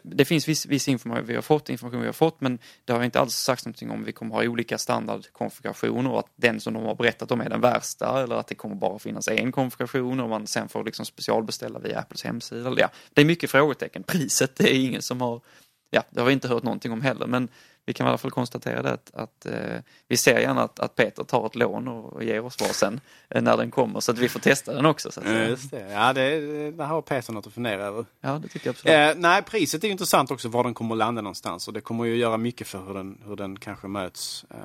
det 0.03 0.25
finns 0.25 0.47
viss, 0.47 0.65
viss 0.65 0.87
information 0.87 1.25
vi 1.25 1.35
har 1.35 1.41
fått, 1.41 1.69
information 1.69 1.99
vi 1.99 2.05
har 2.05 2.13
fått, 2.13 2.41
men 2.41 2.59
det 2.85 2.93
har 2.93 3.03
inte 3.03 3.19
alls 3.19 3.35
sagts 3.35 3.65
någonting 3.65 3.91
om 3.91 4.03
vi 4.03 4.11
kommer 4.11 4.35
ha 4.35 4.43
olika 4.43 4.77
standardkonfigurationer 4.77 6.11
och 6.11 6.19
att 6.19 6.31
den 6.35 6.59
som 6.59 6.73
de 6.73 6.83
har 6.83 6.95
berättat 6.95 7.31
om 7.31 7.41
är 7.41 7.49
den 7.49 7.61
värsta 7.61 8.23
eller 8.23 8.35
att 8.35 8.47
det 8.47 8.55
kommer 8.55 8.75
bara 8.75 8.99
finnas 8.99 9.27
en 9.27 9.51
konfiguration 9.51 10.19
och 10.19 10.29
man 10.29 10.47
sen 10.47 10.69
får 10.69 10.83
liksom 10.83 11.05
specialbeställa 11.05 11.79
via 11.79 11.99
Apples 11.99 12.23
hemsida. 12.23 12.73
Ja, 12.77 12.89
det 13.13 13.21
är 13.21 13.25
mycket 13.25 13.51
frågetecken. 13.51 14.03
Priset, 14.03 14.55
det 14.55 14.75
är 14.75 14.85
ingen 14.85 15.01
som 15.01 15.21
har, 15.21 15.41
ja, 15.89 16.03
det 16.09 16.19
har 16.19 16.27
vi 16.27 16.33
inte 16.33 16.47
hört 16.47 16.63
någonting 16.63 16.91
om 16.91 17.01
heller, 17.01 17.27
men 17.27 17.49
vi 17.85 17.93
kan 17.93 18.05
i 18.05 18.09
alla 18.09 18.17
fall 18.17 18.31
konstatera 18.31 18.81
det 18.81 18.91
att, 18.91 19.11
att 19.13 19.45
eh, 19.45 19.81
vi 20.07 20.17
ser 20.17 20.39
gärna 20.39 20.63
att, 20.63 20.79
att 20.79 20.95
Peter 20.95 21.23
tar 21.23 21.45
ett 21.45 21.55
lån 21.55 21.87
och, 21.87 22.13
och 22.13 22.23
ger 22.23 22.45
oss 22.45 22.61
varsin 22.61 23.01
eh, 23.29 23.41
när 23.41 23.57
den 23.57 23.71
kommer 23.71 23.99
så 23.99 24.11
att 24.11 24.17
vi 24.17 24.29
får 24.29 24.39
testa 24.39 24.73
den 24.73 24.85
också. 24.85 25.11
Så 25.11 25.19
att. 25.19 25.49
Just 25.49 25.71
det. 25.71 25.91
Ja, 25.91 26.13
det, 26.13 26.71
där 26.71 26.85
har 26.85 27.01
Peter 27.01 27.33
något 27.33 27.47
att 27.47 27.53
fundera 27.53 27.83
över. 27.83 28.05
Ja, 28.21 28.39
det 28.43 28.47
tycker 28.47 28.67
jag 28.67 28.73
absolut. 28.73 29.15
Eh, 29.15 29.21
nej, 29.21 29.41
priset 29.41 29.83
är 29.83 29.87
ju 29.87 29.91
intressant 29.91 30.31
också 30.31 30.49
var 30.49 30.63
den 30.63 30.73
kommer 30.73 30.95
att 30.95 30.99
landa 30.99 31.21
någonstans 31.21 31.67
och 31.67 31.73
det 31.73 31.81
kommer 31.81 32.05
ju 32.05 32.15
göra 32.15 32.37
mycket 32.37 32.67
för 32.67 32.85
hur 32.87 32.93
den, 32.93 33.21
hur 33.25 33.35
den 33.35 33.59
kanske 33.59 33.87
möts 33.87 34.45
eh, 34.49 34.57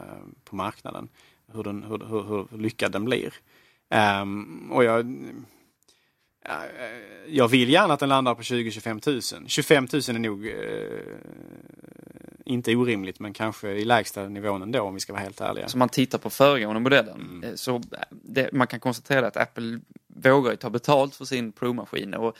på 0.44 0.56
marknaden. 0.56 1.08
Hur, 1.52 1.62
den, 1.62 1.82
hur, 1.82 1.98
hur, 1.98 2.46
hur 2.50 2.58
lyckad 2.58 2.92
den 2.92 3.04
blir. 3.04 3.34
Ehm, 3.90 4.72
och 4.72 4.84
jag, 4.84 5.16
ja, 6.44 6.64
eh, 6.64 7.34
jag 7.34 7.48
vill 7.48 7.70
gärna 7.70 7.94
att 7.94 8.00
den 8.00 8.08
landar 8.08 8.34
på 8.34 8.42
20-25 8.42 9.38
000. 9.40 9.48
25 9.48 9.88
000 9.92 10.02
är 10.08 10.12
nog 10.12 10.46
eh, 10.46 10.54
inte 12.44 12.76
orimligt 12.76 13.20
men 13.20 13.32
kanske 13.32 13.68
i 13.70 13.84
lägsta 13.84 14.28
nivån 14.28 14.62
ändå 14.62 14.80
om 14.80 14.94
vi 14.94 15.00
ska 15.00 15.12
vara 15.12 15.22
helt 15.22 15.40
ärliga. 15.40 15.68
Så 15.68 15.78
man 15.78 15.88
tittar 15.88 16.18
på 16.18 16.30
föregående 16.30 16.80
modellen 16.80 17.44
eh, 17.44 17.54
så 17.54 17.82
det, 18.10 18.52
man 18.52 18.66
kan 18.66 18.80
konstatera 18.80 19.26
att 19.26 19.36
Apple 19.36 19.80
vågar 20.06 20.56
ta 20.56 20.70
betalt 20.70 21.14
för 21.14 21.24
sin 21.24 21.52
Pro-maskin 21.52 22.14
och 22.14 22.26
eh, 22.26 22.32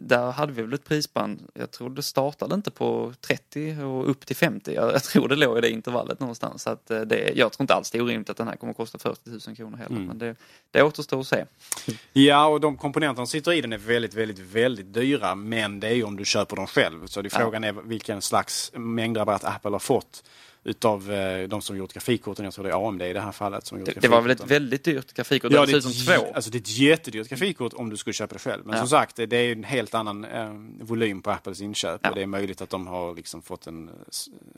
där 0.00 0.30
hade 0.30 0.52
vi 0.52 0.62
väl 0.62 0.72
ett 0.72 0.84
prisspann, 0.84 1.38
jag 1.54 1.70
tror 1.70 1.90
det 1.90 2.02
startade 2.02 2.54
inte 2.54 2.70
på 2.70 3.12
30 3.20 3.76
och 3.82 4.10
upp 4.10 4.26
till 4.26 4.36
50. 4.36 4.74
Jag, 4.74 4.92
jag 4.94 5.02
tror 5.02 5.28
det 5.28 5.36
låg 5.36 5.58
i 5.58 5.60
det 5.60 5.70
intervallet 5.70 6.20
någonstans. 6.20 6.62
Så 6.62 6.70
att 6.70 6.90
eh, 6.90 7.00
det, 7.00 7.32
jag 7.34 7.52
tror 7.52 7.62
inte 7.64 7.74
alls 7.74 7.90
det 7.90 7.98
är 7.98 8.02
orimligt 8.02 8.30
att 8.30 8.36
den 8.36 8.48
här 8.48 8.56
kommer 8.56 8.70
att 8.70 8.76
kosta 8.76 8.98
40 8.98 9.20
000 9.46 9.56
kronor 9.56 9.76
heller. 9.76 10.00
Men 10.00 10.18
det, 10.18 10.36
det 10.70 10.82
återstår 10.82 11.20
att 11.20 11.26
se. 11.26 11.44
Ja, 12.12 12.46
och 12.46 12.60
de 12.60 12.76
komponenter 12.76 13.16
som 13.20 13.26
sitter 13.26 13.52
i 13.52 13.60
den 13.60 13.72
är 13.72 13.78
väldigt, 13.78 14.14
väldigt, 14.14 14.38
väldigt 14.38 14.94
dyra. 14.94 15.34
Men 15.34 15.80
det 15.80 15.88
är 15.88 15.94
ju 15.94 16.04
om 16.04 16.16
du 16.16 16.24
köper 16.24 16.56
dem 16.56 16.66
själv. 16.66 17.06
Så 17.06 17.22
det 17.22 17.32
Ja. 17.32 17.38
frågan 17.38 17.64
är 17.64 17.72
vilken 17.72 18.22
slags 18.22 18.72
mängdrabatt 18.74 19.44
Apple 19.44 19.70
har 19.70 19.78
fått 19.78 20.24
utav 20.66 21.12
eh, 21.12 21.48
de 21.48 21.62
som 21.62 21.76
gjort 21.76 21.92
grafikkorten. 21.92 22.44
Jag 22.44 22.54
tror 22.54 22.64
det 22.64 22.70
är 22.70 22.88
AMD 22.88 23.02
i 23.02 23.12
det 23.12 23.20
här 23.20 23.32
fallet 23.32 23.66
som 23.66 23.78
gjort 23.78 23.86
Det, 23.94 24.00
det 24.00 24.08
var 24.08 24.20
väl 24.20 24.30
ett 24.30 24.50
väldigt 24.50 24.84
dyrt 24.84 25.12
grafikkort, 25.12 25.52
Ja, 25.52 25.66
det 25.66 25.72
är, 25.72 25.76
dessutom 25.76 26.14
ett, 26.14 26.20
två. 26.20 26.34
alltså 26.34 26.50
det 26.50 26.56
är 26.58 26.60
ett 26.60 26.78
jättedyrt 26.78 27.28
grafikkort 27.28 27.72
om 27.74 27.90
du 27.90 27.96
skulle 27.96 28.14
köpa 28.14 28.32
det 28.32 28.38
själv. 28.38 28.66
Men 28.66 28.72
Ja. 28.74 28.78
som 28.80 28.88
sagt, 28.88 29.16
det, 29.16 29.26
det 29.26 29.36
är 29.36 29.52
en 29.52 29.64
helt 29.64 29.94
annan 29.94 30.24
eh, 30.24 30.52
volym 30.80 31.22
på 31.22 31.30
Apples 31.30 31.60
inköp. 31.60 32.00
Ja. 32.02 32.08
Och 32.10 32.16
det 32.16 32.22
är 32.22 32.26
möjligt 32.26 32.60
att 32.60 32.70
de 32.70 32.86
har 32.86 33.14
liksom 33.14 33.42
fått 33.42 33.66
en 33.66 33.90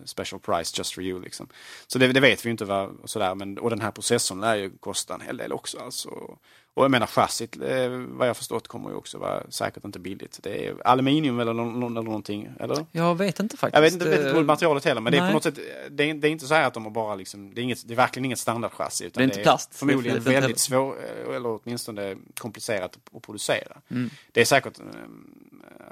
special 0.04 0.40
price 0.40 0.74
just 0.78 0.94
for 0.94 1.04
you. 1.04 1.20
Liksom. 1.22 1.48
Så 1.86 1.98
det, 1.98 2.12
det 2.12 2.20
vet 2.20 2.46
vi 2.46 2.50
inte. 2.50 2.64
Vad, 2.64 2.96
sådär. 3.04 3.34
Men, 3.34 3.58
och 3.58 3.70
den 3.70 3.80
här 3.80 3.90
processorn 3.90 4.40
lär 4.40 4.54
ju 4.56 4.70
kosta 4.80 5.14
en 5.14 5.20
hel 5.20 5.36
del 5.36 5.52
också. 5.52 5.78
Alltså. 5.78 6.10
Och 6.74 6.84
jag 6.84 6.90
menar 6.90 7.06
chassit, 7.06 7.56
eh, 7.56 7.88
vad 7.90 8.28
jag 8.28 8.36
förstått, 8.36 8.68
kommer 8.68 8.90
ju 8.90 8.96
också 8.96 9.18
vara 9.18 9.42
säkert 9.50 9.84
inte 9.84 9.98
billigt. 9.98 10.38
Det 10.42 10.66
är 10.66 10.86
aluminium 10.86 11.40
eller, 11.40 11.50
eller 11.50 12.02
någonting, 12.02 12.48
eller? 12.60 12.86
Jag 12.92 13.14
vet 13.14 13.40
inte 13.40 13.56
faktiskt. 13.56 13.74
Jag 13.74 13.82
vet 13.82 13.92
inte, 13.92 14.08
vet 14.08 14.18
inte 14.18 14.38
Eh, 14.38 14.44
materialet 14.44 14.84
heller, 14.84 15.00
men 15.00 15.12
det 15.12 15.18
är 15.18 15.22
nej. 15.22 15.30
på 15.30 15.34
något 15.34 15.42
sätt, 15.42 15.58
det 15.90 16.10
är, 16.10 16.14
det 16.14 16.28
är 16.28 16.30
inte 16.30 16.46
så 16.46 16.54
här 16.54 16.66
att 16.66 16.74
de 16.74 16.84
har 16.84 16.90
bara 16.90 17.14
liksom, 17.14 17.54
det 17.54 17.60
är, 17.60 17.62
inget, 17.62 17.88
det 17.88 17.94
är 17.94 17.96
verkligen 17.96 18.24
inget 18.24 18.38
standardchassi. 18.38 19.04
Utan 19.04 19.20
Det 19.20 19.24
är 19.24 19.28
inte 19.28 19.42
plast. 19.42 19.74
förmodligen 19.74 20.04
Det 20.04 20.10
är 20.10 20.18
inte 20.18 20.40
väldigt 20.40 20.58
svår, 20.58 20.96
eller 21.36 21.58
åtminstone 21.62 22.16
komplicerat 22.38 22.98
att 23.16 23.22
producera. 23.22 23.76
Mm. 23.90 24.10
Det 24.32 24.40
är 24.40 24.44
säkert, 24.44 24.78
eh, 24.78 24.84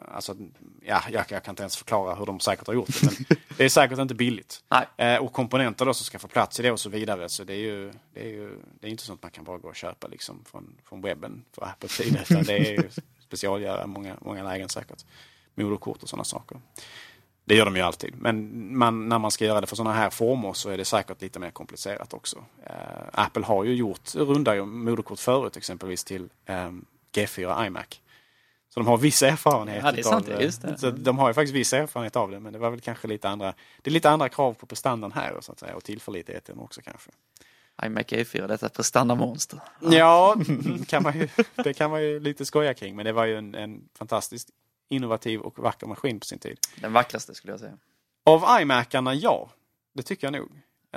alltså, 0.09 0.37
ja, 0.83 1.03
jag, 1.11 1.25
jag 1.29 1.43
kan 1.43 1.53
inte 1.53 1.63
ens 1.63 1.77
förklara 1.77 2.15
hur 2.15 2.27
de 2.27 2.41
säkert 2.41 2.67
har 2.67 2.75
gjort 2.75 2.89
det, 2.89 3.07
men 3.07 3.39
det 3.57 3.65
är 3.65 3.69
säkert 3.69 3.99
inte 3.99 4.15
billigt. 4.15 4.63
Eh, 4.97 5.17
och 5.17 5.33
komponenter 5.33 5.85
då 5.85 5.95
som 5.95 6.05
ska 6.05 6.19
få 6.19 6.29
plats 6.29 6.61
i 6.61 6.63
det 6.63 6.71
och 6.71 6.81
så 6.81 6.89
vidare, 6.89 7.29
så 7.29 7.45
det 7.45 7.53
är 7.53 7.59
ju, 7.59 7.93
det 8.15 8.21
är 8.21 8.29
ju 8.29 8.51
det 8.81 8.87
är 8.87 8.91
inte 8.91 9.03
sånt 9.03 9.23
man 9.23 9.31
kan 9.31 9.45
bara 9.45 9.59
gå 9.59 9.69
och 9.69 9.77
köpa 9.77 10.07
liksom 10.07 10.45
från, 10.45 10.75
från 10.85 11.01
webben 11.01 11.45
för 11.53 11.65
Apples 11.65 11.93
sida, 11.93 12.21
utan 12.23 12.43
det 12.43 12.59
är 12.59 12.73
ju 12.73 12.91
specialgöra 13.27 13.87
många, 13.87 14.17
många 14.21 14.43
lägen 14.43 14.69
säkert. 14.69 15.05
Moderkort 15.55 16.03
och 16.03 16.09
sådana 16.09 16.25
saker. 16.25 16.59
Det 17.45 17.55
gör 17.55 17.65
de 17.65 17.77
ju 17.77 17.83
alltid. 17.83 18.15
Men 18.17 18.79
man, 18.79 19.09
när 19.09 19.19
man 19.19 19.31
ska 19.31 19.45
göra 19.45 19.61
det 19.61 19.67
för 19.67 19.77
sådana 19.77 19.95
här 19.95 20.11
former 20.11 20.53
så 20.53 20.71
är 20.71 20.79
det 20.79 20.85
säkert 20.85 21.23
lite 21.23 21.39
mer 21.39 21.51
komplicerat 21.51 22.15
också. 22.15 22.45
Eh, 22.67 22.75
Apple 23.13 23.45
har 23.45 23.65
ju 23.65 23.75
gjort 23.75 24.15
runda 24.15 24.65
moderkort 24.65 25.19
förut 25.19 25.57
exempelvis 25.57 26.05
till 26.05 26.29
eh, 26.47 26.71
G4 27.13 27.67
iMac. 27.67 28.01
Så 28.77 28.81
de 28.81 28.87
har 28.87 28.99
viss 28.99 29.23
erfarenhet. 29.23 29.85
Ja, 29.85 29.93
det 29.93 29.99
är 29.99 30.03
sant, 30.03 30.29
utav, 30.29 30.43
just 30.43 30.63
det. 30.63 30.79
Så 30.79 30.91
de 30.91 31.19
har 31.19 31.29
ju 31.29 31.35
faktiskt 31.35 31.55
viss 31.55 31.73
erfarenhet 31.73 32.17
av 32.17 32.31
det. 32.31 32.41
Men 32.41 32.53
det 32.53 32.59
var 32.59 32.71
väl 32.71 32.81
kanske 32.81 33.09
lite 33.09 33.29
andra, 33.29 33.55
det 33.83 33.91
är 33.91 33.93
lite 33.93 34.11
andra 34.11 34.29
krav 34.29 34.55
på 34.55 34.67
prestandan 34.67 35.13
här 35.13 35.39
så 35.41 35.53
att 35.53 35.59
säga, 35.59 35.77
och 35.77 35.85
tillförlitligheten 35.85 36.59
också 36.59 36.81
kanske. 36.81 37.11
iMac 37.85 38.07
E4, 38.07 38.49
detta 38.49 38.69
prestandamonster. 38.69 39.61
Ja, 39.81 40.37
kan 40.87 41.03
man 41.03 41.19
ju, 41.19 41.29
det 41.65 41.73
kan 41.73 41.91
man 41.91 42.03
ju 42.03 42.21
lite 42.21 42.45
skoja 42.45 42.75
kring. 42.75 42.97
Men 42.97 43.05
det 43.05 43.13
var 43.13 43.25
ju 43.25 43.39
en, 43.39 43.55
en 43.55 43.89
fantastiskt 43.99 44.49
innovativ 44.89 45.41
och 45.41 45.59
vacker 45.59 45.87
maskin 45.87 46.21
på 46.21 46.27
sin 46.27 46.39
tid. 46.39 46.59
Den 46.81 46.93
vackraste 46.93 47.35
skulle 47.35 47.53
jag 47.53 47.61
säga. 47.61 47.79
Av 48.25 48.61
iMacarna, 48.61 49.15
ja. 49.15 49.51
Det 49.95 50.03
tycker 50.03 50.27
jag 50.27 50.33
nog. 50.33 50.49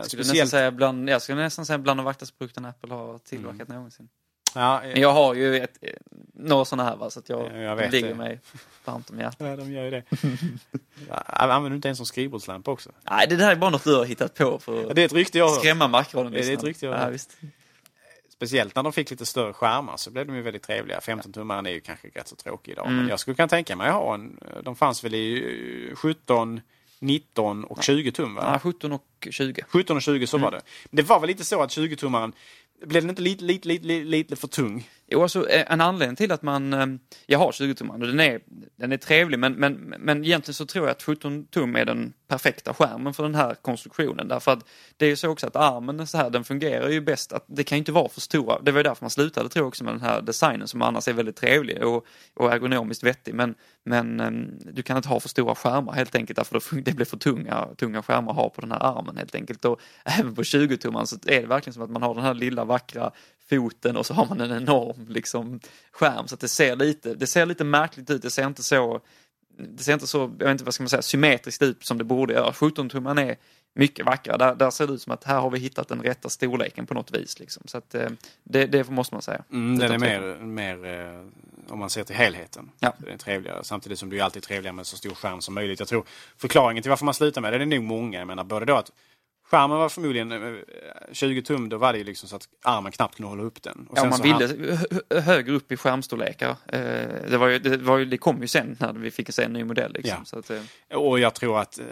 Skulle, 0.01 0.23
nästan 0.23 0.47
säga 0.47 0.71
bland, 0.71 1.09
jag 1.09 1.21
skulle 1.21 1.41
nästan 1.41 1.65
säga 1.65 1.77
bland 1.77 1.99
de 1.99 2.03
vackraste 2.03 2.38
produkterna 2.38 2.69
Apple 2.69 2.93
har 2.93 3.17
tillverkat 3.17 3.67
någonsin. 3.67 4.09
Ja, 4.56 4.82
Men 4.84 5.02
jag 5.02 5.14
har 5.14 5.34
ju 5.34 5.58
ett, 5.58 5.78
eh, 5.82 5.93
några 6.34 6.66
sådana 6.66 6.89
här 6.89 6.95
va, 6.95 7.10
så 7.10 7.20
att 7.20 7.30
jag, 7.30 7.52
Ja, 7.54 7.58
jag 7.58 7.78
de 7.78 7.88
ligger 7.89 8.08
det. 8.10 8.16
mig 8.16 8.39
varmt 8.86 9.10
om 9.10 9.20
hjärtat. 9.20 9.47
Ja, 9.47 9.56
de 9.56 9.72
gör 9.72 9.84
ju 9.84 9.91
det. 9.91 10.04
Använder 11.26 11.70
du 11.70 11.76
inte 11.76 11.89
en 11.89 11.95
som 11.95 12.06
skrivbordslampa 12.06 12.72
också? 12.72 12.91
Nej, 13.12 13.28
det 13.30 13.36
där 13.36 13.52
är 13.52 13.56
bara 13.56 13.70
något 13.70 13.84
du 13.84 13.95
har 13.95 14.06
hittat 14.06 14.36
på 14.36 14.60
för 14.60 14.84
Ja, 14.88 14.93
det 14.93 15.02
är 15.02 15.06
ett 15.06 15.14
rykte 15.14 15.38
jag 15.38 15.52
skrämma 15.52 15.88
makronen. 15.88 16.32
Det 16.32 16.50
är 16.50 16.54
ett 16.54 16.64
rykte 16.64 16.86
jag 16.86 16.93
har 16.93 17.00
ja, 17.06 17.10
visst. 17.10 17.38
Speciellt 18.34 18.76
när 18.76 18.84
de 18.84 18.93
fick 18.93 19.10
lite 19.10 19.26
större 19.26 19.54
skärmar 19.54 19.97
så 19.97 20.12
blev 20.12 20.28
de 20.28 20.36
ju 20.36 20.41
väldigt 20.41 20.64
trevliga. 20.64 21.00
15-tummaren 21.00 21.68
är 21.68 21.72
ju 21.72 21.80
kanske 21.82 22.08
rätt 22.08 22.28
så 22.28 22.36
tråkig 22.36 22.72
idag. 22.72 22.86
Mm. 22.86 22.97
Men 22.97 23.08
jag 23.08 23.20
skulle 23.20 23.36
kunna 23.36 23.47
tänka 23.47 23.76
mig 23.76 23.88
att 23.88 23.93
ha 23.93 24.14
en. 24.14 24.39
De 24.64 24.76
fanns 24.76 25.04
väl 25.04 25.16
i 25.16 25.88
eh, 25.89 25.95
17, 25.95 26.62
19 27.00 27.64
och 27.64 27.84
20 27.84 28.12
tum 28.12 28.36
va? 28.36 28.50
Ja, 28.54 28.60
17 28.60 28.91
och 28.91 29.28
20. 29.32 29.62
17 29.68 29.95
och 29.95 30.02
20 30.02 30.28
så 30.28 30.38
var 30.38 30.52
det. 30.52 30.62
Det 30.91 31.04
var 31.04 31.20
väl 31.20 31.28
lite 31.28 31.45
så 31.45 31.62
att 31.62 31.70
20-tummaren, 31.70 32.34
blev 32.82 33.03
den 33.03 33.09
inte 33.09 33.21
lite, 33.21 33.43
lite, 33.43 33.67
lite, 33.67 33.86
lite, 33.86 34.05
lite 34.05 34.36
för 34.36 34.47
tung? 34.47 34.88
Jo, 35.12 35.22
alltså 35.22 35.49
eh, 35.49 35.72
en 35.72 35.82
anledning 35.82 36.16
till 36.16 36.32
att 36.32 36.41
man, 36.41 36.74
eh, 36.74 36.88
jag 37.26 37.39
har 37.39 37.51
20 37.51 37.76
tummaren 37.76 38.01
och 38.01 38.07
den 38.07 38.20
är, 38.20 38.39
den 38.76 38.91
är 38.91 38.97
trevlig 38.97 39.39
men, 39.39 39.53
men, 39.53 39.74
men 39.99 40.26
egentligen 40.26 40.53
så 40.53 40.66
tror 40.66 40.86
jag 40.86 40.91
att 40.91 41.03
17 41.03 41.45
tum 41.45 41.76
är 41.76 41.86
den 41.86 42.14
perfekta 42.28 42.74
skärmen 42.74 43.14
för 43.14 43.24
den 43.24 43.36
här 43.36 43.55
konstruktionen. 43.55 44.28
Därför 44.28 44.51
att 44.51 44.66
det 44.97 45.05
är 45.05 45.10
ju 45.10 45.16
så 45.16 45.30
också 45.30 45.47
att 45.47 45.55
armen 45.55 46.07
så 46.07 46.18
här, 46.18 46.30
den 46.30 46.43
fungerar 46.43 46.89
ju 46.89 47.01
bäst, 47.01 47.34
att 47.34 47.45
det 47.47 47.64
kan 47.64 47.76
ju 47.76 47.80
inte 47.80 47.91
vara 47.91 48.10
för 48.10 48.22
stora. 48.22 48.60
Det 48.60 48.72
var 48.72 48.80
ju 48.80 48.84
därför 48.84 49.03
man 49.03 49.10
slutade 49.10 49.49
tror 49.49 49.64
jag 49.64 49.68
också 49.68 49.84
med 49.84 49.93
den 49.93 50.01
här 50.01 50.22
designen 50.22 50.68
som 50.68 50.82
annars 50.82 51.07
är 51.07 51.14
väldigt 51.14 51.36
trevlig 51.36 51.84
och, 51.84 52.05
och 52.34 52.53
ergonomiskt 52.53 53.03
vettig. 53.03 53.34
Men, 53.34 53.55
men 53.86 54.20
ehm, 54.20 54.60
du 54.72 54.84
kan 54.84 54.97
inte 54.97 55.10
ha 55.10 55.20
för 55.20 55.30
stora 55.30 55.55
skärmar 55.55 55.93
helt 55.93 56.16
enkelt 56.16 56.38
därför 56.38 56.82
det 56.82 56.91
blir 56.91 57.05
för 57.05 57.18
tunga, 57.18 57.68
tunga 57.78 58.03
skärmar 58.03 58.32
att 58.32 58.38
ha 58.38 58.49
på 58.49 58.62
den 58.62 58.72
här 58.72 58.97
armen 58.97 59.18
helt 59.18 59.36
enkelt. 59.36 59.66
Och 59.66 59.80
även 60.05 60.36
på 60.36 60.41
20-tummaren 60.41 61.05
så 61.05 61.16
är 61.26 61.41
det 61.41 61.47
verkligen 61.47 61.74
som 61.74 61.84
att 61.84 61.89
man 61.89 62.01
har 62.01 62.16
den 62.16 62.24
här 62.24 62.34
lilla 62.34 62.66
vackra 62.66 63.12
foten 63.50 63.97
och 63.97 64.06
så 64.06 64.14
har 64.14 64.26
man 64.26 64.41
en 64.41 64.52
enorm 64.52 65.06
liksom, 65.10 65.60
skärm 65.91 66.28
så 66.28 66.36
att 66.36 66.41
det 66.41 66.47
ser 66.47 66.76
lite, 66.76 67.14
det 67.14 67.28
ser 67.28 67.45
lite 67.45 67.64
märkligt 67.64 68.10
ut. 68.10 68.22
Det 68.22 68.30
ser 68.30 68.47
inte 68.47 68.64
så, 68.64 69.02
det 69.58 69.84
ser 69.84 69.93
inte 69.93 70.08
så, 70.08 70.20
jag 70.20 70.45
vet 70.45 70.52
inte 70.52 70.64
vad 70.64 70.74
ska 70.74 70.84
man 70.84 70.89
säga, 70.89 71.02
symmetriskt 71.02 71.62
ut 71.62 71.86
som 71.86 71.97
det 71.97 72.04
borde 72.04 72.34
göra. 72.34 72.52
17-tumman 72.52 73.20
är 73.20 73.38
mycket 73.74 74.06
vackrare. 74.06 74.38
Där, 74.38 74.56
där 74.56 74.70
ser 74.70 74.88
det 74.88 74.93
ut 74.93 75.02
som 75.02 75.14
att 75.14 75.24
här 75.24 75.39
har 75.39 75.50
vi 75.50 75.60
hittat 75.60 75.88
den 75.88 76.02
rätta 76.02 76.30
storleken 76.30 76.86
på 76.86 76.93
något 76.93 77.12
vis. 77.12 77.39
Liksom. 77.39 77.64
Så 77.66 77.78
att, 77.78 77.95
eh, 77.95 78.10
det, 78.43 78.66
det 78.66 78.89
måste 78.89 79.16
man 79.16 79.22
säga. 79.22 79.43
Mm, 79.52 79.80
den 79.80 79.91
är 79.91 79.97
mer, 79.97 80.36
mer 80.36 80.86
eh, 80.86 81.26
om 81.74 81.80
man 81.80 81.89
ser 81.89 82.04
till 82.04 82.16
helheten. 82.16 82.72
Ja. 82.80 82.93
Det 82.97 83.12
är 83.12 83.18
trevligare. 83.18 83.64
Samtidigt 83.64 84.00
som 84.00 84.10
det 84.10 84.20
är 84.20 84.24
alltid 84.24 84.43
trevligare 84.43 84.76
med 84.76 84.88
så 84.88 84.97
stor 84.97 85.10
skärm 85.10 85.41
som 85.41 85.54
möjligt. 85.54 85.80
Jag 85.80 85.88
tror 85.88 86.06
förklaringen 86.38 86.84
till 86.84 86.89
varför 86.89 87.06
man 87.06 87.14
slutar 87.14 87.41
med 87.41 87.54
det, 87.54 87.58
det 87.58 87.64
är 87.64 87.80
nog 87.80 87.84
många. 87.84 88.20
Jag 88.20 88.28
menar 88.28 88.43
både 88.43 88.66
då 88.66 88.76
att 88.76 88.91
Skärmen 89.52 89.78
var 89.78 89.89
förmodligen 89.89 90.32
eh, 90.32 90.60
20 91.12 91.41
tum, 91.41 91.70
då 91.70 91.78
var 91.78 91.91
det 91.93 91.97
ju 92.00 92.04
liksom 92.06 92.30
så 92.30 92.36
att 92.36 92.47
armen 92.64 92.91
knappt 92.91 93.16
kunde 93.16 93.30
hålla 93.30 93.43
upp 93.43 93.64
den. 93.64 93.88
Och 93.89 93.97
Ja, 93.97 94.06
man 94.06 94.22
ville 94.22 94.76
han- 95.10 95.22
högre 95.24 95.52
upp 95.56 95.72
i 95.72 95.78
skärmstorlekar. 95.78 96.50
Eh, 96.50 96.80
Det, 97.30 97.38
var 97.38 97.47
ju, 97.47 97.60
det, 97.60 97.78
var 97.78 97.97
ju, 97.97 98.06
det 98.06 98.18
kom 98.18 98.41
ju 98.41 98.47
sen 98.47 98.78
när 98.80 98.93
vi 98.93 99.12
fick 99.12 99.34
se 99.34 99.43
en 99.43 99.54
ny 99.54 99.64
modell. 99.64 99.93
Liksom. 99.93 100.16
Ja. 100.20 100.26
Så 100.26 100.39
att, 100.39 100.50
eh, 100.50 100.97
Och 100.97 101.20
jag 101.20 101.34
tror 101.34 101.60
att 101.60 101.80
eh, 101.80 101.86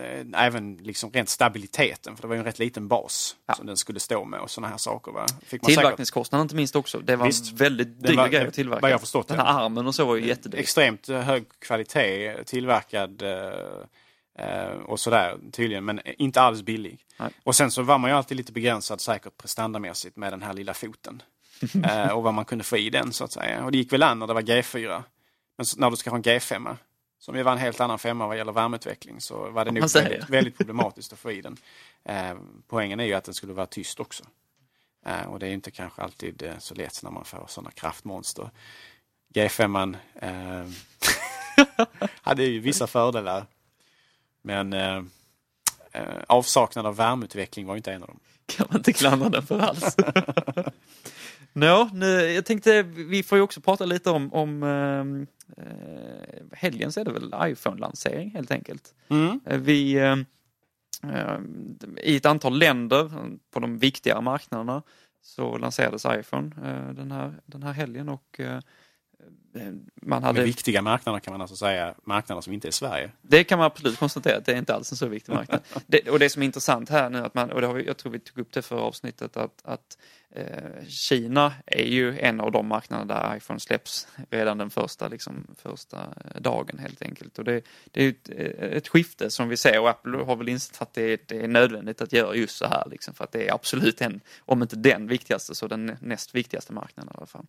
även 0.45 0.75
liksom 0.77 1.11
rent 1.11 1.29
stabiliteten, 1.29 2.15
för 2.15 2.21
det 2.21 2.27
var 2.27 2.35
ju 2.35 2.39
en 2.39 2.45
rätt 2.45 2.59
liten 2.59 2.87
bas 2.87 3.35
som 3.57 3.65
den 3.65 3.77
skulle 3.77 3.99
stå 3.99 4.25
med 4.25 4.39
och 4.39 4.49
sådana 4.51 4.67
här 4.71 4.77
saker. 4.77 5.11
Va? 5.11 5.25
Fick 5.45 5.61
man 5.61 5.65
säkert- 5.65 5.65
Tillverkningskostnaden 5.65 6.45
inte 6.45 6.55
minst 6.55 6.75
också. 6.75 6.99
Det 6.99 7.15
var 7.15 7.25
Visst. 7.25 7.51
en 7.51 7.57
väldigt 7.57 8.03
dyr 8.03 8.15
var- 8.17 8.27
grej 8.27 8.47
att 8.47 8.53
tillverka. 8.53 8.81
vad 8.81 8.91
jag 8.91 8.99
förstått, 8.99 9.27
Den 9.27 9.37
ja. 9.37 9.43
här 9.43 9.65
armen 9.65 9.87
och 9.87 9.95
så 9.95 10.05
var 10.05 10.15
ju 10.15 10.27
jättedyr. 10.27 10.59
Extremt 10.59 11.09
eh, 11.09 11.19
hög 11.19 11.45
kvalitet, 11.59 12.43
tillverkad 12.45 13.21
eh, 13.21 13.29
eh, 13.29 13.51
och 14.85 14.99
sådär 14.99 15.37
tydligen, 15.51 15.85
men 15.85 16.01
inte 16.21 16.41
alls 16.41 16.61
billig. 16.61 16.99
Nej. 17.19 17.29
Och 17.43 17.55
sen 17.55 17.71
så 17.71 17.81
var 17.81 17.97
man 17.97 18.09
ju 18.09 18.17
alltid 18.17 18.37
lite 18.37 18.51
begränsad 18.51 19.01
säkert 19.01 19.37
prestandamässigt 19.37 20.17
med 20.17 20.33
den 20.33 20.41
här 20.41 20.53
lilla 20.53 20.73
foten. 20.73 21.21
eh, 21.83 22.07
och 22.07 22.23
vad 22.23 22.33
man 22.33 22.45
kunde 22.45 22.63
få 22.63 22.77
i 22.77 22.89
den 22.89 23.13
så 23.13 23.23
att 23.23 23.31
säga. 23.31 23.65
Och 23.65 23.71
det 23.71 23.77
gick 23.77 23.93
väl 23.93 24.03
an 24.03 24.19
när 24.19 24.27
det 24.27 24.33
var 24.33 24.41
G4. 24.41 25.03
Men 25.57 25.65
så, 25.65 25.79
när 25.79 25.89
du 25.89 25.95
ska 25.95 26.09
ha 26.09 26.17
en 26.17 26.23
G5, 26.23 26.75
som 27.19 27.35
ju 27.35 27.43
var 27.43 27.51
en 27.51 27.57
helt 27.57 27.79
annan 27.79 27.99
femma 27.99 28.27
vad 28.27 28.37
gäller 28.37 28.51
värmeutveckling, 28.51 29.21
så 29.21 29.49
var 29.49 29.65
det 29.65 29.71
nog 29.71 29.93
väldigt, 29.93 30.29
väldigt 30.29 30.57
problematiskt 30.57 31.13
att 31.13 31.19
få 31.19 31.31
i 31.31 31.41
den. 31.41 31.57
Eh, 32.05 32.37
poängen 32.67 32.99
är 32.99 33.05
ju 33.05 33.13
att 33.13 33.23
den 33.23 33.33
skulle 33.33 33.53
vara 33.53 33.65
tyst 33.65 33.99
också. 33.99 34.23
Eh, 35.05 35.25
och 35.25 35.39
det 35.39 35.47
är 35.47 35.51
inte 35.51 35.71
kanske 35.71 36.01
alltid 36.01 36.43
eh, 36.43 36.57
så 36.59 36.75
lätt 36.75 37.03
när 37.03 37.11
man 37.11 37.25
får 37.25 37.45
sådana 37.47 37.71
kraftmonster. 37.71 38.49
G5 39.33 39.97
eh, 40.15 40.67
hade 42.21 42.43
ju 42.43 42.59
vissa 42.59 42.87
fördelar. 42.87 43.45
Men 44.47 44.73
eh, 44.73 44.97
eh, 45.91 46.23
avsaknad 46.27 46.85
av 46.85 46.95
värmeutveckling 46.95 47.65
var 47.65 47.75
inte 47.75 47.93
en 47.93 48.01
av 48.01 48.07
dem. 48.07 48.19
kan 48.45 48.67
man 48.69 48.77
inte 48.77 48.93
klandra 48.93 49.29
den 49.29 49.43
för 49.43 49.59
alls. 49.59 49.95
Nå, 51.53 51.89
nu, 51.93 52.07
jag 52.21 52.45
tänkte, 52.45 52.83
vi 52.83 53.23
får 53.23 53.37
ju 53.37 53.41
också 53.41 53.61
prata 53.61 53.85
lite 53.85 54.09
om, 54.09 54.33
om 54.33 54.63
ehm, 54.63 55.27
eh, 55.57 56.57
helgen 56.57 56.91
så 56.91 56.99
är 56.99 57.05
det 57.05 57.11
väl 57.11 57.33
iPhone-lansering 57.43 58.31
helt 58.31 58.51
enkelt. 58.51 58.93
Mm. 59.09 59.39
Eh, 59.45 59.57
Vi 59.57 59.93
eh, 59.93 60.15
eh, 61.13 61.39
i 62.03 62.15
ett 62.15 62.25
antal 62.25 62.59
länder 62.59 63.11
på 63.53 63.59
de 63.59 63.77
viktigare 63.77 64.21
marknaderna 64.21 64.83
så 65.21 65.57
lanserades 65.57 66.05
iPhone 66.05 66.51
eh, 66.65 66.93
den, 66.93 67.11
här, 67.11 67.33
den 67.45 67.63
här 67.63 67.71
helgen 67.73 68.09
och 68.09 68.39
eh, 68.39 68.59
man 70.01 70.23
hade... 70.23 70.43
Viktiga 70.43 70.81
marknader 70.81 71.19
kan 71.19 71.33
man 71.33 71.41
alltså 71.41 71.55
säga 71.55 71.95
marknader 72.03 72.41
som 72.41 72.53
inte 72.53 72.67
är 72.67 72.71
Sverige. 72.71 73.11
Det 73.21 73.43
kan 73.43 73.59
man 73.59 73.65
absolut 73.65 73.99
konstatera 73.99 74.37
att 74.37 74.45
det 74.45 74.53
är 74.53 74.57
inte 74.57 74.75
alls 74.75 74.91
en 74.91 74.97
så 74.97 75.07
viktig 75.07 75.33
marknad. 75.33 75.61
Det, 75.87 76.09
och 76.09 76.19
det 76.19 76.29
som 76.29 76.41
är 76.41 76.45
intressant 76.45 76.89
här 76.89 77.09
nu, 77.09 77.17
att 77.17 77.33
man, 77.33 77.51
och 77.51 77.61
det 77.61 77.67
har 77.67 77.73
vi, 77.73 77.85
jag 77.85 77.97
tror 77.97 78.11
vi 78.11 78.19
tog 78.19 78.39
upp 78.39 78.51
det 78.53 78.61
för 78.61 78.75
avsnittet, 78.75 79.37
att, 79.37 79.61
att 79.63 79.97
eh, 80.01 80.16
Eh, 80.29 80.85
Kina 80.87 81.53
är 81.65 81.85
ju 81.85 82.19
en 82.19 82.41
av 82.41 82.51
de 82.51 82.67
marknader 82.67 83.05
där 83.05 83.35
iPhone 83.37 83.59
släpps 83.59 84.07
redan 84.29 84.57
den 84.57 84.69
första, 84.69 85.07
liksom, 85.07 85.47
första 85.57 85.97
eh, 85.97 86.41
dagen 86.41 86.79
helt 86.79 87.01
enkelt. 87.01 87.39
Och 87.39 87.45
det, 87.45 87.61
det 87.91 88.01
är 88.01 88.03
ju 88.03 88.09
ett, 88.09 88.29
eh, 88.29 88.77
ett 88.77 88.87
skifte 88.87 89.29
som 89.29 89.49
vi 89.49 89.57
ser 89.57 89.79
och 89.79 89.89
Apple 89.89 90.17
har 90.17 90.35
väl 90.35 90.49
insett 90.49 90.81
att 90.81 90.93
det, 90.93 91.27
det 91.27 91.43
är 91.43 91.47
nödvändigt 91.47 92.01
att 92.01 92.13
göra 92.13 92.35
just 92.35 92.57
så 92.57 92.65
här, 92.65 92.83
liksom, 92.91 93.13
för 93.13 93.23
att 93.23 93.31
det 93.31 93.47
är 93.47 93.53
absolut 93.53 94.01
en, 94.01 94.21
om 94.39 94.61
inte 94.61 94.75
den 94.75 95.07
viktigaste, 95.07 95.55
så 95.55 95.67
den 95.67 95.97
näst 96.01 96.35
viktigaste 96.35 96.73
marknaden 96.73 97.13
i 97.13 97.17
alla 97.17 97.25
fall, 97.25 97.45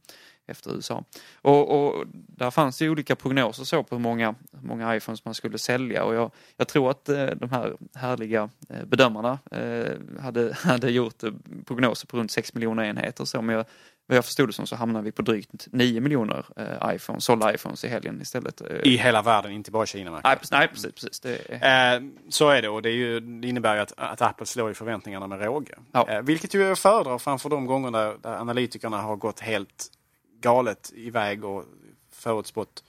efter 0.46 0.74
USA. 0.74 1.04
Och, 1.34 1.70
och 1.70 2.04
där 2.12 2.50
fanns 2.50 2.82
ju 2.82 2.90
olika 2.90 3.16
prognoser 3.16 3.64
så 3.64 3.82
på 3.82 3.94
hur 3.94 4.02
många, 4.02 4.34
hur 4.52 4.68
många 4.68 4.96
iPhones 4.96 5.24
man 5.24 5.34
skulle 5.34 5.58
sälja 5.58 6.04
och 6.04 6.14
jag, 6.14 6.30
jag 6.56 6.68
tror 6.68 6.90
att 6.90 7.04
de 7.36 7.50
här 7.50 7.76
härliga 7.94 8.50
bedömarna 8.86 9.38
hade, 10.20 10.54
hade 10.58 10.90
gjort 10.90 11.22
prognoser 11.64 12.06
på 12.06 12.16
runt 12.16 12.30
6 12.30 12.54
miljoner 12.54 12.67
enheter 12.70 13.24
så 13.24 13.42
men 13.42 13.56
jag, 13.56 13.64
vad 14.06 14.16
jag 14.16 14.24
förstod 14.24 14.48
det 14.48 14.52
som 14.52 14.66
så 14.66 14.76
hamnar 14.76 15.02
vi 15.02 15.12
på 15.12 15.22
drygt 15.22 15.66
9 15.70 16.00
miljoner 16.00 16.44
eh, 16.56 16.94
iPhones, 16.94 17.24
sålda 17.24 17.54
iPhones 17.54 17.84
i 17.84 17.88
helgen 17.88 18.20
istället. 18.22 18.60
Eh, 18.60 18.66
I 18.84 18.96
hela 18.96 19.22
världen, 19.22 19.52
inte 19.52 19.70
bara 19.70 19.86
Kina. 19.86 20.20
nej, 20.24 20.38
nej, 20.50 20.68
precis. 20.68 20.92
precis. 20.92 21.20
Det 21.20 21.38
är, 21.48 21.96
Eh, 21.96 22.02
så 22.28 22.48
är 22.48 22.62
det 22.62 22.68
och 22.68 22.82
det, 22.82 22.88
är 22.88 22.94
ju, 22.94 23.20
det 23.20 23.48
innebär 23.48 23.74
ju 23.74 23.80
att, 23.80 23.92
att 23.96 24.22
Apple 24.22 24.46
slår 24.46 24.70
i 24.70 24.74
förväntningarna 24.74 25.26
med 25.26 25.40
råge. 25.42 25.74
Ja. 25.92 26.08
Eh, 26.08 26.22
vilket 26.22 26.54
ju 26.54 26.62
jag 26.62 26.78
föredrar 26.78 27.18
framför 27.18 27.48
de 27.48 27.66
gånger 27.66 27.90
där, 27.90 28.16
där 28.22 28.36
analytikerna 28.36 28.96
har 29.00 29.16
gått 29.16 29.40
helt 29.40 29.86
galet 30.40 30.92
iväg 30.94 31.44
och 31.44 31.64
förutspått 32.12 32.82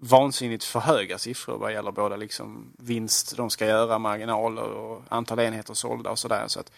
vansinnigt 0.00 0.64
för 0.64 0.80
höga 0.80 1.18
siffror 1.18 1.58
vad 1.58 1.72
gäller 1.72 1.92
både 1.92 2.16
liksom 2.16 2.72
vinst 2.78 3.36
de 3.36 3.50
ska 3.50 3.66
göra, 3.66 3.98
marginaler 3.98 4.62
och 4.62 5.02
antal 5.08 5.40
enheter 5.40 5.74
sålda 5.74 6.10
och 6.10 6.18
sådär. 6.18 6.44
Så 6.46 6.60
att, 6.60 6.72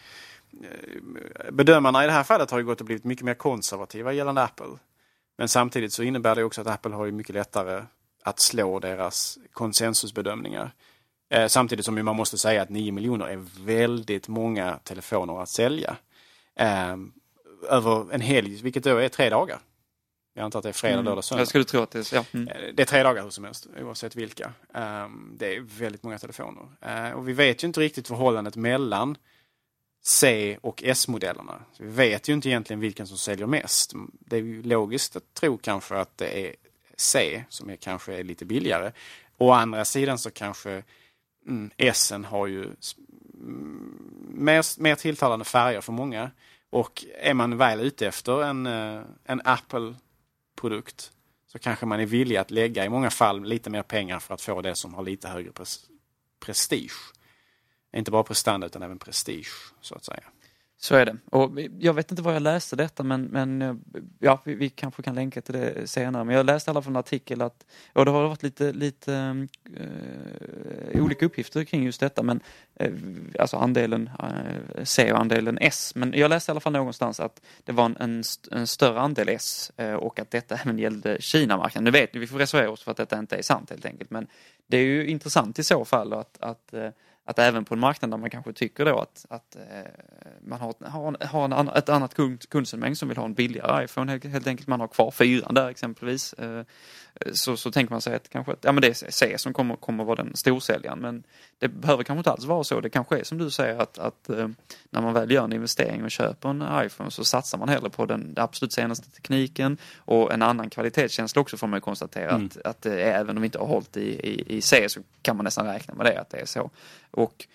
bedömarna 1.52 2.04
i 2.04 2.06
det 2.06 2.12
här 2.12 2.22
fallet 2.24 2.50
har 2.50 2.58
ju 2.58 2.64
gått 2.64 2.80
och 2.80 2.86
blivit 2.86 3.04
mycket 3.04 3.24
mer 3.24 3.34
konservativa 3.34 4.12
gällande 4.12 4.42
Apple. 4.42 4.78
Men 5.38 5.48
samtidigt 5.48 5.92
så 5.92 6.02
innebär 6.02 6.34
det 6.34 6.44
också 6.44 6.60
att 6.60 6.66
Apple 6.66 6.94
har 6.94 7.04
ju 7.06 7.12
mycket 7.12 7.34
lättare 7.34 7.84
att 8.24 8.40
slå 8.40 8.78
deras 8.78 9.38
konsensusbedömningar. 9.52 10.72
Eh, 11.30 11.46
samtidigt 11.46 11.84
som 11.84 12.04
man 12.04 12.16
måste 12.16 12.38
säga 12.38 12.62
att 12.62 12.68
9 12.68 12.92
miljoner 12.92 13.26
är 13.26 13.44
väldigt 13.66 14.28
många 14.28 14.78
telefoner 14.84 15.42
att 15.42 15.48
sälja. 15.48 15.96
Eh, 16.56 16.96
över 17.68 18.14
en 18.14 18.20
helg, 18.20 18.62
vilket 18.62 18.84
då 18.84 18.96
är 18.96 19.08
tre 19.08 19.30
dagar. 19.30 19.58
Jag 20.34 20.44
antar 20.44 20.58
att 20.58 20.62
det 20.62 20.68
är 20.68 20.72
fredag, 20.72 20.94
Mm. 20.94 21.04
lördag, 21.04 21.24
söndag. 21.24 21.40
Jag 21.40 21.48
skulle 21.48 21.64
tro 21.64 21.80
att 21.82 21.90
det 21.90 22.12
är, 22.12 22.14
ja. 22.16 22.24
Mm. 22.32 22.48
Eh, 22.48 22.54
Det 22.74 22.82
är 22.82 22.86
tre 22.86 23.02
dagar 23.02 23.22
hur 23.22 23.30
som 23.30 23.44
helst, 23.44 23.66
oavsett 23.80 24.16
vilka. 24.16 24.52
Ehm, 24.74 25.34
Det 25.38 25.56
är 25.56 25.60
väldigt 25.60 26.02
många 26.02 26.18
telefoner. 26.18 26.62
Eh, 26.80 27.10
Och 27.12 27.28
vi 27.28 27.32
vet 27.32 27.64
ju 27.64 27.66
inte 27.66 27.80
riktigt 27.80 28.08
förhållandet 28.08 28.56
mellan 28.56 29.16
C 30.02 30.58
och 30.60 30.82
S-modellerna. 30.82 31.62
Vi 31.78 31.86
vet 31.86 32.28
ju 32.28 32.32
inte 32.32 32.48
egentligen 32.48 32.80
vilken 32.80 33.06
som 33.06 33.18
säljer 33.18 33.46
mest. 33.46 33.92
Det 34.10 34.36
är 34.36 34.40
ju 34.40 34.62
logiskt 34.62 35.16
att 35.16 35.34
tro 35.34 35.58
kanske 35.58 35.96
att 35.96 36.18
det 36.18 36.46
är 36.46 36.54
C 36.96 37.44
som 37.48 37.70
är 37.70 37.76
kanske 37.76 38.14
är 38.14 38.24
lite 38.24 38.44
billigare. 38.44 38.92
Å 39.38 39.50
andra 39.50 39.84
sidan 39.84 40.18
så 40.18 40.30
kanske 40.30 40.82
mm, 41.46 41.70
S 41.76 42.12
har 42.26 42.46
ju 42.46 42.62
mm, 42.62 42.74
mer, 44.28 44.80
mer 44.80 44.94
tilltalande 44.94 45.44
färger 45.44 45.80
för 45.80 45.92
många. 45.92 46.30
Och 46.70 47.04
är 47.20 47.34
man 47.34 47.56
väl 47.56 47.80
ute 47.80 48.06
efter 48.06 48.42
en, 48.42 48.66
eh, 48.66 49.02
en 49.24 49.40
Apple-produkt 49.44 51.12
så 51.46 51.58
kanske 51.58 51.86
man 51.86 52.00
är 52.00 52.06
villig 52.06 52.36
att 52.36 52.50
lägga 52.50 52.84
i 52.84 52.88
många 52.88 53.10
fall 53.10 53.44
lite 53.44 53.70
mer 53.70 53.82
pengar 53.82 54.18
för 54.18 54.34
att 54.34 54.42
få 54.42 54.62
det 54.62 54.74
som 54.74 54.94
har 54.94 55.02
lite 55.02 55.28
högre 55.28 55.50
pres- 55.50 55.86
prestige. 56.40 57.12
Inte 57.92 58.10
bara 58.10 58.22
prestanda 58.22 58.66
utan 58.66 58.82
även 58.82 58.98
prestige 58.98 59.72
så 59.80 59.94
att 59.94 60.04
säga. 60.04 60.22
Så 60.78 60.94
är 60.94 61.06
det. 61.06 61.16
Och 61.30 61.50
jag 61.78 61.94
vet 61.94 62.10
inte 62.10 62.22
var 62.22 62.32
jag 62.32 62.42
läste 62.42 62.76
detta 62.76 63.02
men, 63.02 63.22
men 63.22 63.62
eh, 63.62 63.74
ja, 64.18 64.42
vi, 64.44 64.54
vi 64.54 64.68
kanske 64.68 65.02
kan 65.02 65.14
länka 65.14 65.40
till 65.40 65.54
det 65.54 65.90
senare. 65.90 66.24
Men 66.24 66.36
jag 66.36 66.46
läste 66.46 66.68
i 66.68 66.70
alla 66.70 66.82
fall 66.82 66.92
en 66.92 66.96
artikel 66.96 67.42
att, 67.42 67.64
och 67.92 68.04
det 68.04 68.10
har 68.10 68.22
varit 68.22 68.42
lite, 68.42 68.72
lite 68.72 69.46
äh, 69.76 71.02
olika 71.02 71.26
uppgifter 71.26 71.64
kring 71.64 71.84
just 71.84 72.00
detta 72.00 72.22
men 72.22 72.40
äh, 72.74 72.92
alltså 73.38 73.56
andelen 73.56 74.10
äh, 74.18 74.84
C 74.84 75.12
och 75.12 75.20
andelen 75.20 75.58
S. 75.60 75.92
Men 75.94 76.12
jag 76.16 76.28
läste 76.28 76.50
i 76.50 76.52
alla 76.52 76.60
fall 76.60 76.72
någonstans 76.72 77.20
att 77.20 77.40
det 77.64 77.72
var 77.72 77.84
en, 77.84 77.96
en, 78.00 78.20
st- 78.20 78.48
en 78.52 78.66
större 78.66 79.00
andel 79.00 79.28
S 79.28 79.72
och 79.98 80.18
att 80.18 80.30
detta 80.30 80.54
även 80.54 80.78
gällde 80.78 81.16
Kina-marknaden. 81.20 81.84
Nu 81.84 81.90
vet 81.90 82.14
ni, 82.14 82.20
vi 82.20 82.26
får 82.26 82.38
reservera 82.38 82.70
oss 82.70 82.82
för 82.82 82.90
att 82.90 82.96
detta 82.96 83.18
inte 83.18 83.36
är 83.36 83.42
sant 83.42 83.70
helt 83.70 83.86
enkelt 83.86 84.10
men 84.10 84.26
det 84.66 84.76
är 84.76 84.84
ju 84.84 85.06
intressant 85.06 85.58
i 85.58 85.64
så 85.64 85.84
fall 85.84 86.12
att, 86.12 86.38
att, 86.40 86.74
att 87.24 87.38
även 87.38 87.64
på 87.64 87.74
en 87.74 87.80
marknad 87.80 88.10
där 88.10 88.18
man 88.18 88.30
kanske 88.30 88.52
tycker 88.52 88.84
då 88.84 88.98
att, 88.98 89.26
att 89.28 89.56
eh, 89.56 89.90
man 90.40 90.60
har, 90.60 90.74
har, 90.88 91.26
har 91.26 91.44
en, 91.44 91.68
ett 91.68 91.88
annat 91.88 92.14
kund, 92.14 92.48
kundsegment 92.48 92.98
som 92.98 93.08
vill 93.08 93.18
ha 93.18 93.24
en 93.24 93.34
billigare 93.34 93.84
iPhone 93.84 94.12
helt, 94.12 94.24
helt 94.24 94.46
enkelt, 94.46 94.68
man 94.68 94.80
har 94.80 94.88
kvar 94.88 95.10
fyran 95.10 95.54
där 95.54 95.68
exempelvis, 95.68 96.32
eh, 96.32 96.58
eh, 97.14 97.32
så, 97.32 97.56
så 97.56 97.72
tänker 97.72 97.94
man 97.94 98.00
sig 98.00 98.14
att 98.14 98.28
kanske 98.28 98.52
att, 98.52 98.64
ja 98.64 98.72
men 98.72 98.82
det 98.82 98.88
är 98.88 99.10
C 99.10 99.38
som 99.38 99.52
kommer, 99.52 99.76
kommer 99.76 100.04
vara 100.04 100.22
den 100.22 100.36
storsäljaren. 100.36 100.98
Men 100.98 101.22
det 101.62 101.68
behöver 101.68 102.04
kanske 102.04 102.18
inte 102.18 102.30
alls 102.30 102.44
vara 102.44 102.64
så. 102.64 102.80
Det 102.80 102.90
kanske 102.90 103.18
är 103.18 103.24
som 103.24 103.38
du 103.38 103.50
säger 103.50 103.78
att, 103.78 103.98
att 103.98 104.28
eh, 104.28 104.48
när 104.90 105.02
man 105.02 105.14
väl 105.14 105.30
gör 105.30 105.44
en 105.44 105.52
investering 105.52 106.04
och 106.04 106.10
köper 106.10 106.48
en 106.48 106.86
iPhone 106.86 107.10
så 107.10 107.24
satsar 107.24 107.58
man 107.58 107.68
hellre 107.68 107.90
på 107.90 108.06
den 108.06 108.34
absolut 108.36 108.72
senaste 108.72 109.10
tekniken 109.10 109.78
och 109.96 110.32
en 110.32 110.42
annan 110.42 110.70
kvalitetskänsla 110.70 111.40
också 111.40 111.56
får 111.56 111.66
man 111.66 111.76
ju 111.76 111.80
konstatera 111.80 112.30
mm. 112.30 112.46
att, 112.46 112.66
att 112.66 112.86
eh, 112.86 112.92
även 112.92 113.36
om 113.36 113.42
vi 113.42 113.46
inte 113.46 113.58
har 113.58 113.66
hållit 113.66 113.96
i, 113.96 114.00
i, 114.00 114.56
i 114.56 114.60
C 114.60 114.88
så 114.88 115.00
kan 115.22 115.36
man 115.36 115.44
nästan 115.44 115.66
räkna 115.66 115.94
med 115.94 116.06
det 116.06 116.20
att 116.20 116.30
det 116.30 116.40
är 116.40 116.46
så. 116.46 116.70
Och 117.10 117.46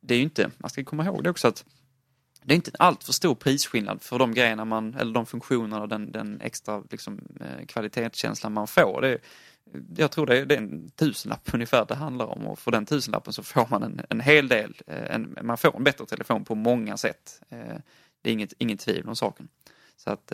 det 0.00 0.14
är 0.14 0.18
ju 0.18 0.24
inte, 0.24 0.50
man 0.58 0.70
ska 0.70 0.84
komma 0.84 1.04
ihåg 1.04 1.24
det 1.24 1.30
också 1.30 1.48
att 1.48 1.64
det 2.42 2.54
är 2.54 2.56
inte 2.56 2.70
en 2.70 2.86
alltför 2.86 3.12
stor 3.12 3.34
prisskillnad 3.34 4.02
för 4.02 4.18
de 4.18 4.34
grejerna 4.34 4.64
man, 4.64 4.94
eller 4.94 5.14
de 5.14 5.26
funktionerna 5.26 5.82
och 5.82 5.88
den, 5.88 6.12
den 6.12 6.40
extra 6.40 6.82
liksom, 6.90 7.20
eh, 7.40 7.66
kvalitetskänslan 7.66 8.52
man 8.52 8.66
får. 8.66 9.00
Det, 9.00 9.18
jag 9.96 10.10
tror 10.10 10.26
det 10.26 10.38
är, 10.38 10.46
det 10.46 10.54
är 10.54 10.58
en 10.58 10.90
tusenlapp 10.90 11.50
ungefär 11.54 11.84
det 11.88 11.94
handlar 11.94 12.26
om 12.26 12.46
och 12.46 12.58
för 12.58 12.70
den 12.70 12.86
tusenlappen 12.86 13.32
så 13.32 13.42
får 13.42 13.66
man 13.70 13.82
en, 13.82 14.00
en 14.08 14.20
hel 14.20 14.48
del, 14.48 14.74
eh, 14.86 15.14
en, 15.14 15.38
man 15.42 15.58
får 15.58 15.76
en 15.76 15.84
bättre 15.84 16.06
telefon 16.06 16.44
på 16.44 16.54
många 16.54 16.96
sätt. 16.96 17.40
Eh, 17.48 17.76
det 18.22 18.30
är 18.30 18.32
inget, 18.32 18.52
inget 18.58 18.80
tvivel 18.80 19.08
om 19.08 19.16
saken. 19.16 19.48
Så 19.98 20.10
att, 20.10 20.32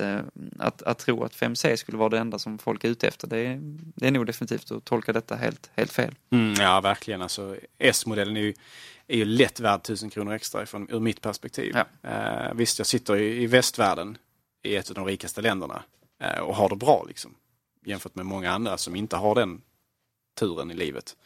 att, 0.59 0.83
att 0.83 0.99
tro 0.99 1.25
att 1.25 1.37
5C 1.37 1.77
skulle 1.77 1.99
vara 1.99 2.09
det 2.09 2.19
enda 2.19 2.39
som 2.39 2.59
folk 2.59 2.85
är 2.85 2.89
ute 2.89 3.09
efter, 3.09 3.29
det 3.29 3.39
är, 3.39 3.59
det 3.95 4.07
är 4.07 4.11
nog 4.11 4.27
definitivt 4.27 4.71
att 4.71 4.85
tolka 4.85 5.13
detta 5.13 5.37
helt, 5.37 5.71
helt 5.75 5.93
fel. 5.93 6.15
Mm, 6.31 6.55
ja, 6.59 6.81
verkligen. 6.81 7.23
Alltså, 7.23 7.57
S-modellen 7.79 8.37
är 8.37 8.41
ju 8.41 8.55
är 9.07 9.17
ju 9.17 9.25
lätt 9.25 9.61
värd 9.61 9.81
1000 9.81 10.11
kronor 10.11 10.33
extra 10.33 10.67
från, 10.67 10.91
ur 10.91 11.01
mitt 11.01 11.21
perspektiv. 11.21 11.75
Ja. 11.75 12.11
Eh, 12.11 12.55
visst, 12.55 12.79
jag 12.79 12.87
sitter 12.87 13.17
i, 13.17 13.43
i 13.43 13.47
västvärlden, 13.47 14.19
i 14.63 14.77
ett 14.77 14.89
av 14.89 14.95
de 14.95 15.05
rikaste 15.05 15.41
länderna 15.41 15.83
eh, 16.23 16.39
och 16.39 16.57
har 16.57 16.69
det 16.69 16.77
bra 16.77 17.05
liksom. 17.09 17.35
Jämfört 17.85 18.15
med 18.15 18.27
många 18.27 18.51
andra 18.51 18.79
som 18.79 18.97
inte 18.97 19.17
har 19.17 19.35
den 19.35 19.63
turen 20.35 20.71
i 20.71 20.75
livet. 20.75 21.17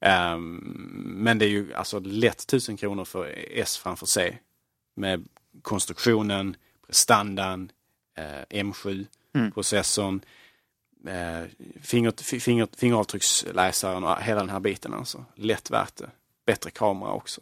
Eh, 0.00 0.38
men 0.38 1.38
det 1.38 1.44
är 1.44 1.50
ju 1.50 1.74
alltså 1.74 1.98
lätt 1.98 2.40
1000 2.40 2.76
kronor 2.76 3.04
för 3.04 3.34
S 3.50 3.76
framför 3.78 4.06
C. 4.06 4.38
Med 4.94 5.28
konstruktionen, 5.62 6.56
prestandan, 6.86 7.72
eh, 8.16 8.62
M7, 8.62 9.06
mm. 9.34 9.52
eh, 11.06 11.48
finger, 11.82 12.40
finger, 12.40 12.68
fingeravtrycksläsaren 12.76 14.04
och 14.04 14.22
hela 14.22 14.40
den 14.40 14.50
här 14.50 14.60
biten. 14.60 14.94
Alltså. 14.94 15.24
Lätt 15.34 15.70
värt 15.70 15.96
det 15.96 16.10
bättre 16.46 16.70
kamera 16.70 17.12
också. 17.12 17.40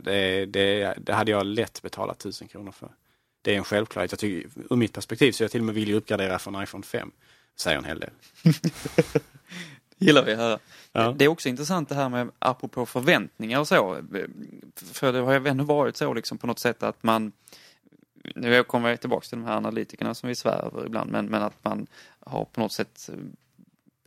Det, 0.00 0.46
det, 0.46 0.94
det 0.98 1.12
hade 1.12 1.30
jag 1.30 1.46
lätt 1.46 1.82
betalat 1.82 2.20
1000 2.20 2.48
kronor 2.48 2.72
för. 2.72 2.90
Det 3.42 3.52
är 3.52 3.56
en 3.56 3.64
självklarhet. 3.64 4.12
Jag 4.12 4.18
tycker, 4.18 4.50
ur 4.70 4.76
mitt 4.76 4.92
perspektiv 4.92 5.32
så 5.32 5.42
är 5.42 5.44
jag 5.44 5.50
till 5.50 5.60
och 5.60 5.66
med 5.66 5.74
villig 5.74 5.94
att 5.94 6.02
uppgradera 6.02 6.38
från 6.38 6.62
iPhone 6.62 6.84
5. 6.84 7.12
Säger 7.56 7.78
en 7.78 7.84
hel 7.84 8.00
del. 8.00 8.10
gillar 9.98 10.24
vi 10.24 10.32
att 10.32 10.38
höra. 10.38 10.58
Ja. 10.92 11.14
Det 11.18 11.24
är 11.24 11.28
också 11.28 11.48
intressant 11.48 11.88
det 11.88 11.94
här 11.94 12.08
med 12.08 12.30
apropå 12.38 12.86
förväntningar 12.86 13.60
och 13.60 13.68
så. 13.68 14.02
För 14.76 15.12
det 15.12 15.18
har 15.18 15.40
ju 15.40 15.48
ändå 15.48 15.64
varit 15.64 15.96
så 15.96 16.14
liksom 16.14 16.38
på 16.38 16.46
något 16.46 16.58
sätt 16.58 16.82
att 16.82 17.02
man 17.02 17.32
nu 18.34 18.62
kommer 18.62 18.88
jag 18.88 19.00
tillbaka 19.00 19.26
till 19.26 19.38
de 19.38 19.44
här 19.44 19.56
analytikerna 19.56 20.14
som 20.14 20.28
vi 20.28 20.34
svär 20.34 20.64
över 20.66 20.86
ibland, 20.86 21.10
men, 21.10 21.26
men 21.26 21.42
att 21.42 21.64
man 21.64 21.86
har 22.20 22.44
på 22.44 22.60
något 22.60 22.72
sätt 22.72 23.10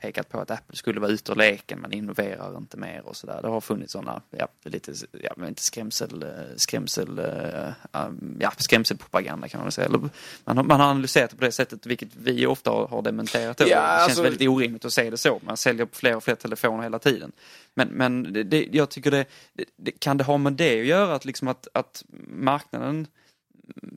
pekat 0.03 0.29
på 0.29 0.39
att 0.39 0.51
Apple 0.51 0.75
skulle 0.75 0.99
vara 0.99 1.11
ute 1.11 1.31
och 1.31 1.37
leken, 1.37 1.81
man 1.81 1.93
innoverar 1.93 2.57
inte 2.57 2.77
mer 2.77 3.01
och 3.05 3.15
sådär. 3.15 3.39
Det 3.41 3.47
har 3.47 3.61
funnits 3.61 3.91
sådana, 3.93 4.21
ja, 4.29 4.47
lite, 4.63 4.93
ja, 5.11 5.47
inte 5.47 5.61
skrämsel, 5.61 6.25
skrämsel, 6.55 7.19
äh, 7.19 8.05
ja, 8.39 8.51
skrämselpropaganda 8.57 9.47
kan 9.47 9.59
man 9.59 9.65
väl 9.65 9.71
säga. 9.71 9.87
Eller, 9.87 9.99
man, 10.43 10.57
har, 10.57 10.63
man 10.63 10.79
har 10.79 10.87
analyserat 10.87 11.29
det 11.29 11.35
på 11.35 11.45
det 11.45 11.51
sättet, 11.51 11.85
vilket 11.85 12.15
vi 12.15 12.45
ofta 12.45 12.71
har, 12.71 12.87
har 12.87 13.01
dementerat. 13.01 13.59
Ja, 13.59 13.65
det 13.65 13.71
känns 13.71 13.81
alltså... 13.81 14.23
väldigt 14.23 14.49
orimligt 14.49 14.85
att 14.85 14.93
se 14.93 15.09
det 15.09 15.17
så. 15.17 15.39
Man 15.43 15.57
säljer 15.57 15.87
fler 15.91 16.15
och 16.15 16.23
fler 16.23 16.35
telefoner 16.35 16.83
hela 16.83 16.99
tiden. 16.99 17.31
Men, 17.73 17.87
men 17.87 18.33
det, 18.49 18.67
jag 18.71 18.89
tycker 18.89 19.11
det, 19.11 19.25
det, 19.77 19.91
kan 19.91 20.17
det 20.17 20.23
ha 20.23 20.37
med 20.37 20.53
det 20.53 20.79
att 20.79 20.87
göra, 20.87 21.15
att, 21.15 21.25
liksom 21.25 21.47
att, 21.47 21.67
att 21.73 22.03
marknaden 22.27 23.07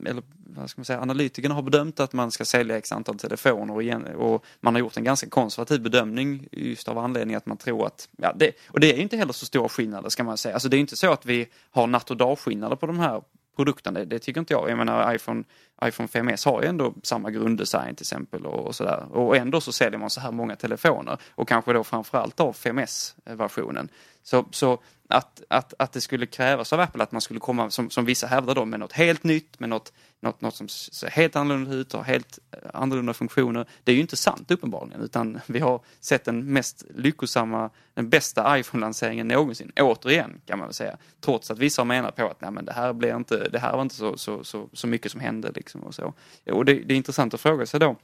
eller 0.05 0.23
vad 0.57 0.69
ska 0.69 0.79
man 0.79 0.85
säga, 0.85 1.01
analytikerna 1.01 1.55
har 1.55 1.61
bedömt 1.61 1.99
att 1.99 2.13
man 2.13 2.31
ska 2.31 2.45
sälja 2.45 2.77
x 2.77 2.91
antal 2.91 3.19
telefoner 3.19 3.73
och, 3.73 3.83
igen, 3.83 4.05
och 4.05 4.45
man 4.61 4.75
har 4.75 4.79
gjort 4.79 4.97
en 4.97 5.03
ganska 5.03 5.29
konservativ 5.29 5.81
bedömning 5.81 6.47
just 6.51 6.87
av 6.87 6.97
anledning 6.97 7.35
att 7.35 7.45
man 7.45 7.57
tror 7.57 7.87
att, 7.87 8.09
ja, 8.17 8.33
det, 8.35 8.51
och 8.67 8.79
det 8.79 8.93
är 8.93 8.97
inte 8.97 9.17
heller 9.17 9.33
så 9.33 9.45
stora 9.45 9.69
skillnader 9.69 10.09
ska 10.09 10.23
man 10.23 10.37
säga. 10.37 10.53
Alltså 10.53 10.69
det 10.69 10.77
är 10.77 10.79
inte 10.79 10.97
så 10.97 11.11
att 11.11 11.25
vi 11.25 11.47
har 11.71 11.87
natt 11.87 12.11
och 12.11 12.17
dagskillnader 12.17 12.75
på 12.75 12.87
de 12.87 12.99
här 12.99 13.21
produkterna, 13.57 13.99
det, 13.99 14.05
det, 14.05 14.19
tycker 14.19 14.39
inte 14.39 14.53
jag. 14.53 14.69
Jag 14.69 14.77
menar 14.77 15.15
iPhone, 15.15 15.43
iPhone 15.85 16.07
5S 16.07 16.45
har 16.45 16.61
ju 16.61 16.67
ändå 16.67 16.93
samma 17.03 17.31
grunddesign 17.31 17.95
till 17.95 18.03
exempel 18.03 18.45
och, 18.45 18.67
och 18.67 18.75
sådär. 18.75 19.05
Och 19.11 19.37
ändå 19.37 19.61
så 19.61 19.71
säljer 19.71 19.99
man 19.99 20.09
så 20.09 20.21
här 20.21 20.31
många 20.31 20.55
telefoner 20.55 21.17
och 21.35 21.47
kanske 21.47 21.73
då 21.73 21.83
framförallt 21.83 22.39
av 22.39 22.55
5S-versionen. 22.55 23.89
Så, 24.23 24.45
så 24.51 24.79
att, 25.07 25.41
att, 25.47 25.73
att 25.79 25.93
det 25.93 26.01
skulle 26.01 26.25
krävas 26.25 26.73
av 26.73 26.79
Apple 26.79 27.03
att 27.03 27.11
man 27.11 27.21
skulle 27.21 27.39
komma, 27.39 27.69
som, 27.69 27.89
som 27.89 28.05
vissa 28.05 28.27
hävdar 28.27 28.55
då, 28.55 28.65
med 28.65 28.79
något 28.79 28.93
helt 28.93 29.23
nytt, 29.23 29.59
med 29.59 29.69
något, 29.69 29.93
något, 30.21 30.41
något 30.41 30.55
som 30.55 30.67
ser 30.69 31.09
helt 31.09 31.35
annorlunda 31.35 31.73
ut 31.73 31.93
och 31.93 32.05
helt 32.05 32.39
eh, 32.51 32.69
annorlunda 32.73 33.13
funktioner. 33.13 33.65
Det 33.83 33.91
är 33.91 33.95
ju 33.95 34.01
inte 34.01 34.17
sant 34.17 34.51
uppenbarligen, 34.51 35.01
utan 35.01 35.39
vi 35.45 35.59
har 35.59 35.81
sett 35.99 36.25
den 36.25 36.53
mest 36.53 36.85
lyckosamma, 36.95 37.69
den 37.93 38.09
bästa 38.09 38.59
iPhone-lanseringen 38.59 39.27
någonsin, 39.27 39.71
återigen 39.79 40.41
kan 40.45 40.59
man 40.59 40.67
väl 40.67 40.73
säga. 40.73 40.97
Trots 41.21 41.51
att 41.51 41.59
vissa 41.59 41.81
har 41.81 41.85
menat 41.85 42.15
på 42.15 42.27
att 42.27 42.41
nej, 42.41 42.51
men 42.51 42.65
det 42.65 42.73
här 42.73 42.93
blir 42.93 43.15
inte, 43.15 43.49
det 43.49 43.59
här 43.59 43.73
var 43.73 43.81
inte 43.81 43.95
så, 43.95 44.17
så, 44.17 44.43
så, 44.43 44.69
så 44.73 44.87
mycket 44.87 45.11
som 45.11 45.21
hände 45.21 45.51
liksom 45.55 45.83
och 45.83 45.95
så. 45.95 46.13
Och 46.51 46.65
det, 46.65 46.73
det 46.73 46.93
är 46.93 46.97
intressant 46.97 47.33
att 47.33 47.41
fråga 47.41 47.65
sig 47.65 47.79
då, 47.79 47.95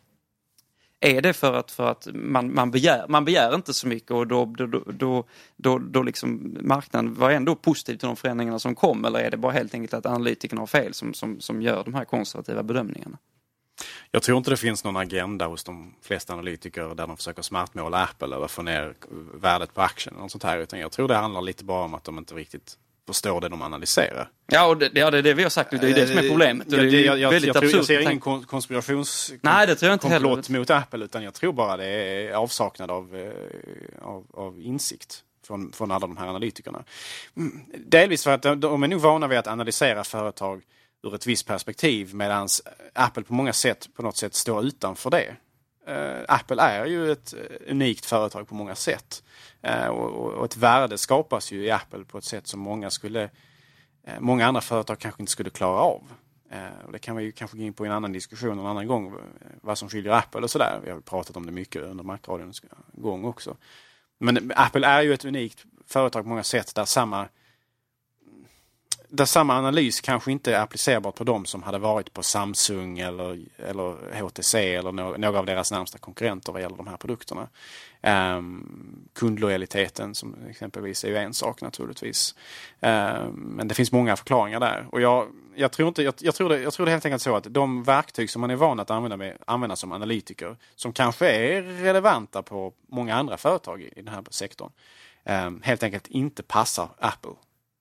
är 1.03 1.21
det 1.21 1.33
för 1.33 1.53
att, 1.53 1.71
för 1.71 1.87
att 1.87 2.07
man, 2.13 2.53
man, 2.53 2.71
begär, 2.71 3.05
man 3.07 3.25
begär 3.25 3.55
inte 3.55 3.73
så 3.73 3.87
mycket 3.87 4.11
och 4.11 4.27
då, 4.27 4.45
då, 4.45 4.67
då, 4.85 5.23
då, 5.55 5.77
då 5.77 6.03
liksom 6.03 6.57
marknaden 6.61 7.13
var 7.13 7.31
ändå 7.31 7.55
positiv 7.55 7.97
till 7.97 8.07
de 8.07 8.15
förändringarna 8.15 8.59
som 8.59 8.75
kom 8.75 9.05
eller 9.05 9.19
är 9.19 9.31
det 9.31 9.37
bara 9.37 9.51
helt 9.51 9.73
enkelt 9.73 9.93
att 9.93 10.05
analytikerna 10.05 10.61
har 10.61 10.67
fel 10.67 10.93
som, 10.93 11.13
som, 11.13 11.41
som 11.41 11.61
gör 11.61 11.83
de 11.83 11.93
här 11.93 12.05
konservativa 12.05 12.63
bedömningarna? 12.63 13.17
Jag 14.11 14.23
tror 14.23 14.37
inte 14.37 14.49
det 14.49 14.57
finns 14.57 14.83
någon 14.83 14.97
agenda 14.97 15.47
hos 15.47 15.63
de 15.63 15.93
flesta 16.01 16.33
analytiker 16.33 16.95
där 16.95 17.07
de 17.07 17.17
försöker 17.17 17.41
smartmåla 17.41 18.03
Apple 18.03 18.35
eller 18.35 18.47
få 18.47 18.61
ner 18.61 18.95
värdet 19.33 19.73
på 19.73 19.81
aktien. 19.81 20.15
Och 20.15 20.31
sånt 20.31 20.43
här, 20.43 20.57
utan 20.57 20.79
jag 20.79 20.91
tror 20.91 21.07
det 21.07 21.15
handlar 21.15 21.41
lite 21.41 21.63
bara 21.63 21.85
om 21.85 21.93
att 21.93 22.03
de 22.03 22.17
inte 22.17 22.35
riktigt 22.35 22.77
förstår 23.07 23.41
det 23.41 23.49
de 23.49 23.61
analyserar. 23.61 24.29
Ja, 24.47 24.65
och 24.65 24.77
det, 24.77 24.91
ja, 24.93 25.11
det 25.11 25.17
är 25.17 25.21
det 25.21 25.33
vi 25.33 25.43
har 25.43 25.49
sagt. 25.49 25.71
Det 25.71 25.89
är 25.89 25.93
det 25.93 26.07
som 26.07 26.17
är 26.17 26.29
problemet. 26.29 26.69
Det 26.69 26.77
är 26.77 27.05
jag, 27.05 27.19
jag, 27.19 27.31
väldigt 27.31 27.55
jag, 27.55 27.63
jag 27.63 27.85
ser 27.85 27.99
ingen 27.99 28.19
konspirations 28.19 29.33
Nej, 29.41 29.67
det 29.67 29.75
tror 29.75 29.89
jag 29.89 29.95
inte 29.95 30.09
komplott 30.09 30.49
mot 30.49 30.69
Apple 30.69 31.05
utan 31.05 31.23
jag 31.23 31.33
tror 31.33 31.53
bara 31.53 31.77
det 31.77 31.85
är 31.85 32.33
avsaknad 32.33 32.91
av, 32.91 33.15
eh, 33.15 34.07
av, 34.07 34.25
av 34.33 34.61
insikt 34.61 35.23
från, 35.47 35.71
från 35.71 35.91
alla 35.91 36.07
de 36.07 36.17
här 36.17 36.27
analytikerna. 36.27 36.83
Mm, 37.37 37.59
delvis 37.85 38.23
för 38.23 38.31
att 38.31 38.61
de 38.61 38.83
är 38.83 38.87
nog 38.87 39.01
vana 39.01 39.27
vid 39.27 39.37
att 39.37 39.47
analysera 39.47 40.03
företag 40.03 40.61
ur 41.03 41.15
ett 41.15 41.27
visst 41.27 41.47
perspektiv 41.47 42.15
medan 42.15 42.47
Apple 42.93 43.23
på 43.23 43.33
många 43.33 43.53
sätt 43.53 43.89
på 43.95 44.01
något 44.01 44.17
sätt 44.17 44.33
står 44.35 44.65
utanför 44.65 45.09
det. 45.09 45.35
Eh, 45.87 46.21
Apple 46.27 46.61
är 46.61 46.85
ju 46.85 47.11
ett 47.11 47.33
eh, 47.33 47.71
unikt 47.71 48.05
företag 48.05 48.47
på 48.47 48.55
många 48.55 48.75
sätt. 48.75 49.23
Eh, 49.61 49.87
och, 49.87 50.33
och, 50.33 50.45
ett 50.45 50.57
värde 50.57 50.97
skapas 50.97 51.51
ju 51.51 51.65
i 51.65 51.71
Apple 51.71 52.03
på 52.05 52.17
ett 52.17 52.23
sätt 52.23 52.47
som 52.47 52.59
många 52.59 52.89
skulle 52.89 53.29
många 54.19 54.47
andra 54.47 54.61
företag 54.61 54.99
kanske 54.99 55.21
inte 55.21 55.31
skulle 55.31 55.49
klara 55.49 55.79
av. 55.79 56.01
och 56.85 56.91
det 56.91 56.99
kan 56.99 57.15
vi 57.15 57.23
ju 57.23 57.31
kanske 57.31 57.57
gå 57.57 57.63
in 57.63 57.73
på 57.73 57.85
i 57.85 57.87
en 57.87 57.93
annan 57.93 58.13
diskussion 58.13 58.59
en 58.59 58.65
annan 58.65 58.87
gång, 58.87 59.15
vad 59.61 59.77
som 59.77 59.89
skiljer 59.89 60.13
Apple 60.13 60.41
och 60.41 60.49
sådär. 60.49 60.79
Vi 60.83 60.91
har 60.91 60.99
pratat 60.99 61.37
om 61.37 61.45
det 61.45 61.51
mycket 61.51 61.81
under 61.81 62.03
Macradions 62.03 62.61
gång 62.93 63.25
också. 63.25 63.57
Men 64.19 64.51
Apple 64.55 64.87
är 64.87 65.01
ju 65.01 65.13
ett 65.13 65.25
unikt 65.25 65.65
företag 65.87 66.23
på 66.23 66.29
många 66.29 66.43
sätt 66.43 66.75
där 66.75 66.85
samma 66.85 67.27
där 69.15 69.25
samma 69.25 69.57
analys 69.57 70.01
kanske 70.01 70.31
inte 70.31 70.55
är 70.55 70.59
applicerbart 70.59 71.15
på 71.15 71.23
de 71.23 71.45
som 71.45 71.63
hade 71.63 71.77
varit 71.77 72.13
på 72.13 72.23
Samsung 72.23 72.99
eller, 72.99 73.39
eller 73.57 74.21
HTC 74.21 74.75
eller 74.75 74.91
några 74.91 75.39
av 75.39 75.45
deras 75.45 75.71
närmsta 75.71 75.97
konkurrenter 75.97 76.53
vad 76.53 76.61
gäller 76.61 76.77
de 76.77 76.87
här 76.87 76.97
produkterna. 76.97 77.47
Um, 78.37 79.09
kundlojaliteten 79.13 80.15
som 80.15 80.35
exempelvis 80.49 81.03
är 81.03 81.07
ju 81.07 81.17
en 81.17 81.33
sak 81.33 81.61
naturligtvis. 81.61 82.35
Um, 82.79 83.31
men 83.33 83.67
det 83.67 83.75
finns 83.75 83.91
många 83.91 84.15
förklaringar 84.15 84.59
där. 84.59 84.87
Och 84.91 85.01
jag, 85.01 85.27
jag, 85.55 85.71
tror 85.71 85.87
inte, 85.87 86.03
jag, 86.03 86.13
jag, 86.19 86.35
tror 86.35 86.49
det, 86.49 86.59
jag 86.61 86.73
tror 86.73 86.85
det 86.85 86.91
helt 86.91 87.05
enkelt 87.05 87.21
så 87.21 87.35
att 87.35 87.53
de 87.53 87.83
verktyg 87.83 88.29
som 88.29 88.41
man 88.41 88.51
är 88.51 88.55
van 88.55 88.79
att 88.79 88.91
använda, 88.91 89.17
med, 89.17 89.37
använda 89.47 89.75
som 89.75 89.91
analytiker, 89.91 90.57
som 90.75 90.93
kanske 90.93 91.29
är 91.29 91.61
relevanta 91.61 92.41
på 92.41 92.73
många 92.87 93.15
andra 93.15 93.37
företag 93.37 93.81
i, 93.81 93.85
i 93.95 94.01
den 94.01 94.13
här 94.13 94.23
sektorn, 94.29 94.71
um, 95.23 95.61
helt 95.63 95.83
enkelt 95.83 96.07
inte 96.07 96.43
passar 96.43 96.89
Apple 96.99 97.33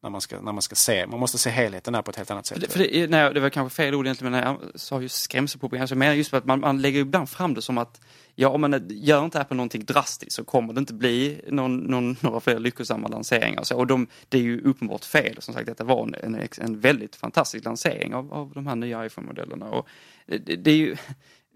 när 0.02 0.10
man 0.10 0.20
ska, 0.20 0.40
när 0.40 0.52
man 0.52 0.62
ska 0.62 0.74
se, 0.74 1.06
man 1.06 1.20
måste 1.20 1.38
se 1.38 1.50
helheten 1.50 1.94
här 1.94 2.02
på 2.02 2.10
ett 2.10 2.16
helt 2.16 2.30
annat 2.30 2.46
sätt. 2.46 2.58
För 2.58 2.66
det, 2.66 2.72
för 2.72 2.78
det, 2.78 3.10
nej, 3.10 3.34
det 3.34 3.40
var 3.40 3.50
kanske 3.50 3.76
fel 3.76 3.94
ord 3.94 4.06
egentligen, 4.06 4.32
men 4.32 4.42
jag 4.42 4.58
sa 4.74 5.00
ju 5.00 5.08
skrämselpropaganda. 5.08 5.80
så 5.80 5.82
alltså, 5.82 5.94
jag 5.94 5.98
menar 5.98 6.14
just 6.14 6.30
för 6.30 6.36
att 6.36 6.44
man, 6.44 6.60
man 6.60 6.82
lägger 6.82 7.00
ibland 7.00 7.28
fram 7.28 7.54
det 7.54 7.62
som 7.62 7.78
att 7.78 8.00
ja, 8.34 8.56
men 8.56 8.86
gör 8.88 9.24
inte 9.24 9.40
Apple 9.40 9.56
någonting 9.56 9.84
drastiskt 9.84 10.32
så 10.32 10.44
kommer 10.44 10.72
det 10.72 10.78
inte 10.78 10.94
bli 10.94 11.40
någon, 11.48 11.76
någon, 11.76 12.16
några 12.20 12.40
fler 12.40 12.58
lyckosamma 12.58 13.08
lanseringar. 13.08 13.60
Och, 13.60 13.66
så. 13.66 13.76
och 13.76 13.86
de, 13.86 14.06
det 14.28 14.38
är 14.38 14.42
ju 14.42 14.60
uppenbart 14.60 15.04
fel. 15.04 15.36
Som 15.38 15.54
sagt, 15.54 15.66
detta 15.66 15.84
var 15.84 16.02
en, 16.02 16.34
en, 16.34 16.48
en 16.58 16.80
väldigt 16.80 17.16
fantastisk 17.16 17.64
lansering 17.64 18.14
av, 18.14 18.32
av 18.32 18.52
de 18.54 18.66
här 18.66 18.76
nya 18.76 19.06
iPhone-modellerna. 19.06 19.70
Och 19.70 19.88
det, 20.26 20.56
det 20.56 20.70
är 20.70 20.76
ju 20.76 20.96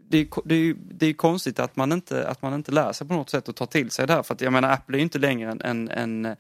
det 0.09 0.19
är, 0.19 0.29
det, 0.45 0.55
är, 0.55 0.75
det 0.79 1.07
är 1.07 1.13
konstigt 1.13 1.59
att 1.59 1.77
man, 1.77 1.93
inte, 1.93 2.29
att 2.29 2.43
man 2.43 2.55
inte 2.55 2.73
lär 2.73 2.93
sig 2.93 3.07
på 3.07 3.15
något 3.15 3.31
sätt 3.31 3.49
att 3.49 3.57
ta 3.57 3.67
till 3.67 3.91
sig 3.91 4.07
det 4.07 4.13
här. 4.13 4.23
För 4.23 4.35
att 4.35 4.41
jag 4.41 4.53
menar, 4.53 4.73
Apple 4.73 4.97
är 4.97 4.99
ju 4.99 5.03
inte 5.03 5.19
längre 5.19 5.57
en, 5.65 5.89
en, 5.89 6.37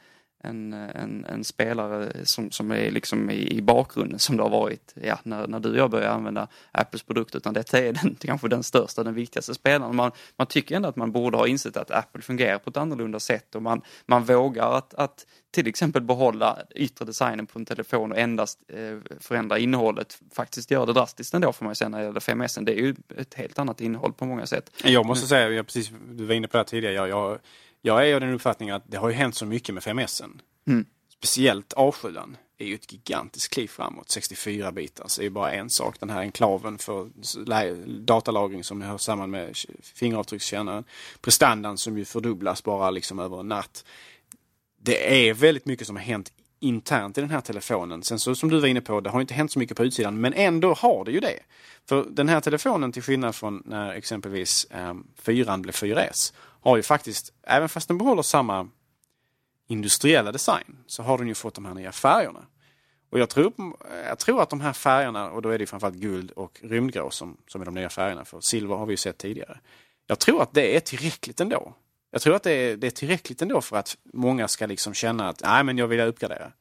en 0.46 0.72
en, 0.72 1.24
en, 1.24 1.44
spelare 1.44 2.12
som, 2.24 2.50
som 2.50 2.70
är 2.70 2.90
liksom 2.90 3.30
i, 3.30 3.56
i, 3.56 3.62
bakgrunden 3.62 4.18
som 4.18 4.36
det 4.36 4.42
har 4.42 4.50
varit 4.50 4.94
ja, 5.02 5.18
när, 5.22 5.46
när 5.46 5.60
du 5.60 5.70
och 5.70 5.76
jag 5.76 5.90
började 5.90 6.12
använda 6.12 6.48
Apples 6.72 7.02
produkter 7.02 7.38
utan 7.38 7.54
detta 7.54 7.78
är 7.78 7.92
den, 7.92 8.14
kanske 8.20 8.48
den 8.48 8.62
största, 8.62 9.04
den 9.04 9.14
viktigaste 9.14 9.54
spelaren. 9.54 9.96
Man, 9.96 10.10
man 10.36 10.46
tycker 10.46 10.76
ändå 10.76 10.88
att 10.88 10.96
man 10.96 11.12
borde 11.12 11.36
ha 11.36 11.46
insett 11.46 11.76
att 11.76 11.90
Apple 11.90 12.22
fungerar 12.22 12.58
på 12.58 12.70
ett 12.70 12.76
annorlunda 12.76 13.20
sätt 13.20 13.54
och 13.54 13.62
man, 13.62 13.82
man 14.06 14.24
vågar 14.24 14.72
att, 14.72 14.94
att 14.94 15.26
till 15.50 15.66
exempel 15.66 16.02
behålla 16.02 16.58
yttre 16.74 17.04
designen 17.04 17.46
på 17.46 17.58
en 17.58 17.64
telefon 17.64 18.12
och 18.12 18.18
endast 18.18 18.58
eh, 18.68 18.98
förändra 19.20 19.58
innehållet. 19.58 20.18
Faktiskt 20.32 20.70
göra 20.70 20.86
det 20.86 20.92
drastiskt 20.92 21.34
ändå 21.34 21.52
får 21.52 21.64
man 21.64 21.74
säga 21.74 21.88
när 21.88 21.98
det 21.98 22.04
gäller 22.04 22.20
5S. 22.20 22.64
Det 22.64 22.72
är 22.72 22.76
ju 22.76 22.94
ett 23.16 23.34
helt 23.34 23.58
annat 23.58 23.80
innehåll 23.80 24.12
på 24.12 24.24
många 24.24 24.46
sätt. 24.46 24.70
Jag 24.84 25.06
måste 25.06 25.26
säga, 25.26 25.50
jag 25.50 25.66
precis, 25.66 25.92
du 26.10 26.24
var 26.24 26.34
inne 26.34 26.48
på 26.48 26.52
det 26.52 26.58
här 26.58 26.64
tidigare, 26.64 26.94
jag, 26.94 27.08
jag 27.08 27.38
jag 27.86 28.08
är 28.08 28.14
av 28.14 28.20
den 28.20 28.34
uppfattningen 28.34 28.74
att 28.74 28.82
det 28.86 28.96
har 28.96 29.08
ju 29.08 29.14
hänt 29.14 29.34
så 29.34 29.46
mycket 29.46 29.74
med 29.74 29.82
5S. 29.82 30.24
Mm. 30.66 30.84
Speciellt 31.18 31.74
A7 31.74 32.36
är 32.58 32.66
ju 32.66 32.74
ett 32.74 32.92
gigantiskt 32.92 33.52
kliv 33.52 33.68
framåt. 33.68 34.10
64 34.10 34.72
bitars 34.72 35.18
är 35.18 35.22
ju 35.22 35.30
bara 35.30 35.52
en 35.52 35.70
sak. 35.70 36.00
Den 36.00 36.10
här 36.10 36.20
enklaven 36.20 36.78
för 36.78 37.08
datalagring 38.04 38.64
som 38.64 38.82
hör 38.82 38.98
samman 38.98 39.30
med 39.30 39.56
fingeravtryckskännaren. 39.82 40.84
Prestandan 41.20 41.78
som 41.78 41.98
ju 41.98 42.04
fördubblas 42.04 42.62
bara 42.62 42.90
liksom 42.90 43.18
över 43.18 43.40
en 43.40 43.48
natt. 43.48 43.84
Det 44.80 45.28
är 45.28 45.34
väldigt 45.34 45.66
mycket 45.66 45.86
som 45.86 45.96
har 45.96 46.02
hänt 46.02 46.32
internt 46.60 47.18
i 47.18 47.20
den 47.20 47.30
här 47.30 47.40
telefonen. 47.40 48.02
Sen 48.02 48.18
så 48.18 48.34
som 48.34 48.50
du 48.50 48.60
var 48.60 48.68
inne 48.68 48.80
på, 48.80 49.00
det 49.00 49.10
har 49.10 49.20
inte 49.20 49.34
hänt 49.34 49.52
så 49.52 49.58
mycket 49.58 49.76
på 49.76 49.84
utsidan, 49.84 50.20
men 50.20 50.32
ändå 50.32 50.74
har 50.74 51.04
det 51.04 51.12
ju 51.12 51.20
det. 51.20 51.38
För 51.88 52.06
den 52.10 52.28
här 52.28 52.40
telefonen, 52.40 52.92
till 52.92 53.02
skillnad 53.02 53.34
från 53.34 53.62
när 53.64 53.92
exempelvis 53.92 54.64
eh, 54.64 54.94
4 55.16 55.58
blev 55.58 55.72
4S, 55.72 56.32
har 56.70 56.76
ju 56.76 56.82
faktiskt, 56.82 57.32
även 57.42 57.68
fast 57.68 57.88
den 57.88 57.98
behåller 57.98 58.22
samma 58.22 58.68
industriella 59.66 60.32
design, 60.32 60.78
så 60.86 61.02
har 61.02 61.18
den 61.18 61.28
ju 61.28 61.34
fått 61.34 61.54
de 61.54 61.64
här 61.64 61.74
nya 61.74 61.92
färgerna. 61.92 62.46
Och 63.10 63.18
jag 63.18 63.30
tror, 63.30 63.52
jag 64.04 64.18
tror 64.18 64.42
att 64.42 64.50
de 64.50 64.60
här 64.60 64.72
färgerna, 64.72 65.30
och 65.30 65.42
då 65.42 65.48
är 65.48 65.58
det 65.58 65.66
framförallt 65.66 65.96
guld 65.96 66.30
och 66.30 66.60
rymdgrå 66.62 67.10
som, 67.10 67.36
som 67.46 67.60
är 67.60 67.64
de 67.64 67.74
nya 67.74 67.88
färgerna, 67.88 68.24
för 68.24 68.40
silver 68.40 68.76
har 68.76 68.86
vi 68.86 68.92
ju 68.92 68.96
sett 68.96 69.18
tidigare. 69.18 69.58
Jag 70.06 70.18
tror 70.18 70.42
att 70.42 70.54
det 70.54 70.76
är 70.76 70.80
tillräckligt 70.80 71.40
ändå. 71.40 71.74
Jag 72.10 72.22
tror 72.22 72.34
att 72.34 72.42
det 72.42 72.52
är, 72.52 72.76
det 72.76 72.86
är 72.86 72.90
tillräckligt 72.90 73.42
ändå 73.42 73.60
för 73.60 73.76
att 73.76 73.96
många 74.12 74.48
ska 74.48 74.66
liksom 74.66 74.94
känna 74.94 75.28
att 75.28 75.40
nej 75.42 75.64
men 75.64 75.78
jag 75.78 75.86
vill 75.86 76.00
uppgradera. 76.00 76.52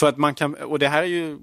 För 0.00 0.08
att 0.08 0.16
man 0.16 0.34
kan, 0.34 0.54
och 0.54 0.78
det 0.78 0.88
här 0.88 1.02
är 1.02 1.06
ju 1.06 1.38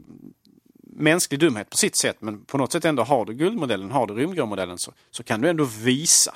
mänsklig 0.84 1.40
dumhet 1.40 1.70
på 1.70 1.78
sitt 1.78 1.98
sätt, 1.98 2.18
men 2.20 2.46
på 2.46 2.58
något 2.58 2.72
sätt 2.72 2.86
ändå 2.86 3.04
har 3.04 3.26
du 3.26 3.34
guldmodellen, 3.34 3.92
har 3.92 4.08
du 4.08 4.14
rymdgrå-modellen 4.14 4.78
så, 4.78 4.94
så 5.12 5.24
kan 5.24 5.42
du 5.42 5.50
ändå 5.50 5.64
visa 5.64 6.36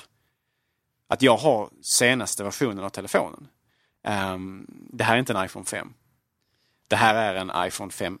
att 1.08 1.22
jag 1.22 1.36
har 1.36 1.70
senaste 1.82 2.44
versionen 2.44 2.84
av 2.84 2.88
telefonen. 2.88 3.48
Um, 4.08 4.66
det 4.92 5.04
här 5.04 5.14
är 5.14 5.18
inte 5.18 5.32
en 5.32 5.44
iPhone 5.44 5.64
5. 5.64 5.92
Det 6.88 6.96
här 6.96 7.14
är 7.14 7.34
en 7.34 7.52
iPhone 7.66 7.90
5S. 7.90 8.18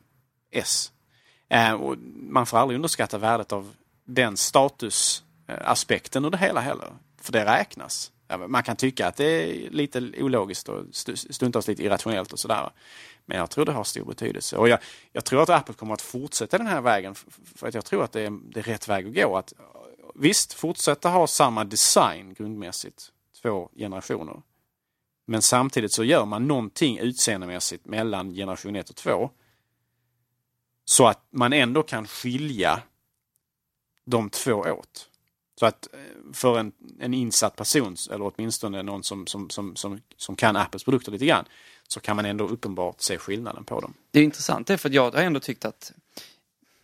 Uh, 0.54 1.58
ehm, 1.58 1.80
och 1.80 1.96
man 2.14 2.46
får 2.46 2.58
aldrig 2.58 2.76
underskatta 2.76 3.18
värdet 3.18 3.52
av 3.52 3.74
den 4.04 4.36
statusaspekten 4.36 6.24
ur 6.24 6.30
det 6.30 6.38
hela 6.38 6.60
heller. 6.60 6.92
För 7.20 7.32
det 7.32 7.44
räknas. 7.44 8.12
Man 8.48 8.62
kan 8.62 8.76
tycka 8.76 9.06
att 9.06 9.16
det 9.16 9.24
är 9.24 9.70
lite 9.70 9.98
ologiskt 10.18 10.68
och 10.68 10.84
stundtals 11.30 11.68
lite 11.68 11.84
irrationellt 11.84 12.32
och 12.32 12.38
sådär. 12.38 12.70
Men 13.26 13.38
jag 13.38 13.50
tror 13.50 13.64
det 13.64 13.72
har 13.72 13.84
stor 13.84 14.04
betydelse. 14.04 14.56
Och 14.56 14.68
jag, 14.68 14.78
jag, 15.12 15.24
tror 15.24 15.42
att 15.42 15.50
Apple 15.50 15.74
kommer 15.74 15.94
att 15.94 16.02
fortsätta 16.02 16.58
den 16.58 16.66
här 16.66 16.80
vägen. 16.80 17.14
För 17.54 17.68
att 17.68 17.74
jag 17.74 17.84
tror 17.84 18.04
att 18.04 18.12
det 18.12 18.20
är, 18.20 18.38
det 18.50 18.60
är 18.60 18.64
rätt 18.64 18.88
väg 18.88 19.06
att 19.06 19.14
gå. 19.14 19.36
Att 19.36 19.52
visst, 20.18 20.52
fortsätta 20.52 21.08
ha 21.08 21.26
samma 21.26 21.64
design 21.64 22.34
grundmässigt, 22.34 23.12
två 23.42 23.70
generationer. 23.76 24.42
Men 25.26 25.42
samtidigt 25.42 25.92
så 25.92 26.04
gör 26.04 26.24
man 26.24 26.48
någonting 26.48 26.98
utseendemässigt 26.98 27.86
mellan 27.86 28.34
generation 28.34 28.76
1 28.76 28.90
och 28.90 28.96
2. 28.96 29.30
Så 30.84 31.06
att 31.06 31.26
man 31.30 31.52
ändå 31.52 31.82
kan 31.82 32.06
skilja 32.06 32.82
de 34.04 34.30
två 34.30 34.52
åt. 34.52 35.10
Så 35.60 35.66
att 35.66 35.88
eh, 35.92 36.32
för 36.32 36.58
en, 36.58 36.72
en 37.00 37.14
insatt 37.14 37.56
person, 37.56 37.96
eller 38.10 38.32
åtminstone 38.34 38.82
någon 38.82 39.02
som, 39.02 39.26
som, 39.26 39.50
som, 39.50 39.76
som, 39.76 40.00
som 40.16 40.36
kan 40.36 40.56
Apples 40.56 40.84
produkter 40.84 41.12
lite 41.12 41.26
grann, 41.26 41.44
så 41.88 42.00
kan 42.00 42.16
man 42.16 42.26
ändå 42.26 42.48
uppenbart 42.48 43.00
se 43.00 43.18
skillnaden 43.18 43.64
på 43.64 43.80
dem. 43.80 43.94
Det 44.10 44.20
är 44.20 44.24
intressant, 44.24 44.66
det 44.66 44.78
för 44.78 44.90
jag 44.90 45.10
har 45.10 45.22
ändå 45.22 45.40
tyckt 45.40 45.64
att 45.64 45.92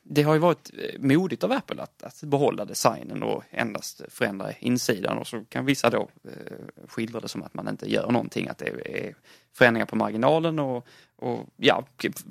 det 0.03 0.23
har 0.23 0.35
ju 0.35 0.41
varit 0.41 0.71
eh, 0.79 1.01
modigt 1.01 1.45
av 1.45 1.53
Apple 1.53 1.83
att, 1.83 2.03
att 2.03 2.23
behålla 2.23 2.65
designen 2.65 3.23
och 3.23 3.43
endast 3.51 4.03
förändra 4.09 4.53
insidan 4.53 5.19
och 5.19 5.27
så 5.27 5.45
kan 5.49 5.65
vissa 5.65 5.91
då 5.91 6.09
eh, 6.25 6.87
skildra 6.89 7.21
det 7.21 7.29
som 7.29 7.43
att 7.43 7.55
man 7.55 7.69
inte 7.69 7.93
gör 7.93 8.11
någonting, 8.11 8.49
att 8.49 8.59
det 8.59 8.67
är 8.69 9.15
förändringar 9.55 9.87
på 9.87 9.97
marginalen 9.97 10.59
och, 10.59 10.87
och 11.17 11.47
ja, 11.57 11.85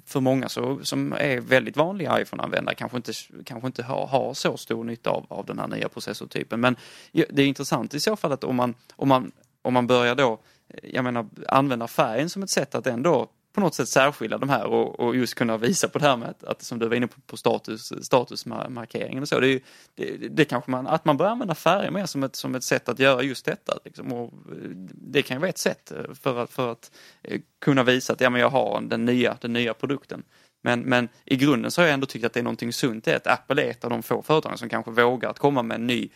för 0.05 0.19
många 0.19 0.49
så, 0.49 0.79
som 0.83 1.13
är 1.13 1.41
väldigt 1.41 1.77
vanliga 1.77 2.21
iPhone-användare 2.21 2.75
kanske 2.75 2.97
inte, 2.97 3.13
kanske 3.45 3.67
inte 3.67 3.83
har, 3.83 4.07
har 4.07 4.33
så 4.33 4.57
stor 4.57 4.83
nytta 4.83 5.09
av, 5.09 5.25
av 5.29 5.45
den 5.45 5.59
här 5.59 5.67
nya 5.67 5.89
processortypen. 5.89 6.59
Men 6.59 6.75
det 7.11 7.41
är 7.41 7.47
intressant 7.47 7.93
i 7.93 7.99
så 7.99 8.15
fall 8.15 8.31
att 8.31 8.43
om 8.43 8.55
man, 8.55 8.75
om 8.95 9.07
man, 9.07 9.31
om 9.61 9.73
man 9.73 9.87
börjar 9.87 10.15
då, 10.15 10.39
eh, 10.67 10.89
jag 10.93 11.03
menar 11.03 11.25
använda 11.47 11.87
färgen 11.87 12.29
som 12.29 12.43
ett 12.43 12.49
sätt 12.49 12.75
att 12.75 12.87
ändå 12.87 13.29
på 13.53 13.61
något 13.61 13.75
sätt 13.75 13.89
särskilja 13.89 14.37
de 14.37 14.49
här 14.49 14.65
och, 14.65 14.99
och 14.99 15.15
just 15.15 15.35
kunna 15.35 15.57
visa 15.57 15.87
på 15.87 15.99
det 15.99 16.05
här 16.05 16.17
med 16.17 16.29
att, 16.29 16.43
att 16.43 16.61
som 16.61 16.79
du 16.79 16.87
var 16.87 16.95
inne 16.95 17.07
på, 17.07 17.21
på 17.21 17.37
status, 17.37 17.93
statusmarkeringen 18.05 19.21
och 19.21 19.29
så. 19.29 19.39
Det, 19.39 19.47
är, 19.47 19.61
det, 19.95 20.27
det 20.27 20.45
kanske 20.45 20.71
man, 20.71 20.87
att 20.87 21.05
man 21.05 21.17
börjar 21.17 21.31
använda 21.31 21.55
färger 21.55 21.91
mer 21.91 22.05
som 22.05 22.23
ett, 22.23 22.35
som 22.35 22.55
ett 22.55 22.63
sätt 22.63 22.89
att 22.89 22.99
göra 22.99 23.21
just 23.21 23.45
detta. 23.45 23.79
Liksom. 23.85 24.13
Och 24.13 24.23
eh, 24.23 24.69
det 24.93 25.21
kan 25.21 25.35
ju 25.35 25.39
vara 25.39 25.49
ett 25.49 25.57
sätt 25.57 25.91
eh, 25.91 26.13
för 26.13 26.43
att, 26.43 26.51
för 26.51 26.71
att 26.71 26.91
eh, 27.23 27.41
kunna 27.61 27.83
visa 27.83 28.13
att 28.13 28.21
ja, 28.21 28.29
men 28.29 28.41
jag 28.41 28.49
har 28.49 28.81
den 28.81 29.05
nya, 29.05 29.37
den 29.41 29.53
nya 29.53 29.73
produkten. 29.73 30.23
Men, 30.63 30.81
men 30.81 31.09
i 31.25 31.35
grunden 31.35 31.71
så 31.71 31.81
har 31.81 31.85
jag 31.85 31.93
ändå 31.93 32.05
tyckt 32.05 32.25
att 32.25 32.33
det 32.33 32.39
är 32.39 32.43
någonting 32.43 32.73
sunt 32.73 33.07
i 33.07 33.13
att 33.13 33.27
Apple 33.27 33.63
är 33.63 33.69
ett 33.69 33.83
av 33.83 33.89
de 33.89 34.03
få 34.03 34.21
företagen 34.21 34.57
som 34.57 34.69
kanske 34.69 34.91
vågar 34.91 35.29
att 35.29 35.39
komma 35.39 35.63
med 35.63 35.75
en 35.75 35.87
ny 35.87 36.09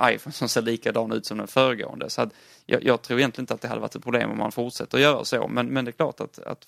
iPhone 0.00 0.32
som 0.32 0.48
ser 0.48 0.62
likadan 0.62 1.12
ut 1.12 1.26
som 1.26 1.38
den 1.38 1.46
föregående. 1.46 2.10
Så 2.10 2.22
att 2.22 2.30
jag, 2.66 2.84
jag, 2.84 3.02
tror 3.02 3.18
egentligen 3.18 3.42
inte 3.42 3.54
att 3.54 3.60
det 3.60 3.68
hade 3.68 3.80
varit 3.80 3.94
ett 3.94 4.02
problem 4.02 4.30
om 4.30 4.38
man 4.38 4.52
fortsätter 4.52 4.98
att 4.98 5.02
göra 5.02 5.24
så. 5.24 5.48
Men, 5.48 5.66
men 5.66 5.84
det 5.84 5.90
är 5.90 5.92
klart 5.92 6.20
att, 6.20 6.38
att 6.38 6.66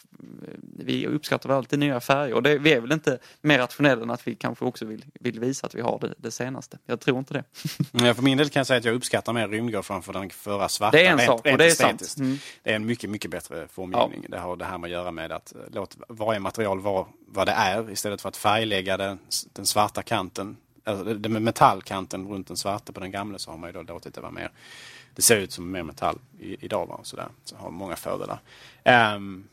vi 0.60 1.06
uppskattar 1.06 1.48
väl 1.48 1.58
alltid 1.58 1.78
nya 1.78 2.00
färger. 2.00 2.34
Och 2.34 2.42
det, 2.42 2.58
vi 2.58 2.72
är 2.72 2.80
väl 2.80 2.92
inte 2.92 3.18
mer 3.40 3.58
rationella 3.58 4.02
än 4.02 4.10
att 4.10 4.26
vi 4.26 4.34
kanske 4.34 4.64
också 4.64 4.84
vill, 4.84 5.04
vill 5.20 5.40
visa 5.40 5.66
att 5.66 5.74
vi 5.74 5.80
har 5.80 5.98
det, 5.98 6.14
det 6.16 6.30
senaste. 6.30 6.78
Jag 6.86 7.00
tror 7.00 7.18
inte 7.18 7.34
det. 7.34 7.44
Ja, 8.04 8.14
för 8.14 8.22
min 8.22 8.38
del 8.38 8.50
kan 8.50 8.60
jag 8.60 8.66
säga 8.66 8.78
att 8.78 8.84
jag 8.84 8.94
uppskattar 8.94 9.32
mer 9.32 9.48
rymdgrå 9.48 9.82
framför 9.82 10.12
den 10.12 10.30
förra 10.30 10.68
svarta. 10.68 10.96
Det 10.96 11.06
är 11.06 11.12
en 11.12 11.18
sak 11.18 11.46
och 11.52 11.58
det 11.58 11.66
är 11.66 11.70
sant. 11.70 12.14
Mm. 12.18 12.38
Det 12.62 12.70
är 12.70 12.76
en 12.76 12.86
mycket, 12.86 13.10
mycket 13.10 13.30
bättre 13.30 13.68
formgivning. 13.68 14.20
Ja. 14.22 14.28
Det 14.36 14.38
har 14.38 14.56
det 14.56 14.64
här 14.64 14.78
med 14.78 14.88
att 14.88 14.92
göra 14.92 15.10
med 15.10 15.32
att 15.32 15.52
låta 15.72 15.96
varje 16.08 16.40
material 16.40 16.80
vara 16.80 17.06
vad 17.26 17.48
det 17.48 17.52
är 17.52 17.90
istället 17.90 18.20
för 18.20 18.28
att 18.28 18.36
färglägga 18.36 18.96
den, 18.96 19.18
den 19.52 19.66
svarta 19.66 20.02
kanten 20.02 20.56
alltså, 20.84 21.14
det 21.14 21.28
med 21.28 21.42
metallkanten 21.42 22.28
runt 22.28 22.46
den 22.46 22.56
svarta 22.56 22.92
på 22.92 23.00
den 23.00 23.10
gamla 23.10 23.38
så 23.38 23.50
har 23.50 23.58
man 23.58 23.68
ju 23.68 23.72
då 23.72 23.82
låtit 23.82 24.14
det 24.14 24.20
vara 24.20 24.32
mer. 24.32 24.50
Det 25.14 25.22
ser 25.22 25.36
ut 25.36 25.52
som 25.52 25.70
mer 25.70 25.82
metall 25.82 26.18
i, 26.40 26.64
idag 26.64 26.86
va? 26.86 27.00
Så, 27.02 27.16
där. 27.16 27.28
så 27.44 27.56
har 27.56 27.70
många 27.70 27.96
fördelar. 27.96 28.40
Um, 29.16 29.48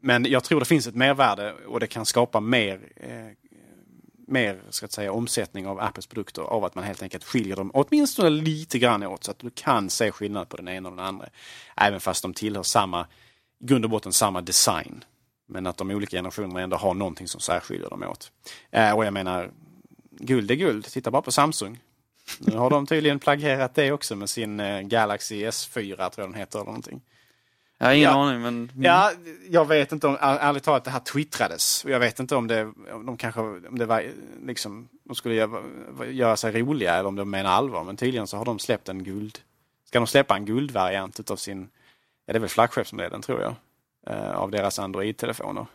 men 0.00 0.24
jag 0.24 0.44
tror 0.44 0.60
det 0.60 0.66
finns 0.66 0.86
ett 0.86 0.94
mervärde 0.94 1.54
och 1.66 1.80
det 1.80 1.86
kan 1.86 2.06
skapa 2.06 2.40
mer, 2.40 2.80
eh, 2.96 3.26
mer 4.26 4.60
ska 4.70 4.84
jag 4.84 4.92
säga, 4.92 5.12
omsättning 5.12 5.66
av 5.66 5.80
Apples 5.80 6.06
produkter 6.06 6.42
av 6.42 6.64
att 6.64 6.74
man 6.74 6.84
helt 6.84 7.02
enkelt 7.02 7.24
skiljer 7.24 7.56
dem 7.56 7.70
åtminstone 7.74 8.30
lite 8.30 8.78
grann 8.78 9.02
åt 9.02 9.24
så 9.24 9.30
att 9.30 9.38
du 9.38 9.50
kan 9.50 9.90
se 9.90 10.12
skillnad 10.12 10.48
på 10.48 10.56
den 10.56 10.68
ena 10.68 10.88
och 10.88 10.96
den 10.96 11.04
andra. 11.04 11.26
Även 11.76 12.00
fast 12.00 12.22
de 12.22 12.34
tillhör 12.34 12.62
samma, 12.62 13.06
i 13.60 13.66
grund 13.66 13.84
och 13.84 13.90
botten 13.90 14.12
samma 14.12 14.40
design. 14.40 15.04
Men 15.46 15.66
att 15.66 15.76
de 15.76 15.90
olika 15.90 16.16
generationerna 16.16 16.60
ändå 16.60 16.76
har 16.76 16.94
någonting 16.94 17.28
som 17.28 17.40
särskiljer 17.40 17.90
dem 17.90 18.02
åt. 18.02 18.32
Eh, 18.70 18.92
och 18.96 19.04
jag 19.04 19.12
menar, 19.12 19.50
guld 20.18 20.50
är 20.50 20.54
guld. 20.54 20.84
Titta 20.84 21.10
bara 21.10 21.22
på 21.22 21.32
Samsung. 21.32 21.80
Nu 22.38 22.56
har 22.56 22.70
de 22.70 22.86
tydligen 22.86 23.18
plagierat 23.18 23.74
det 23.74 23.92
också 23.92 24.16
med 24.16 24.30
sin 24.30 24.60
eh, 24.60 24.80
Galaxy 24.80 25.46
S4 25.46 25.96
tror 25.96 26.12
jag 26.16 26.28
den 26.28 26.34
heter 26.34 26.58
eller 26.58 26.66
någonting. 26.66 27.00
Jag 27.78 27.86
har 27.86 27.94
ingen 27.94 28.10
ja, 28.10 28.28
aning 28.28 28.42
men... 28.42 28.70
Ja, 28.76 29.12
jag 29.50 29.68
vet 29.68 29.92
inte 29.92 30.06
om, 30.06 30.18
ärligt 30.20 30.62
talat, 30.62 30.84
det 30.84 30.90
här 30.90 31.00
twittrades. 31.00 31.84
Och 31.84 31.90
jag 31.90 32.00
vet 32.00 32.20
inte 32.20 32.36
om 32.36 32.46
det, 32.46 32.72
om 32.92 33.06
de 33.06 33.16
kanske, 33.16 33.40
om 33.40 33.78
det 33.78 33.86
var 33.86 34.04
liksom, 34.42 34.88
de 35.04 35.14
skulle 35.14 35.34
göra, 35.34 35.62
göra 36.06 36.36
sig 36.36 36.62
roliga 36.62 36.94
eller 36.94 37.08
om 37.08 37.16
de 37.16 37.30
menar 37.30 37.50
allvar. 37.50 37.84
Men 37.84 37.96
tydligen 37.96 38.26
så 38.26 38.36
har 38.36 38.44
de 38.44 38.58
släppt 38.58 38.88
en 38.88 39.04
guld, 39.04 39.38
ska 39.84 39.98
de 39.98 40.06
släppa 40.06 40.36
en 40.36 40.44
guldvariant 40.44 41.20
utav 41.20 41.36
sin, 41.36 41.68
ja 42.26 42.32
det 42.32 42.38
är 42.38 42.40
väl 42.40 42.48
flaggskeppsmodellen 42.48 43.22
tror 43.22 43.40
jag, 43.40 43.54
eh, 44.06 44.36
av 44.36 44.50
deras 44.50 44.78
Android-telefoner 44.78 45.66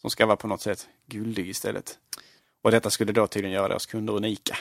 som 0.00 0.10
ska 0.10 0.26
vara 0.26 0.36
på 0.36 0.48
något 0.48 0.60
sätt 0.60 0.88
guldig 1.06 1.48
istället. 1.48 1.98
Och 2.62 2.70
detta 2.70 2.90
skulle 2.90 3.12
då 3.12 3.26
tydligen 3.26 3.54
göra 3.54 3.68
deras 3.68 3.86
kunder 3.86 4.12
unika. 4.12 4.56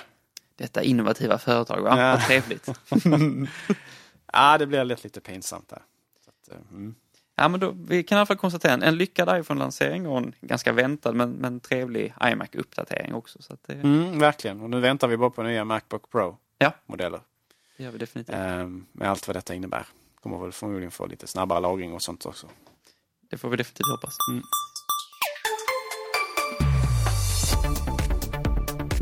Detta 0.56 0.84
innovativa 0.84 1.38
företag, 1.38 1.82
va? 1.82 2.00
Ja. 2.00 2.12
Vad 2.12 2.22
trevligt. 2.22 2.70
ja, 4.34 4.58
det 4.58 4.68
blir 4.68 4.84
lätt 4.84 5.04
lite 5.04 5.22
pinsamt 5.22 5.70
där. 5.70 5.82
Att, 6.28 6.52
eh, 6.52 6.58
mm. 6.72 6.96
Ja, 7.36 7.48
men 7.48 7.60
då, 7.60 7.72
vi 7.88 8.04
kan 8.04 8.16
i 8.16 8.20
alla 8.20 8.26
fall 8.26 8.38
konstatera 8.38 8.74
en, 8.74 8.84
en 8.84 8.98
lyckad 8.98 9.40
iPhone-lansering 9.40 10.08
och 10.08 10.18
en 10.18 10.34
ganska 10.42 10.72
väntad 10.72 11.12
men, 11.14 11.32
men 11.32 11.60
trevlig 11.60 12.14
iMac-uppdatering 12.22 13.14
också. 13.14 13.42
Så 13.42 13.58
det, 13.66 13.74
Mm, 13.74 14.20
verkligen. 14.20 14.62
Och 14.62 14.70
nu 14.70 14.80
väntar 14.80 15.08
vi 15.08 15.18
bara 15.18 15.30
på 15.30 15.44
nya 15.44 15.66
Macbook 15.66 16.12
Pro-modeller. 16.12 17.22
det 17.78 17.84
gör 17.84 17.92
vi 17.92 17.98
definitivt. 17.98 18.36
Ehm, 18.36 18.86
med 18.92 19.10
allt 19.10 19.28
vad 19.28 19.36
detta 19.36 19.54
innebär. 19.54 19.86
Kommer 20.22 20.38
väl 20.38 20.52
förmodligen 20.52 20.92
få 20.92 21.06
lite 21.06 21.28
snabbare 21.28 21.60
lagring 21.60 21.94
och 21.94 22.02
sånt 22.02 22.26
också. 22.26 22.48
Det 23.30 23.38
får 23.38 23.50
vi 23.50 23.58
definitivt 23.58 23.88
hoppas. 23.92 24.16
Mm. 24.32 24.44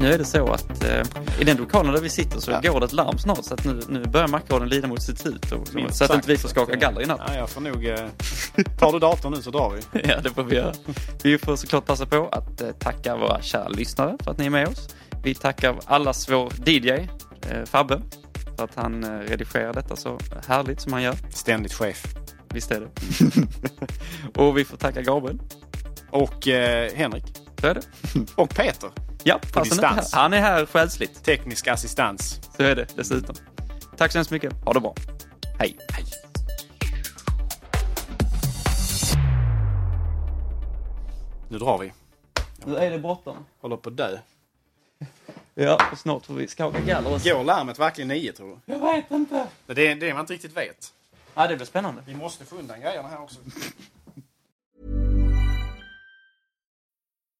Nu 0.03 0.13
är 0.13 0.17
det 0.17 0.25
så 0.25 0.47
att 0.47 0.83
eh, 0.83 1.03
i 1.39 1.43
den 1.43 1.57
lokalen 1.57 1.93
där 1.93 2.01
vi 2.01 2.09
sitter 2.09 2.39
så 2.39 2.51
går 2.51 2.79
det 2.79 2.85
ett 2.85 2.93
larm 2.93 3.17
snart 3.17 3.45
så 3.45 3.53
att 3.53 3.65
nu, 3.65 3.79
nu 3.89 4.05
börjar 4.05 4.27
Macradion 4.27 4.69
lida 4.69 4.87
mot 4.87 5.01
sitt 5.01 5.19
slut. 5.19 5.51
Och, 5.51 5.67
så 5.95 6.03
att 6.03 6.13
inte 6.13 6.27
vi 6.27 6.37
får 6.37 6.49
skaka 6.49 6.75
galler 6.75 7.01
i 7.01 7.05
natt. 7.05 7.21
Ja, 7.27 7.35
jag 7.35 7.49
får 7.49 7.61
nog... 7.61 7.85
Eh, 7.85 7.99
tar 8.79 8.91
du 8.91 8.99
datorn 8.99 9.33
nu 9.33 9.41
så 9.41 9.51
drar 9.51 9.69
vi. 9.69 10.01
Ja, 10.09 10.21
det 10.21 10.29
får 10.29 10.43
vi 10.43 10.55
göra. 10.55 10.73
Vi 11.23 11.37
får 11.37 11.55
såklart 11.55 11.85
passa 11.85 12.05
på 12.05 12.29
att 12.31 12.61
eh, 12.61 12.69
tacka 12.71 13.15
våra 13.15 13.41
kära 13.41 13.67
lyssnare 13.67 14.17
för 14.23 14.31
att 14.31 14.37
ni 14.37 14.45
är 14.45 14.49
med 14.49 14.67
oss. 14.67 14.95
Vi 15.23 15.35
tackar 15.35 15.79
allas 15.85 16.29
vår 16.29 16.53
DJ, 16.65 16.89
eh, 16.89 17.07
Fabbe, 17.65 18.01
för 18.57 18.63
att 18.63 18.75
han 18.75 19.03
eh, 19.03 19.09
redigerar 19.09 19.73
detta 19.73 19.95
så 19.95 20.19
härligt 20.47 20.81
som 20.81 20.93
han 20.93 21.03
gör. 21.03 21.15
Ständigt 21.29 21.73
chef. 21.73 22.15
Visst 22.49 22.71
är 22.71 22.79
det. 22.79 22.89
och 24.41 24.57
vi 24.57 24.65
får 24.65 24.77
tacka 24.77 25.01
Gabriel. 25.01 25.39
Och 26.09 26.47
eh, 26.47 26.91
Henrik. 26.95 27.23
Så 27.61 27.67
är 27.67 27.73
det. 27.73 27.81
Och 28.35 28.49
Peter. 28.49 28.89
Ja, 29.23 29.39
På 29.53 29.63
distans. 29.63 30.13
Han 30.13 30.33
är 30.33 30.39
här 30.39 30.65
själsligt. 30.65 31.23
Teknisk 31.23 31.67
assistans. 31.67 32.39
Så 32.57 32.63
är 32.63 32.75
det 32.75 32.87
dessutom. 32.95 33.35
Tack 33.97 34.11
så 34.11 34.17
hemskt 34.17 34.31
mycket. 34.31 34.53
Ha 34.65 34.73
det 34.73 34.79
bra. 34.79 34.95
Hej. 35.59 35.77
Hej. 35.91 36.05
Nu 41.49 41.57
drar 41.59 41.77
vi. 41.77 41.93
Nu 42.65 42.77
är 42.77 42.91
det 42.91 42.99
bråttom. 42.99 43.37
Håller 43.61 43.77
på 43.77 43.89
att 43.89 43.97
dö. 43.97 44.17
Ja, 45.55 45.79
och 45.91 45.97
snart 45.97 46.25
får 46.25 46.33
vi 46.33 46.47
skaka 46.47 46.79
galler. 46.79 47.15
också. 47.15 47.29
Går 47.29 47.43
larmet 47.43 47.79
verkligen 47.79 48.07
nio 48.07 48.31
tror 48.33 48.59
du? 48.65 48.73
Jag 48.73 48.79
vet 48.79 49.11
inte. 49.11 49.47
Det 49.65 49.87
är 49.87 49.95
det 49.95 50.13
man 50.13 50.19
inte 50.21 50.33
riktigt 50.33 50.57
vet. 50.57 50.93
Ja, 51.35 51.47
det 51.47 51.55
blir 51.55 51.65
spännande. 51.65 52.01
Vi 52.05 52.15
måste 52.15 52.45
få 52.45 52.55
undan 52.55 52.81
grejerna 52.81 53.07
här 53.09 53.21
också. 53.21 53.39